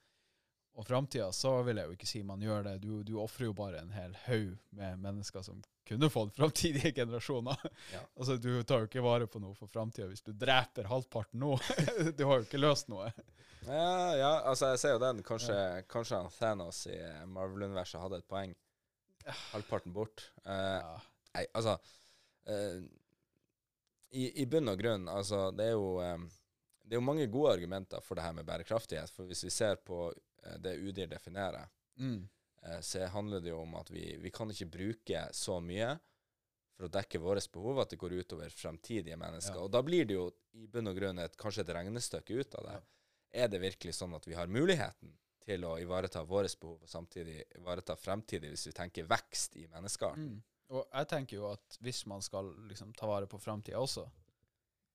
og 0.74 0.86
framtida, 0.88 1.28
så 1.32 1.52
vil 1.62 1.76
jeg 1.78 1.86
jo 1.86 1.94
ikke 1.94 2.08
si 2.10 2.22
man 2.26 2.42
gjør 2.42 2.64
det. 2.66 2.72
Du, 2.82 3.02
du 3.06 3.12
ofrer 3.22 3.46
jo 3.46 3.52
bare 3.54 3.78
en 3.84 3.92
hel 3.94 4.16
haug 4.24 4.56
med 4.74 4.98
mennesker 4.98 5.42
som 5.46 5.62
kunne 5.90 6.08
fått 6.10 6.32
framtidige 6.38 6.92
generasjoner. 7.00 7.58
Ja. 7.92 8.00
Altså, 8.16 8.36
Du 8.40 8.48
tar 8.62 8.84
jo 8.84 8.88
ikke 8.90 9.02
vare 9.04 9.26
på 9.30 9.42
noe 9.42 9.54
for 9.58 9.68
framtida 9.70 10.06
hvis 10.10 10.22
du 10.26 10.32
dreper 10.32 10.88
halvparten 10.90 11.42
nå. 11.42 11.52
du 12.16 12.24
har 12.28 12.40
jo 12.40 12.46
ikke 12.48 12.62
løst 12.62 12.88
noe. 12.92 13.10
Ja, 13.66 14.16
ja, 14.16 14.30
altså 14.48 14.70
jeg 14.72 14.80
ser 14.80 14.94
jo 14.96 15.02
den. 15.02 15.20
Kanskje, 15.26 15.56
kanskje 15.92 16.22
Thanos 16.38 16.86
i 16.88 16.96
Marvel-universet 17.28 18.00
hadde 18.00 18.22
et 18.22 18.28
poeng. 18.30 18.54
Halvparten 19.52 19.92
bort. 19.94 20.30
Uh, 20.46 20.80
Ja. 20.80 20.96
Nei, 21.36 21.44
altså 21.54 21.76
uh, 22.50 22.78
i, 24.10 24.24
I 24.42 24.46
bunn 24.50 24.66
og 24.72 24.80
grunn, 24.80 25.04
altså 25.12 25.44
det 25.54 25.68
er 25.68 25.76
jo 25.76 26.00
um, 26.02 26.24
Det 26.82 26.96
er 26.96 26.98
jo 26.98 27.04
mange 27.06 27.28
gode 27.30 27.52
argumenter 27.52 28.02
for 28.02 28.18
det 28.18 28.24
her 28.24 28.32
med 28.34 28.48
bærekraftighet. 28.48 29.12
For 29.14 29.28
hvis 29.30 29.44
vi 29.46 29.52
ser 29.54 29.76
på 29.86 30.08
det 30.64 30.72
UDIR 30.80 31.10
definerer, 31.12 31.68
Mm. 32.00 32.22
Eh, 32.66 32.80
så 32.80 33.06
handler 33.14 33.42
det 33.44 33.52
jo 33.52 33.60
om 33.62 33.74
at 33.80 33.90
vi, 33.92 34.16
vi 34.20 34.32
kan 34.34 34.50
ikke 34.50 34.70
bruke 34.70 35.26
så 35.36 35.60
mye 35.64 35.94
for 36.80 36.88
å 36.88 36.92
dekke 36.94 37.20
våre 37.20 37.42
behov 37.52 37.82
at 37.82 37.92
det 37.92 38.00
går 38.00 38.16
utover 38.22 38.52
fremtidige 38.54 39.18
mennesker. 39.20 39.58
Ja. 39.58 39.66
Og 39.66 39.72
da 39.74 39.82
blir 39.84 40.06
det 40.08 40.16
jo 40.16 40.30
i 40.56 40.66
bunn 40.70 40.88
og 40.88 40.96
grunn 40.96 41.20
et, 41.20 41.36
kanskje 41.40 41.66
et 41.66 41.74
regnestykke 41.76 42.38
ut 42.40 42.56
av 42.60 42.68
det. 42.68 42.76
Er 43.42 43.50
det 43.52 43.60
virkelig 43.62 43.94
sånn 43.98 44.16
at 44.16 44.24
vi 44.26 44.36
har 44.38 44.50
muligheten 44.50 45.12
til 45.44 45.66
å 45.68 45.74
ivareta 45.80 46.22
våre 46.26 46.48
behov, 46.60 46.80
og 46.84 46.90
samtidig 46.90 47.42
ivareta 47.58 47.96
fremtidig, 47.96 48.52
hvis 48.54 48.70
vi 48.70 48.74
tenker 48.76 49.08
vekst 49.10 49.60
i 49.60 49.66
menneskearten? 49.68 50.32
Mm. 50.38 50.40
Og 50.70 50.82
jeg 50.86 51.10
tenker 51.10 51.36
jo 51.36 51.50
at 51.50 51.78
hvis 51.82 52.04
man 52.08 52.22
skal 52.22 52.48
liksom 52.70 52.94
ta 52.96 53.08
vare 53.10 53.28
på 53.28 53.40
framtida 53.42 53.80
også, 53.82 54.06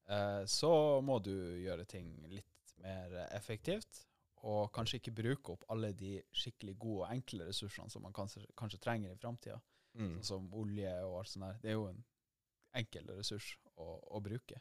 eh, 0.10 0.44
så 0.50 0.74
må 1.06 1.20
du 1.20 1.36
gjøre 1.62 1.86
ting 1.90 2.16
litt 2.32 2.76
mer 2.82 3.28
effektivt. 3.36 4.06
Og 4.46 4.68
kanskje 4.76 5.00
ikke 5.00 5.12
bruke 5.18 5.54
opp 5.56 5.64
alle 5.74 5.90
de 5.98 6.20
skikkelig 6.38 6.76
gode 6.80 7.06
og 7.08 7.14
enkle 7.16 7.48
ressursene 7.48 7.90
som 7.90 8.04
man 8.06 8.14
kanskje, 8.14 8.44
kanskje 8.58 8.78
trenger 8.84 9.12
i 9.16 9.18
framtida, 9.22 9.62
Mm. 9.96 10.18
sånn 10.20 10.24
som 10.28 10.54
olje 10.54 10.92
og 11.06 11.14
alt 11.22 11.30
sånt 11.32 11.46
der. 11.48 11.58
Det 11.64 11.70
er 11.72 11.74
jo 11.80 11.86
en 11.88 12.04
enkel 12.76 13.06
ressurs 13.16 13.54
å, 13.78 13.86
å 14.12 14.20
bruke, 14.22 14.60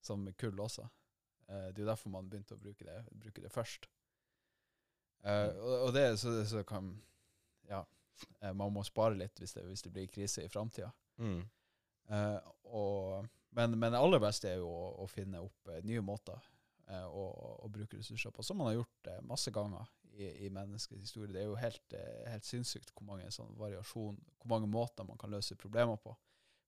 som 0.00 0.24
kull 0.40 0.56
også. 0.64 0.86
Eh, 1.48 1.66
det 1.70 1.78
er 1.78 1.84
jo 1.84 1.90
derfor 1.90 2.10
man 2.14 2.30
begynte 2.30 2.54
å 2.56 2.58
bruke 2.62 2.84
det, 2.88 2.96
bruke 3.12 3.42
det 3.44 3.50
først. 3.52 3.86
Eh, 5.22 5.50
Mm. 5.52 5.58
og, 5.60 5.74
og 5.86 5.92
det 5.94 6.06
så, 6.18 6.44
så 6.48 6.64
kan 6.64 6.94
Ja. 7.68 7.84
Eh, 8.42 8.52
man 8.52 8.72
må 8.72 8.82
spare 8.84 9.14
litt 9.14 9.38
hvis 9.38 9.52
det, 9.54 9.64
hvis 9.68 9.82
det 9.82 9.92
blir 9.92 10.08
krise 10.08 10.42
i 10.44 10.48
framtida. 10.48 10.90
Mm. 11.18 11.46
Men, 13.52 13.78
men 13.78 13.92
det 13.92 13.98
aller 14.00 14.18
beste 14.22 14.48
er 14.48 14.56
jo 14.60 14.68
å, 14.68 14.88
å 15.04 15.06
finne 15.10 15.40
opp 15.44 15.70
nye 15.84 16.00
måter 16.02 16.40
eh, 16.90 17.06
og 17.06 17.70
bruke 17.72 17.98
ressurser 18.00 18.34
på, 18.34 18.44
som 18.46 18.60
man 18.60 18.70
har 18.70 18.80
gjort 18.80 19.10
eh, 19.12 19.22
masse 19.26 19.52
ganger 19.54 19.88
i, 20.12 20.46
i 20.46 20.50
menneskets 20.50 21.00
historie. 21.06 21.32
Det 21.32 21.42
er 21.42 21.48
jo 21.48 21.56
helt, 21.60 21.94
eh, 21.96 22.26
helt 22.30 22.48
sinnssykt 22.48 22.92
hvor 22.94 23.06
mange 23.08 23.30
sånn 23.34 23.54
variasjon, 23.58 24.18
hvor 24.40 24.52
mange 24.52 24.68
måter 24.70 25.06
man 25.08 25.20
kan 25.20 25.32
løse 25.32 25.56
problemer 25.58 26.00
på. 26.02 26.16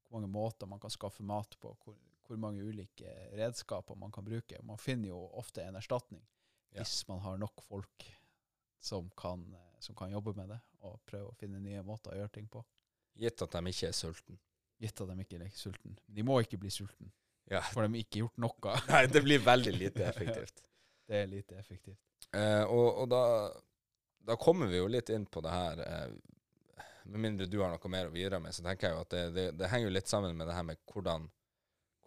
Hvor 0.06 0.20
mange 0.20 0.32
måter 0.32 0.68
man 0.68 0.80
kan 0.80 0.92
skaffe 0.92 1.24
mat 1.26 1.56
på, 1.60 1.72
hvor, 1.84 1.96
hvor 2.26 2.40
mange 2.40 2.64
ulike 2.64 3.12
redskaper 3.38 3.98
man 3.98 4.12
kan 4.12 4.24
bruke. 4.24 4.60
Man 4.62 4.80
finner 4.80 5.12
jo 5.12 5.22
ofte 5.40 5.64
en 5.64 5.78
erstatning 5.80 6.22
Ja. 6.72 6.80
hvis 6.80 7.02
man 7.08 7.20
har 7.20 7.36
nok 7.36 7.60
folk 7.66 8.06
som 8.80 9.10
kan, 9.16 9.44
som 9.78 9.94
kan 9.94 10.10
jobbe 10.10 10.32
med 10.34 10.48
det, 10.48 10.60
og 10.80 11.00
prøve 11.06 11.30
å 11.30 11.36
finne 11.38 11.60
nye 11.60 11.82
måter 11.86 12.12
å 12.12 12.16
gjøre 12.16 12.32
ting 12.34 12.48
på. 12.50 12.62
Gitt 13.20 13.42
at 13.44 13.52
de 13.52 13.70
ikke 13.70 13.90
er 13.90 13.96
sultne. 13.96 14.38
Gitt 14.80 15.00
at 15.00 15.10
de 15.12 15.22
ikke 15.22 15.38
er 15.44 15.52
sultne. 15.54 15.96
De 16.06 16.24
må 16.26 16.40
ikke 16.42 16.58
bli 16.58 16.70
sultne, 16.72 17.12
Ja. 17.50 17.60
for 17.72 17.82
de 17.82 17.90
har 17.90 18.04
ikke 18.04 18.22
gjort 18.22 18.38
noe. 18.40 18.76
Nei, 18.92 19.02
det 19.12 19.22
blir 19.24 19.42
veldig 19.42 19.74
lite 19.76 20.06
effektivt. 20.08 20.62
Det 21.12 21.18
er 21.18 21.26
lite 21.28 21.56
effektivt. 21.58 21.98
Eh, 22.32 22.62
og, 22.62 23.02
og 23.02 23.08
da 23.10 23.22
da 24.24 24.36
kommer 24.36 24.66
vi 24.66 24.76
jo 24.76 24.88
litt 24.88 25.08
inn 25.08 25.26
på 25.26 25.40
det 25.40 25.50
her 25.50 25.80
eh, 25.80 26.10
Med 27.04 27.20
mindre 27.20 27.46
du 27.46 27.60
har 27.60 27.72
noe 27.72 27.90
mer 27.90 28.08
å 28.08 28.14
bidra 28.14 28.38
med, 28.40 28.54
så 28.54 28.62
tenker 28.62 28.88
jeg 28.88 28.96
jo 28.96 29.04
at 29.04 29.14
det, 29.14 29.22
det, 29.36 29.46
det 29.58 29.70
henger 29.72 29.88
jo 29.88 29.94
litt 29.96 30.10
sammen 30.10 30.36
med 30.38 30.46
det 30.46 30.54
her 30.54 30.66
med 30.66 30.78
hvordan, 30.92 31.24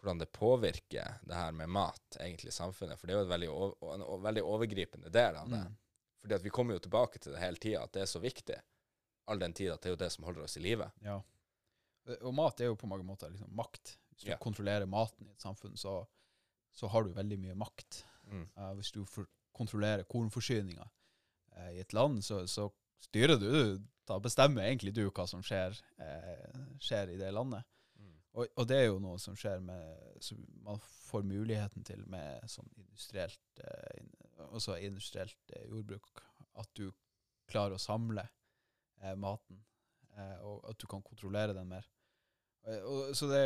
hvordan 0.00 0.22
det 0.22 0.30
påvirker 0.32 1.18
det 1.28 1.36
her 1.36 1.52
med 1.52 1.68
mat, 1.68 2.16
egentlig, 2.16 2.54
i 2.54 2.56
samfunnet. 2.56 2.96
For 2.96 3.08
det 3.08 3.12
er 3.12 3.20
jo 3.20 3.28
veldig, 3.28 3.50
over, 3.52 3.90
en 3.92 4.24
veldig 4.24 4.44
overgripende 4.54 5.12
del 5.12 5.36
av 5.36 5.52
det. 5.52 5.60
Mm. 5.66 5.76
Fordi 6.22 6.38
at 6.38 6.46
vi 6.46 6.54
kommer 6.56 6.78
jo 6.78 6.84
tilbake 6.86 7.20
til 7.20 7.36
det 7.36 7.42
hele 7.42 7.60
tida, 7.60 7.82
at 7.84 7.92
det 7.92 8.06
er 8.06 8.08
så 8.08 8.22
viktig. 8.24 8.56
All 9.28 9.42
den 9.42 9.52
tid 9.58 9.74
at 9.74 9.84
det 9.84 9.92
er 9.92 9.96
jo 9.98 10.00
det 10.00 10.10
som 10.16 10.24
holder 10.24 10.46
oss 10.46 10.56
i 10.56 10.64
live. 10.64 10.88
Ja. 11.04 11.18
Og 12.16 12.32
mat 12.38 12.64
er 12.64 12.72
jo 12.72 12.80
på 12.80 12.88
mange 12.88 13.04
måter 13.04 13.28
liksom 13.34 13.52
makt. 13.58 13.98
Hvis 14.16 14.24
du 14.24 14.32
yeah. 14.32 14.40
kontrollerer 14.40 14.88
maten 14.88 15.28
i 15.28 15.34
et 15.34 15.44
samfunn, 15.44 15.76
så, 15.76 15.98
så 16.72 16.88
har 16.88 17.04
du 17.04 17.12
veldig 17.12 17.36
mye 17.42 17.56
makt. 17.60 18.00
Mm. 18.32 18.46
Uh, 18.56 18.72
hvis 18.78 18.94
du 18.96 19.02
kontrollerer 19.56 20.08
kornforsyninga 20.08 20.86
uh, 20.86 21.70
i 21.74 21.82
et 21.82 21.92
land, 21.92 22.22
så, 22.24 22.46
så 22.48 22.70
styrer 23.04 23.36
du. 23.40 23.50
Da 24.08 24.16
bestemmer 24.22 24.64
egentlig 24.64 24.94
du 24.96 25.04
hva 25.10 25.26
som 25.28 25.44
skjer, 25.44 25.76
uh, 26.00 26.64
skjer 26.80 27.12
i 27.12 27.20
det 27.20 27.28
landet. 27.36 27.68
Mm. 28.00 28.16
Og, 28.40 28.48
og 28.56 28.68
det 28.72 28.80
er 28.80 28.88
jo 28.88 29.02
noe 29.04 29.20
som 29.20 29.36
skjer 29.36 29.60
med 29.64 30.20
Som 30.24 30.40
man 30.64 30.80
får 30.80 31.26
muligheten 31.28 31.84
til 31.86 32.02
med 32.10 32.44
sånn 32.50 32.68
industrielt 32.80 33.60
eh, 33.62 34.00
in, 34.00 34.08
industrielt 34.80 35.52
eh, 35.54 35.68
jordbruk. 35.70 36.22
At 36.58 36.70
du 36.74 36.88
klarer 37.50 37.76
å 37.76 37.82
samle 37.82 38.24
eh, 39.02 39.14
maten, 39.14 39.60
eh, 40.16 40.38
og 40.42 40.64
at 40.70 40.80
du 40.80 40.86
kan 40.90 41.04
kontrollere 41.06 41.54
den 41.56 41.68
mer. 41.70 41.86
Eh, 42.66 42.82
og, 42.82 43.12
så 43.16 43.28
det, 43.30 43.42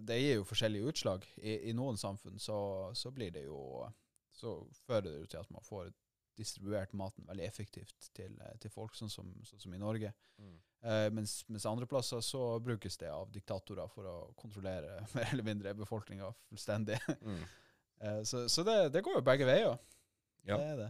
det 0.00 0.20
gir 0.20 0.40
jo 0.40 0.48
forskjellige 0.48 0.92
utslag. 0.92 1.26
I, 1.40 1.58
i 1.70 1.76
noen 1.76 2.00
samfunn 2.00 2.40
så, 2.40 2.58
så 2.96 3.12
blir 3.14 3.34
det 3.34 3.46
jo 3.46 3.88
Så 4.32 4.62
fører 4.86 5.10
det 5.10 5.18
jo 5.20 5.26
til 5.28 5.42
at 5.42 5.50
man 5.52 5.64
får 5.64 5.92
distribuert 6.40 6.92
maten 6.96 7.26
veldig 7.28 7.44
effektivt 7.44 8.08
til, 8.16 8.32
eh, 8.40 8.54
til 8.60 8.72
folk, 8.72 8.94
sånn 8.96 9.10
som, 9.12 9.28
sånn 9.44 9.60
som 9.60 9.74
i 9.76 9.80
Norge. 9.80 10.12
Mm. 10.40 10.54
Eh, 10.82 11.08
mens, 11.14 11.34
mens 11.48 11.66
andre 11.68 11.86
plasser 11.86 12.22
så 12.24 12.58
brukes 12.64 12.96
det 12.98 13.10
av 13.12 13.30
diktatorer 13.30 13.90
for 13.92 14.08
å 14.08 14.16
kontrollere 14.38 15.02
mer 15.16 15.28
eller 15.28 15.46
mindre 15.46 15.74
befolkninga 15.78 16.32
fullstendig. 16.48 17.00
Mm. 17.20 17.42
Eh, 18.02 18.24
så 18.26 18.48
så 18.50 18.64
det, 18.66 18.88
det 18.90 18.98
går 19.06 19.14
jo 19.14 19.22
begge 19.22 19.46
veier. 19.46 19.76
Ja. 20.42 20.56
Det 20.58 20.64
er 20.72 20.78
det. 20.80 20.88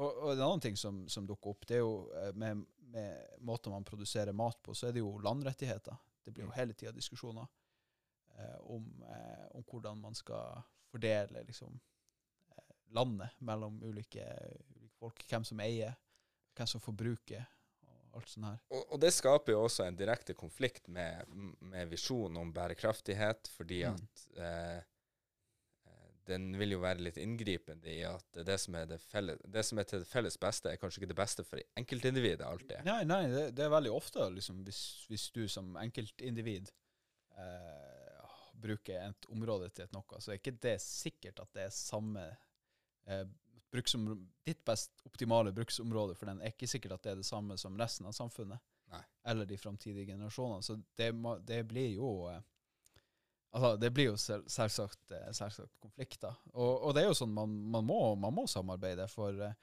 Og, 0.00 0.06
og 0.22 0.30
en 0.30 0.40
annen 0.46 0.62
ting 0.64 0.78
som, 0.80 1.02
som 1.12 1.26
dukker 1.28 1.52
opp, 1.52 1.66
det 1.68 1.76
er 1.76 1.82
jo 1.82 2.06
eh, 2.16 2.30
med, 2.32 2.62
med 2.94 3.42
måten 3.44 3.74
man 3.74 3.84
produserer 3.84 4.32
mat 4.32 4.56
på, 4.64 4.72
så 4.72 4.88
er 4.88 4.96
det 4.96 5.02
jo 5.02 5.10
landrettigheter. 5.20 5.98
Det 6.26 6.32
blir 6.34 6.44
jo 6.44 6.50
Mm. 6.50 6.56
hele 6.58 6.74
tida 6.74 6.92
diskusjoner 6.92 7.46
eh, 8.36 8.56
om, 8.66 8.86
eh, 9.06 9.46
om 9.56 9.62
hvordan 9.64 10.00
man 10.02 10.14
skal 10.18 10.62
fordele 10.90 11.44
liksom, 11.46 11.78
eh, 12.50 12.74
landet 12.94 13.30
mellom 13.40 13.78
ulike, 13.82 14.24
ulike 14.74 14.90
folk. 14.98 15.22
Hvem 15.30 15.44
som 15.44 15.60
eier, 15.60 15.94
hvem 16.56 16.66
som 16.66 16.80
forbruker, 16.82 17.46
og 17.86 18.18
alt 18.18 18.28
sånt 18.32 18.46
her. 18.46 18.58
Og, 18.70 18.92
og 18.92 19.00
det 19.00 19.12
skaper 19.14 19.52
jo 19.54 19.62
også 19.68 19.86
en 19.86 19.96
direkte 19.96 20.34
konflikt 20.34 20.88
med, 20.88 21.28
med 21.60 21.88
visjonen 21.90 22.36
om 22.42 22.52
bærekraftighet, 22.52 23.48
fordi 23.56 23.84
Mm. 23.86 23.94
at 23.94 24.26
eh, 24.36 24.82
den 26.26 26.48
vil 26.58 26.74
jo 26.74 26.80
være 26.82 27.04
litt 27.06 27.18
inngripende 27.22 27.90
i 27.92 28.00
at 28.08 28.40
det 28.46 28.56
som, 28.60 28.74
er 28.78 28.88
det, 28.90 28.98
felles, 29.02 29.38
det 29.46 29.62
som 29.66 29.78
er 29.80 29.88
til 29.88 30.02
det 30.02 30.08
felles 30.10 30.38
beste, 30.42 30.72
er 30.72 30.80
kanskje 30.80 31.02
ikke 31.02 31.12
det 31.12 31.18
beste 31.18 31.44
for 31.46 31.62
enkeltindividet 31.78 32.46
alltid. 32.46 32.82
Nei, 32.86 33.02
nei, 33.08 33.22
det, 33.32 33.44
det 33.56 33.66
er 33.66 33.72
veldig 33.72 33.92
ofte 33.94 34.26
liksom, 34.34 34.64
hvis, 34.66 34.82
hvis 35.10 35.28
du 35.36 35.44
som 35.52 35.76
enkeltindivid 35.80 36.72
eh, 37.38 38.36
bruker 38.66 39.08
et 39.08 39.28
område 39.32 39.70
til 39.70 39.86
et 39.86 39.94
noe, 39.94 40.20
så 40.20 40.32
er 40.32 40.40
ikke 40.40 40.56
det 40.62 40.78
sikkert 40.82 41.44
at 41.44 41.52
det 41.56 41.66
er 41.68 41.74
samme 41.74 42.30
eh, 43.06 43.26
Ditt 43.76 44.62
best 44.64 45.02
optimale 45.04 45.50
bruksområde 45.52 46.14
for 46.16 46.30
den 46.30 46.38
er 46.40 46.54
ikke 46.54 46.68
sikkert 46.70 46.94
at 46.94 47.02
det 47.04 47.10
er 47.10 47.18
det 47.18 47.26
samme 47.28 47.58
som 47.60 47.74
resten 47.76 48.06
av 48.08 48.14
samfunnet. 48.16 48.62
Nei. 48.88 49.02
Eller 49.28 49.44
de 49.44 49.58
framtidige 49.60 50.14
generasjonene. 50.14 50.64
Så 50.64 50.78
det, 50.96 51.10
det 51.44 51.58
blir 51.68 51.90
jo 51.98 52.08
eh, 52.30 52.38
Altså, 53.56 53.70
det 53.80 53.88
blir 53.96 54.10
jo 54.10 54.16
selv, 54.20 54.44
selvsagt, 54.52 55.00
eh, 55.16 55.30
selvsagt 55.32 55.78
konflikter. 55.80 56.34
Og, 56.52 56.72
og 56.90 56.94
det 56.96 57.02
er 57.02 57.08
jo 57.08 57.16
sånn 57.16 57.32
man, 57.32 57.54
man, 57.72 57.86
må, 57.88 58.00
man 58.20 58.34
må 58.36 58.44
samarbeide, 58.52 59.08
for 59.08 59.32
eh, 59.48 59.54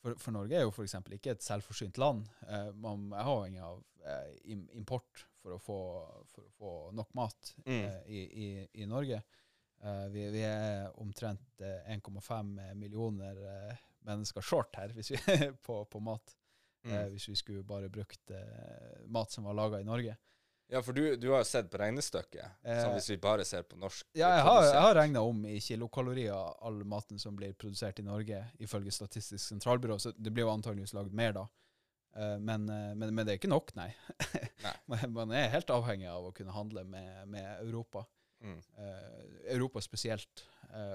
for, 0.00 0.14
for 0.16 0.32
Norge 0.32 0.56
er 0.56 0.62
jo 0.64 0.70
f.eks. 0.72 0.94
ikke 1.12 1.34
et 1.34 1.42
selvforsynt 1.44 1.98
land. 2.00 2.22
Eh, 2.48 2.70
man 2.80 3.10
er 3.12 3.26
avhengig 3.28 3.60
av 3.60 3.82
eh, 4.08 4.54
import 4.80 5.26
for 5.42 5.56
å 5.56 5.58
få, 5.60 5.76
for 6.32 6.46
å 6.46 6.52
få 6.56 6.70
nok 6.96 7.10
mat 7.18 7.50
Mm. 7.66 7.82
eh, 7.84 7.98
i, 8.08 8.20
i, 8.44 8.48
i 8.80 8.86
Norge. 8.88 9.18
Eh, 9.84 10.06
vi, 10.12 10.24
vi 10.32 10.40
er 10.48 10.88
omtrent 11.00 11.60
eh, 11.64 11.84
1,5 11.96 12.54
millioner 12.80 13.42
mennesker 14.08 14.40
short 14.44 14.76
her 14.80 14.92
hvis 14.96 15.12
vi 15.12 15.20
på, 15.68 15.82
på 15.92 16.00
mat. 16.00 16.32
Eh, 16.32 16.36
Mm. 16.80 17.10
hvis 17.12 17.26
vi 17.28 17.34
skulle 17.36 17.60
bare 17.68 17.90
brukt 17.92 18.30
mat 19.12 19.28
som 19.34 19.44
var 19.44 19.52
laga 19.58 19.82
i 19.82 19.84
Norge. 19.84 20.14
Ja, 20.70 20.82
for 20.86 20.94
du, 20.94 21.16
du 21.16 21.26
har 21.32 21.40
jo 21.42 21.46
sett 21.48 21.70
på 21.70 21.78
regnestykket, 21.80 22.60
Eh, 22.62 22.82
sånn 22.84 22.94
hvis 22.94 23.08
vi 23.10 23.16
bare 23.22 23.44
ser 23.46 23.64
på 23.66 23.78
norsk 23.80 24.06
Ja, 24.14 24.28
jeg 24.36 24.44
har, 24.46 24.66
jeg 24.68 24.82
har 24.84 24.94
regna 25.00 25.22
om 25.26 25.40
i 25.48 25.56
kilokalorier 25.62 26.52
all 26.62 26.84
maten 26.86 27.18
som 27.18 27.34
blir 27.36 27.56
produsert 27.58 27.98
i 27.98 28.04
Norge, 28.06 28.44
ifølge 28.62 28.92
Statistisk 28.94 29.42
sentralbyrå. 29.48 29.98
Så 29.98 30.12
det 30.14 30.30
blir 30.30 30.46
jo 30.46 30.52
antageligvis 30.52 30.94
lagd 30.94 31.16
mer 31.16 31.34
da. 31.34 31.48
Eh, 32.16 32.36
men, 32.38 32.68
eh, 32.70 32.92
men, 32.94 33.14
men 33.14 33.26
det 33.26 33.34
er 33.34 33.40
ikke 33.40 33.50
nok, 33.50 33.74
nei. 33.78 33.88
Nei. 34.64 35.00
Man- 35.10 35.34
er 35.34 35.50
helt 35.56 35.70
avhengig 35.74 36.06
av 36.12 36.28
å 36.28 36.32
kunne 36.36 36.54
handle 36.54 36.84
med, 36.86 37.26
med 37.34 37.50
Europa. 37.64 38.04
Mm. 38.40 38.60
Eh, 38.78 39.26
Europa 39.56 39.82
spesielt. 39.84 40.46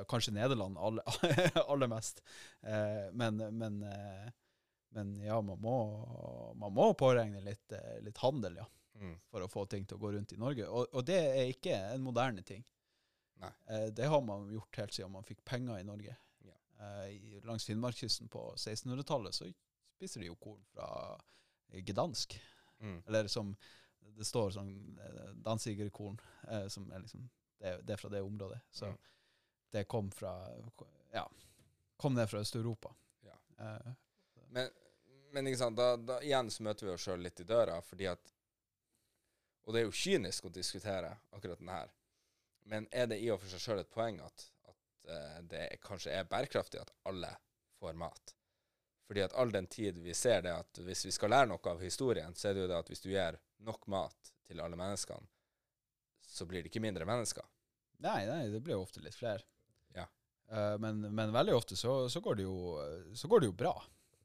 Kanskje 0.07 0.31
Nederland 0.31 0.77
aller, 1.67 1.87
mest. 1.91 2.21
Men, 3.11 3.41
men, 3.59 3.81
men 4.95 5.09
ja, 5.19 5.41
man 5.43 5.59
må, 5.59 5.73
man 6.55 6.71
må 6.71 6.85
påregne 6.95 7.41
litt, 7.43 7.75
litt 8.05 8.21
handel, 8.23 8.61
ja 8.63 8.69
Mm. 8.95 9.17
for 9.27 9.41
å 9.43 9.47
få 9.51 9.65
ting 9.67 9.83
til 9.85 9.97
å 9.97 9.99
gå 9.99 10.11
rundt 10.15 10.31
i 10.31 10.37
Norge. 10.39 10.65
Og, 10.71 10.87
og 10.95 11.03
det 11.05 11.17
er 11.19 11.49
ikke 11.51 11.75
en 11.93 12.01
moderne 12.05 12.41
ting. 12.47 12.61
Nei. 13.43 13.49
Eh, 13.67 13.87
det 13.91 14.05
har 14.07 14.21
man 14.23 14.45
gjort 14.53 14.77
helt 14.79 14.93
siden 14.95 15.11
man 15.11 15.23
fikk 15.27 15.41
penger 15.45 15.79
i 15.81 15.83
Norge. 15.83 16.15
Ja. 16.47 16.55
Eh, 16.79 17.41
langs 17.43 17.65
Finnmarkskysten 17.67 18.29
på 18.31 18.45
1600-tallet 18.55 19.35
så 19.35 19.49
spiser 19.97 20.21
de 20.23 20.29
jo 20.29 20.35
korn 20.39 20.63
fra 20.71 20.87
Gdansk. 21.75 22.37
Mm. 22.79 23.01
Eller 23.07 23.27
som 23.27 23.55
det 24.15 24.25
står 24.27 24.51
sånn 24.55 24.71
eh, 25.01 25.33
dansigerkorn, 25.43 26.19
eh, 26.47 26.67
som 26.71 26.87
er 26.95 27.03
liksom 27.03 27.27
det, 27.59 27.75
det 27.87 27.93
er 27.95 27.99
fra 27.99 28.09
det 28.13 28.21
området. 28.23 28.61
Så 28.71 28.85
Mm. 28.93 28.97
det 29.71 29.83
kom 29.91 30.11
fra 30.11 30.31
Ja, 31.11 31.25
kom 31.97 32.13
ned 32.15 32.29
fra 32.29 32.39
Øst-Europa. 32.39 32.93
Ja. 33.27 33.35
Eh, 33.59 33.91
Men, 34.49 34.69
men 35.33 35.47
ikke 35.47 35.57
sant, 35.59 35.75
da, 35.77 35.97
da 35.97 36.19
igjen 36.23 36.47
så 36.51 36.63
møter 36.63 36.85
vi 36.87 36.93
oss 36.93 37.03
sjøl 37.03 37.19
litt 37.23 37.39
i 37.39 37.43
døra, 37.43 37.81
fordi 37.83 38.07
at 38.07 38.31
Og 39.65 39.73
det 39.73 39.81
er 39.81 39.87
jo 39.87 39.97
kynisk 39.97 40.45
å 40.45 40.53
diskutere 40.53 41.15
akkurat 41.33 41.61
den 41.61 41.73
her, 41.73 41.91
men 42.69 42.87
er 42.91 43.09
det 43.09 43.19
i 43.21 43.29
og 43.33 43.41
for 43.41 43.51
seg 43.51 43.61
sjøl 43.61 43.81
et 43.81 43.91
poeng 43.93 44.17
at, 44.25 44.45
at 44.69 45.09
uh, 45.09 45.39
det 45.49 45.65
kanskje 45.85 46.13
er 46.13 46.29
bærekraftig 46.29 46.81
at 46.81 46.93
alle 47.09 47.31
får 47.79 47.97
mat? 47.97 48.33
Fordi 49.05 49.21
at 49.21 49.35
all 49.37 49.51
den 49.53 49.67
tid 49.69 49.99
vi 50.01 50.13
ser 50.17 50.41
det 50.45 50.53
at 50.53 50.81
hvis 50.81 51.05
vi 51.05 51.13
skal 51.13 51.33
lære 51.33 51.49
noe 51.51 51.71
av 51.71 51.81
historien, 51.81 52.33
så 52.33 52.49
er 52.49 52.55
det 52.55 52.63
jo 52.63 52.69
det 52.71 52.79
at 52.79 52.89
hvis 52.89 53.03
du 53.03 53.11
gir 53.11 53.37
nok 53.65 53.85
mat 53.93 54.31
til 54.49 54.61
alle 54.61 54.77
menneskene, 54.77 55.29
så 56.25 56.47
blir 56.49 56.63
det 56.63 56.71
ikke 56.71 56.81
mindre 56.83 57.05
mennesker. 57.05 57.45
Nei, 58.05 58.23
nei, 58.27 58.47
det 58.51 58.61
blir 58.65 58.75
jo 58.75 58.85
ofte 58.85 59.01
litt 59.05 59.17
flere. 59.17 59.45
Ja. 59.93 60.07
Uh, 60.49 60.73
men, 60.81 61.05
men 61.05 61.33
veldig 61.33 61.53
ofte 61.57 61.77
så, 61.77 62.03
så, 62.09 62.21
går 62.21 62.41
det 62.41 62.47
jo, 62.47 62.57
så 63.17 63.29
går 63.29 63.45
det 63.45 63.51
jo 63.53 63.57
bra. 63.61 63.75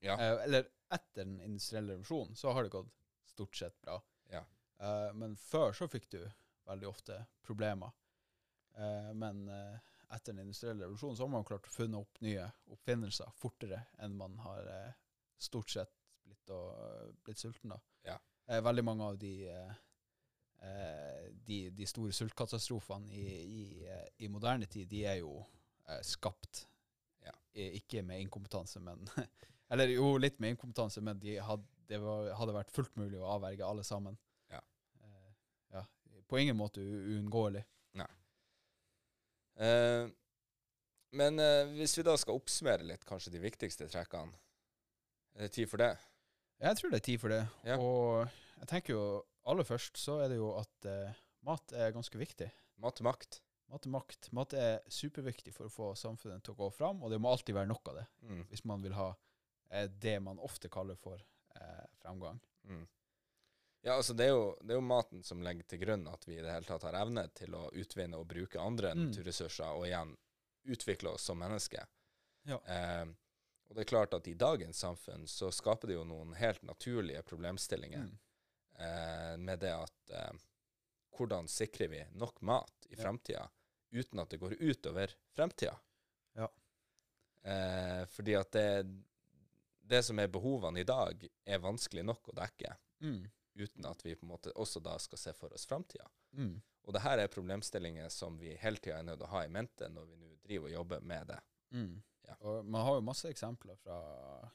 Ja. 0.04 0.16
Uh, 0.16 0.40
eller 0.48 0.68
etter 0.90 1.22
den 1.22 1.36
industrielle 1.44 1.94
revolusjonen 1.94 2.36
så 2.36 2.56
har 2.56 2.64
det 2.64 2.72
gått 2.72 2.88
stort 3.28 3.56
sett 3.56 3.76
bra. 3.84 4.00
Ja. 4.32 4.42
Eh, 4.80 5.12
men 5.14 5.36
før 5.36 5.74
så 5.76 5.88
fikk 5.90 6.08
du 6.14 6.20
veldig 6.68 6.88
ofte 6.88 7.18
problemer. 7.46 7.92
Uh, 8.78 9.10
men 9.18 9.42
uh, 9.50 9.74
etter 10.14 10.30
den 10.30 10.44
industrielle 10.44 10.84
revolusjonen 10.84 11.16
så 11.18 11.26
har 11.26 11.32
man 11.32 11.44
klart 11.44 11.66
å 11.66 11.72
funne 11.74 11.98
opp 11.98 12.20
nye 12.22 12.44
oppfinnelser 12.70 13.32
fortere 13.36 13.80
enn 14.00 14.14
man 14.16 14.36
har 14.44 14.68
stort 15.42 15.72
sett 15.74 15.90
blitt, 16.22 16.52
og, 16.54 17.10
blitt 17.26 17.42
sulten. 17.42 17.74
da. 17.74 17.80
Ja. 18.06 18.16
Veldig 18.62 18.84
mange 18.86 19.10
av 19.10 19.18
de 19.20 19.34
de, 21.46 21.58
de 21.72 21.86
store 21.88 22.12
sultkatastrofene 22.12 23.08
i, 23.16 23.26
i, 23.40 23.92
i 24.26 24.28
moderne 24.28 24.66
tid, 24.68 24.90
de 24.90 25.04
er 25.08 25.20
jo 25.22 25.38
skapt. 26.04 26.66
Ja. 27.24 27.32
Ikke 27.80 28.02
med 28.06 28.20
inkompetanse, 28.26 28.82
men 28.84 29.06
Eller 29.72 29.94
jo, 29.94 30.16
litt 30.18 30.40
med 30.42 30.56
inkompetanse, 30.56 31.00
men 31.06 31.20
de 31.22 31.38
hadde, 31.40 31.64
det 31.88 32.00
var, 32.02 32.32
hadde 32.36 32.56
vært 32.58 32.74
fullt 32.74 32.96
mulig 33.00 33.20
å 33.22 33.30
avverge 33.38 33.66
alle 33.66 33.86
sammen. 33.86 34.18
Eh. 36.30 36.32
På 36.32 36.38
ingen 36.38 36.58
måte 36.58 36.80
uunngåelig. 36.80 37.64
Nei. 37.98 38.08
Eh, 39.58 40.06
men 41.18 41.42
eh, 41.42 41.72
hvis 41.74 41.96
vi 41.98 42.06
da 42.06 42.14
skal 42.20 42.38
oppsummere 42.38 42.86
litt 42.86 43.04
kanskje 43.08 43.34
de 43.34 43.42
viktigste 43.42 43.88
trekkene, 43.90 44.36
er 45.34 45.48
det 45.48 45.54
tid 45.56 45.70
for 45.70 45.82
det? 45.82 45.90
Jeg 46.60 46.76
tror 46.78 46.92
det 46.92 47.00
er 47.00 47.06
tid 47.06 47.20
for 47.22 47.34
det. 47.34 47.42
Ja. 47.66 47.78
Og 47.80 48.28
jeg 48.60 48.70
tenker 48.70 48.94
jo 48.94 49.04
aller 49.50 49.66
først 49.66 49.98
så 49.98 50.20
er 50.22 50.30
det 50.30 50.38
jo 50.38 50.52
at 50.58 50.88
eh, 50.88 51.22
mat 51.46 51.74
er 51.74 51.94
ganske 51.96 52.20
viktig. 52.20 52.50
Mat 52.80 53.00
er 53.00 53.08
makt. 53.08 53.40
Mat 53.70 53.86
er 53.86 53.94
makt. 53.94 54.30
Mat 54.36 54.54
er 54.58 54.78
superviktig 54.90 55.54
for 55.56 55.66
å 55.66 55.72
få 55.72 55.90
samfunnet 55.98 56.44
til 56.44 56.54
å 56.54 56.60
gå 56.60 56.70
fram, 56.74 57.02
og 57.02 57.12
det 57.12 57.20
må 57.22 57.30
alltid 57.30 57.56
være 57.56 57.70
nok 57.70 57.92
av 57.92 58.00
det. 58.02 58.06
Mm. 58.26 58.46
hvis 58.50 58.64
man 58.68 58.86
vil 58.86 58.94
ha 58.98 59.10
er 59.70 59.90
det 60.02 60.16
man 60.22 60.40
ofte 60.42 60.68
kaller 60.68 60.98
for 60.98 61.20
eh, 61.56 61.84
fremgang. 62.02 62.40
Mm. 62.66 62.86
Ja, 63.82 63.94
altså 63.96 64.12
det 64.14 64.26
er, 64.26 64.34
jo, 64.34 64.56
det 64.60 64.74
er 64.74 64.76
jo 64.76 64.84
maten 64.84 65.22
som 65.24 65.40
legger 65.42 65.64
til 65.64 65.78
grunn 65.80 66.02
at 66.10 66.26
vi 66.28 66.34
i 66.36 66.42
det 66.44 66.52
hele 66.52 66.66
tatt 66.68 66.82
har 66.84 66.98
evne 67.00 67.22
til 67.34 67.54
å 67.56 67.70
utvinne 67.72 68.18
og 68.20 68.26
bruke 68.28 68.60
andre 68.60 68.90
Mm. 68.94 69.06
naturressurser, 69.08 69.70
og 69.72 69.86
igjen 69.86 70.16
utvikle 70.68 71.14
oss 71.14 71.22
som 71.30 71.38
mennesker. 71.40 71.86
Ja. 72.44 72.58
Eh, 72.66 73.06
og 73.70 73.76
det 73.76 73.80
er 73.86 73.88
klart 73.88 74.12
at 74.14 74.28
i 74.28 74.34
dagens 74.34 74.76
samfunn 74.84 75.24
så 75.30 75.48
skaper 75.54 75.88
det 75.88 75.94
jo 75.96 76.04
noen 76.04 76.34
helt 76.36 76.62
naturlige 76.62 77.22
problemstillinger 77.22 78.04
Mm. 78.04 78.18
eh, 78.80 79.36
med 79.38 79.60
det 79.60 79.72
at 79.72 80.10
eh, 80.10 80.32
hvordan 81.16 81.48
sikrer 81.48 81.88
vi 81.88 82.04
nok 82.12 82.40
mat 82.42 82.86
i 82.90 82.96
Ja. 83.00 83.48
uten 83.92 84.18
at 84.20 84.28
det 84.30 84.40
går 84.40 84.56
utover 84.60 85.14
fremtida? 85.34 85.78
Ja. 86.36 86.48
Eh, 87.42 88.04
fordi 88.06 88.34
at 88.36 88.50
det, 88.52 89.02
det 89.82 90.02
som 90.04 90.18
er 90.18 90.28
behovene 90.28 90.80
i 90.80 90.84
dag, 90.84 91.24
er 91.46 91.58
vanskelig 91.58 92.04
nok 92.04 92.28
å 92.28 92.34
dekke 92.36 92.76
Mm. 93.00 93.30
Uten 93.60 93.86
at 93.88 94.04
vi 94.04 94.16
på 94.16 94.26
en 94.26 94.32
måte 94.32 94.52
også 94.56 94.82
da 94.84 94.96
skal 95.02 95.20
se 95.20 95.34
for 95.36 95.52
oss 95.54 95.66
framtida. 95.68 96.06
Mm. 96.36 96.58
Og 96.86 96.94
det 96.96 97.02
her 97.04 97.20
er 97.22 97.32
problemstillinger 97.32 98.08
som 98.12 98.38
vi 98.40 98.54
hele 98.58 98.80
tida 98.80 98.98
er 98.98 99.06
nødt 99.06 99.20
til 99.20 99.28
å 99.28 99.34
ha 99.34 99.44
i 99.44 99.52
mente 99.52 99.88
når 99.92 100.08
vi 100.08 100.20
nå 100.20 100.30
driver 100.46 100.70
og 100.70 100.74
jobber 100.74 101.04
med 101.12 101.28
det. 101.30 101.40
Mm. 101.76 101.92
Ja. 102.28 102.36
Og 102.46 102.66
man 102.66 102.86
har 102.86 102.96
jo 102.98 103.06
masse 103.06 103.30
eksempler 103.30 103.78
fra 103.82 103.98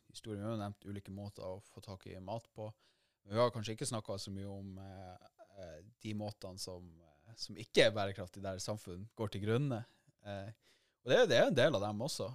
historien. 0.09 0.43
Vi 0.43 0.49
har 0.49 0.59
nevnt 0.59 0.87
ulike 0.87 1.13
måter 1.13 1.45
å 1.45 1.61
få 1.69 1.83
tak 1.85 2.07
i 2.09 2.17
mat 2.23 2.47
på. 2.55 2.69
Men 3.25 3.35
vi 3.35 3.41
har 3.41 3.53
kanskje 3.53 3.75
ikke 3.75 3.89
snakka 3.89 4.17
så 4.21 4.33
mye 4.33 4.49
om 4.51 4.77
eh, 4.81 5.29
eh, 5.61 5.79
de 6.03 6.13
måtene 6.17 6.61
som, 6.61 6.85
eh, 7.01 7.35
som 7.41 7.57
ikke 7.61 7.87
er 7.87 7.95
bærekraftige, 7.95 8.45
der 8.45 8.61
samfunn 8.63 9.07
går 9.17 9.33
til 9.33 9.45
grunne. 9.47 9.81
Eh, 10.25 10.51
og 11.05 11.11
det, 11.11 11.21
det 11.31 11.39
er 11.39 11.49
en 11.49 11.57
del 11.57 11.77
av 11.77 11.85
dem 11.87 12.03
også. 12.05 12.29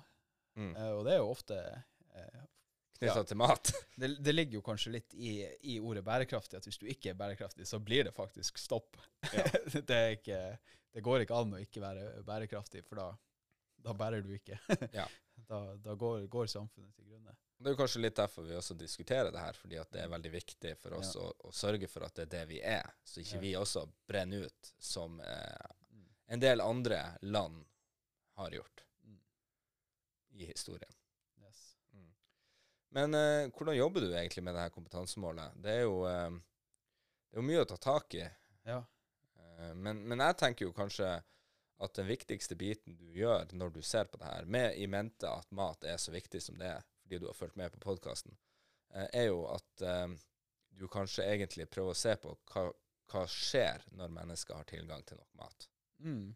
Mm. 0.58 0.72
Eh, 0.74 0.92
og 0.96 1.04
det 1.06 1.14
er 1.14 1.22
jo 1.22 1.30
ofte 1.30 1.60
eh, 1.60 2.42
Knytta 3.00 3.22
Ja. 3.22 3.24
til 3.24 3.38
mat. 3.40 3.70
det, 4.00 4.10
det 4.20 4.32
ligger 4.34 4.58
jo 4.60 4.62
kanskje 4.66 4.92
litt 4.92 5.14
i, 5.16 5.32
i 5.72 5.78
ordet 5.80 6.02
bærekraftig, 6.04 6.58
at 6.60 6.66
hvis 6.68 6.78
du 6.82 6.86
ikke 6.90 7.10
er 7.14 7.18
bærekraftig, 7.18 7.64
så 7.66 7.80
blir 7.80 8.04
det 8.04 8.12
faktisk 8.16 8.58
stopp. 8.60 8.98
det, 9.72 9.96
er 9.96 10.16
ikke, 10.18 10.40
det 10.92 11.02
går 11.06 11.24
ikke 11.24 11.38
an 11.40 11.56
å 11.56 11.60
ikke 11.64 11.80
være 11.82 12.22
bærekraftig, 12.28 12.84
for 12.84 13.00
da, 13.00 13.08
da 13.88 13.94
bærer 13.96 14.22
du 14.26 14.34
ikke. 14.36 14.60
Ja. 15.00 15.08
Da, 15.50 15.62
da 15.80 15.94
går, 15.98 16.26
går 16.30 16.46
samfunnet 16.52 16.92
til 16.94 17.08
grunne. 17.08 17.32
Det 17.60 17.70
er 17.70 17.72
jo 17.74 17.78
kanskje 17.80 18.02
litt 18.04 18.16
derfor 18.20 18.44
vi 18.46 18.54
også 18.54 18.74
diskuterer 18.78 19.32
det 19.32 19.40
her, 19.40 19.56
fordi 19.56 19.80
det 19.92 20.02
er 20.04 20.10
veldig 20.12 20.30
viktig 20.34 20.74
for 20.78 20.94
oss 21.00 21.14
Ja. 21.16 21.24
å, 21.24 21.48
å 21.48 21.52
sørge 21.56 21.88
for 21.90 22.04
at 22.06 22.14
det 22.20 22.26
er 22.26 22.30
det 22.34 22.42
vi 22.52 22.60
er, 22.60 22.86
så 23.08 23.22
ikke 23.24 23.38
Ja. 23.38 23.42
vi 23.46 23.54
også 23.58 23.86
brenner 24.08 24.44
ut 24.46 24.70
som 24.78 25.16
eh, 25.24 26.04
en 26.36 26.40
del 26.44 26.60
andre 26.64 27.00
land 27.24 27.64
har 28.38 28.52
gjort 28.60 28.84
Mm. 29.08 29.16
i 30.36 30.46
historien. 30.52 30.92
Yes. 31.40 31.58
Men 32.96 33.14
eh, 33.14 33.48
hvordan 33.54 33.76
jobber 33.76 34.04
du 34.04 34.12
egentlig 34.12 34.42
med 34.44 34.56
det 34.56 34.64
her 34.66 34.74
kompetansemålet? 34.74 35.58
Det 35.62 35.74
er 35.78 35.84
jo, 35.86 36.00
eh, 36.10 36.30
det 37.30 37.38
er 37.38 37.42
jo 37.42 37.46
mye 37.46 37.64
å 37.64 37.68
ta 37.70 37.78
tak 37.80 38.16
i. 38.18 38.24
Ja. 38.66 38.80
Eh, 39.38 39.74
men, 39.74 40.02
men 40.10 40.24
jeg 40.26 40.38
tenker 40.40 40.66
jo 40.66 40.76
kanskje 40.76 41.12
at 41.80 41.94
den 41.96 42.10
viktigste 42.10 42.58
biten 42.60 42.98
du 42.98 43.06
gjør 43.16 43.54
når 43.56 43.76
du 43.78 43.80
ser 43.86 44.10
på 44.10 44.18
det 44.20 44.28
her, 44.28 44.44
med 44.44 44.76
i 44.76 44.88
mente 44.90 45.30
at 45.30 45.48
mat 45.56 45.86
er 45.88 45.96
så 46.02 46.12
viktig 46.12 46.42
som 46.44 46.58
det 46.60 46.74
er, 46.74 46.84
fordi 47.04 47.22
du 47.22 47.30
har 47.30 47.38
fulgt 47.38 47.56
med 47.56 47.72
på 47.72 47.80
podkasten, 47.80 48.36
er 48.90 49.30
jo 49.30 49.46
at 49.48 49.86
eh, 49.86 50.10
du 50.76 50.88
kanskje 50.90 51.24
egentlig 51.30 51.70
prøver 51.70 51.94
å 51.94 51.98
se 51.98 52.16
på 52.20 52.34
hva, 52.52 52.66
hva 53.12 53.24
skjer 53.30 53.86
når 53.96 54.12
mennesker 54.18 54.58
har 54.58 54.68
tilgang 54.68 55.06
til 55.06 55.20
nok 55.20 55.32
mat, 55.40 55.68
Mm. 56.00 56.30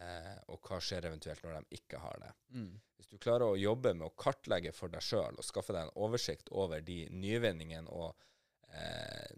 Eh, 0.00 0.38
og 0.48 0.60
hva 0.66 0.80
skjer 0.82 1.08
eventuelt 1.10 1.44
når 1.44 1.58
de 1.60 1.78
ikke 1.80 2.00
har 2.02 2.18
det. 2.22 2.32
Mm. 2.56 2.72
Hvis 2.96 3.10
du 3.12 3.18
klarer 3.18 3.46
å 3.48 3.58
jobbe 3.60 3.94
med 3.94 4.08
å 4.08 4.16
kartlegge 4.16 4.72
for 4.76 4.92
deg 4.92 5.04
sjøl 5.04 5.38
og 5.38 5.46
skaffe 5.46 5.76
deg 5.76 5.88
en 5.88 6.02
oversikt 6.06 6.50
over 6.52 6.82
de 6.84 7.02
nyvinningene 7.12 7.88
og 7.92 8.14
eh, 8.72 9.36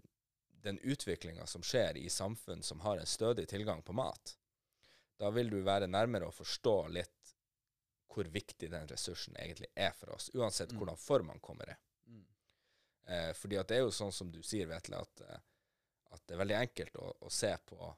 den 0.63 0.79
utviklinga 0.79 1.45
som 1.49 1.63
skjer 1.65 1.99
i 1.99 2.09
samfunn 2.09 2.63
som 2.63 2.83
har 2.85 2.97
en 2.97 3.09
stødig 3.09 3.47
tilgang 3.51 3.81
på 3.83 3.95
mat, 3.95 4.37
da 5.19 5.29
vil 5.35 5.49
du 5.51 5.59
være 5.63 5.87
nærmere 5.91 6.29
å 6.29 6.35
forstå 6.35 6.77
litt 6.95 7.33
hvor 8.13 8.29
viktig 8.29 8.69
den 8.69 8.87
ressursen 8.87 9.35
egentlig 9.41 9.71
er 9.75 9.91
for 9.97 10.13
oss, 10.13 10.29
uansett 10.33 10.71
Mm. 10.71 10.77
hvordan 10.79 10.97
form 10.97 11.27
man 11.31 11.39
kommer 11.39 11.69
i. 11.69 11.75
Mm. 12.05 12.25
Eh, 13.05 13.33
fordi 13.33 13.57
at 13.57 13.67
det 13.67 13.77
er 13.77 13.81
jo 13.87 13.91
sånn 13.91 14.11
som 14.13 14.31
du 14.31 14.41
sier, 14.45 14.67
Vetle, 14.69 14.99
at, 15.01 15.21
eh, 15.21 15.39
at 16.13 16.27
det 16.27 16.35
er 16.35 16.43
veldig 16.43 16.59
enkelt 16.59 16.95
å, 16.95 17.07
å 17.25 17.29
se 17.29 17.57
på 17.65 17.95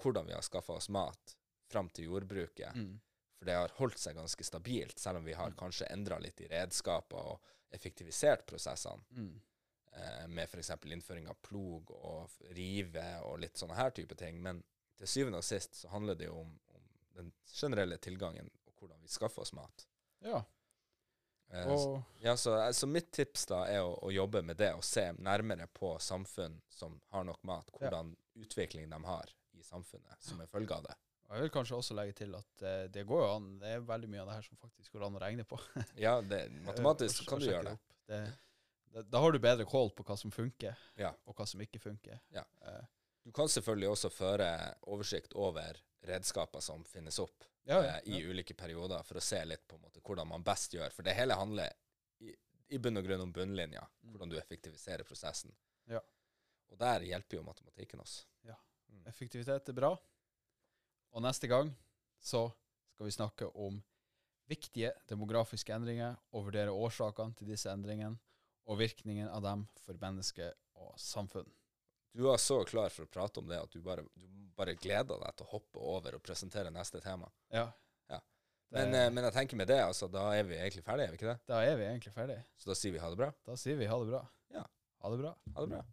hvordan 0.00 0.26
vi 0.26 0.32
har 0.32 0.42
skaffa 0.46 0.72
oss 0.72 0.88
mat 0.88 1.36
fram 1.68 1.88
til 1.94 2.08
jordbruket. 2.10 2.74
Mm. 2.74 2.96
For 3.38 3.46
det 3.46 3.54
har 3.54 3.74
holdt 3.78 3.98
seg 4.02 4.16
ganske 4.18 4.44
stabilt, 4.44 4.98
selv 4.98 5.20
om 5.20 5.24
vi 5.28 5.32
har 5.38 5.50
Mm. 5.52 5.56
kanskje 5.60 5.86
endra 5.94 6.18
litt 6.18 6.40
i 6.40 6.48
redskaper 6.50 7.16
og 7.34 7.40
effektivisert 7.70 8.46
prosessene, 8.46 9.04
Mm. 9.10 9.40
eh, 9.92 10.26
med 10.26 10.48
f.eks. 10.48 10.70
innføring 10.84 11.28
av 11.28 11.34
plog 11.42 11.90
og 11.90 12.30
rive 12.56 13.20
og 13.22 13.38
litt 13.40 13.54
sånne 13.56 13.76
her 13.76 13.90
type 13.90 14.14
ting. 14.16 14.42
Men 14.42 14.64
til 14.96 15.06
syvende 15.06 15.38
og 15.38 15.44
sist 15.44 15.74
så 15.74 15.88
handler 15.88 16.14
det 16.18 16.26
jo 16.26 16.40
om, 16.40 16.58
om 16.74 16.82
den 17.14 17.32
generelle 17.46 17.98
tilgangen 17.98 18.50
og 18.66 18.74
hvordan 18.80 19.00
vi 19.02 19.08
skaffer 19.08 19.42
oss 19.42 19.52
mat. 19.52 19.86
Ja. 20.20 20.44
Eh, 21.50 21.64
så, 21.64 22.04
ja, 22.20 22.34
så, 22.36 22.56
eh, 22.66 22.72
så 22.72 22.86
mitt 22.86 23.10
tips 23.12 23.46
da 23.46 23.62
er 23.64 23.80
å, 23.80 23.94
å 24.04 24.10
jobbe 24.12 24.42
med 24.42 24.56
det 24.58 24.74
og 24.74 24.82
se 24.84 25.12
nærmere 25.12 25.66
på 25.72 25.94
samfunn 26.00 26.60
som 26.68 27.00
har 27.10 27.24
nok 27.24 27.42
mat, 27.44 27.70
hvordan 27.72 28.16
utvikling 28.36 28.90
de 28.90 29.04
har 29.04 29.30
i 29.52 29.62
samfunnet 29.62 30.20
som 30.22 30.40
en 30.40 30.46
følge 30.50 30.74
av 30.74 30.82
det. 30.84 30.94
Og 31.28 31.36
jeg 31.36 31.42
vil 31.44 31.50
kanskje 31.52 31.76
også 31.76 31.94
legge 31.94 32.12
til 32.22 32.34
at 32.34 32.62
uh, 32.64 32.86
det 32.92 33.04
går 33.06 33.20
jo 33.24 33.30
an. 33.36 33.48
Det 33.60 33.68
er 33.76 33.80
veldig 33.84 34.08
mye 34.08 34.20
av 34.22 34.28
det 34.30 34.34
her 34.38 34.46
som 34.48 34.56
faktisk 34.56 34.92
går 34.96 35.06
an 35.06 35.16
å 35.18 35.20
regne 35.22 35.44
på. 35.44 35.58
Ja, 36.06 36.20
det, 36.20 36.44
matematisk 36.64 37.22
Og- 37.22 37.28
kan 37.34 37.40
du 37.42 37.46
gjøre 37.50 37.64
det. 37.64 37.72
opp. 37.72 37.96
det. 38.08 39.02
Da, 39.12 39.20
har 39.20 39.32
du 39.32 39.38
bedre 39.38 39.64
kål 39.68 39.90
på 39.94 40.02
hva 40.08 40.16
som 40.16 40.30
funker, 40.32 40.74
Ja. 40.96 41.10
og 41.28 41.36
hva 41.36 41.44
som 41.46 41.60
ikke 41.60 41.78
funker. 41.78 42.20
Ja. 42.34 42.44
Eh, 42.64 42.84
Du 43.28 43.32
kan 43.32 43.48
selvfølgelig 43.52 43.88
også 43.92 44.08
føre 44.10 44.46
oversikt 44.88 45.34
over 45.36 45.76
redskaper 46.08 46.60
som 46.64 46.84
finnes 46.88 47.18
opp 47.20 47.44
ja, 47.68 47.82
eh, 47.82 47.98
i 48.08 48.22
ulike 48.24 48.54
perioder, 48.56 49.02
for 49.04 49.18
å 49.20 49.20
se 49.20 49.42
litt 49.44 49.66
på 49.68 49.76
en 49.76 49.82
måte 49.82 50.00
hvordan 50.00 50.26
man 50.30 50.42
best 50.42 50.72
gjør. 50.72 50.90
For 50.96 51.02
det 51.04 51.12
hele 51.18 51.34
handler 51.36 51.68
i, 52.24 52.32
i 52.72 52.78
bunn 52.78 52.96
og 52.96 53.04
grunn 53.04 53.20
om 53.26 53.32
bunnlinja, 53.32 53.84
Mm. 54.02 54.12
hvordan 54.14 54.30
du 54.32 54.38
effektiviserer 54.40 55.04
prosessen. 55.04 55.52
Ja. 55.86 56.00
Og 56.72 56.78
der 56.80 57.00
hjelper 57.04 57.36
jo 57.36 57.42
matematikken 57.44 58.00
oss. 58.00 58.24
Effektivitet 59.06 59.68
er 59.68 59.72
bra. 59.76 59.92
Og 61.14 61.24
neste 61.24 61.48
gang 61.50 61.70
så 62.20 62.48
skal 62.94 63.08
vi 63.08 63.14
snakke 63.14 63.48
om 63.54 63.80
viktige 64.48 64.92
demografiske 65.08 65.74
endringer 65.74 66.16
og 66.32 66.48
vurdere 66.48 66.72
årsakene 66.72 67.36
til 67.36 67.52
disse 67.52 67.70
endringene 67.70 68.18
og 68.68 68.80
virkningen 68.80 69.28
av 69.28 69.42
dem 69.44 69.64
for 69.84 69.98
menneske 70.00 70.50
og 70.78 70.94
samfunn. 71.00 71.48
Du 72.16 72.24
var 72.26 72.40
så 72.40 72.62
klar 72.68 72.90
for 72.92 73.04
å 73.04 73.12
prate 73.12 73.40
om 73.40 73.48
det 73.48 73.60
at 73.60 73.72
du 73.72 73.82
bare, 73.84 74.04
du 74.16 74.26
bare 74.56 74.76
gleder 74.80 75.20
deg 75.20 75.36
til 75.36 75.46
å 75.46 75.52
hoppe 75.52 75.82
over 75.82 76.16
og 76.16 76.24
presentere 76.24 76.72
neste 76.74 77.00
tema. 77.04 77.28
Ja. 77.54 77.68
Ja. 78.08 78.20
Men, 78.74 78.92
det, 78.92 79.04
men 79.14 79.28
jeg 79.28 79.36
tenker 79.36 79.60
med 79.60 79.70
det, 79.70 79.78
altså, 79.84 80.08
da 80.12 80.26
er 80.36 80.48
vi 80.48 80.56
egentlig 80.58 80.84
ferdige, 80.84 81.08
er 81.08 81.14
vi 81.14 81.20
ikke 81.20 81.30
det? 81.30 81.38
da 81.48 81.60
er 81.64 81.78
vi 81.78 81.86
egentlig 81.88 82.14
ferdige. 82.16 82.42
Så 82.58 82.72
da 82.72 82.76
sier 82.80 82.96
vi 82.96 83.04
ha 83.04 83.12
det 83.12 83.20
bra. 83.20 83.30
Da 83.48 83.56
sier 83.60 83.78
vi 83.80 83.88
ha 83.88 84.00
det 84.02 84.10
bra. 84.10 84.24
Ja. 84.56 84.64
Ha 85.04 85.12
det 85.12 85.20
bra. 85.22 85.36
Ha 85.54 85.64
det 85.64 85.72
bra. 85.76 85.84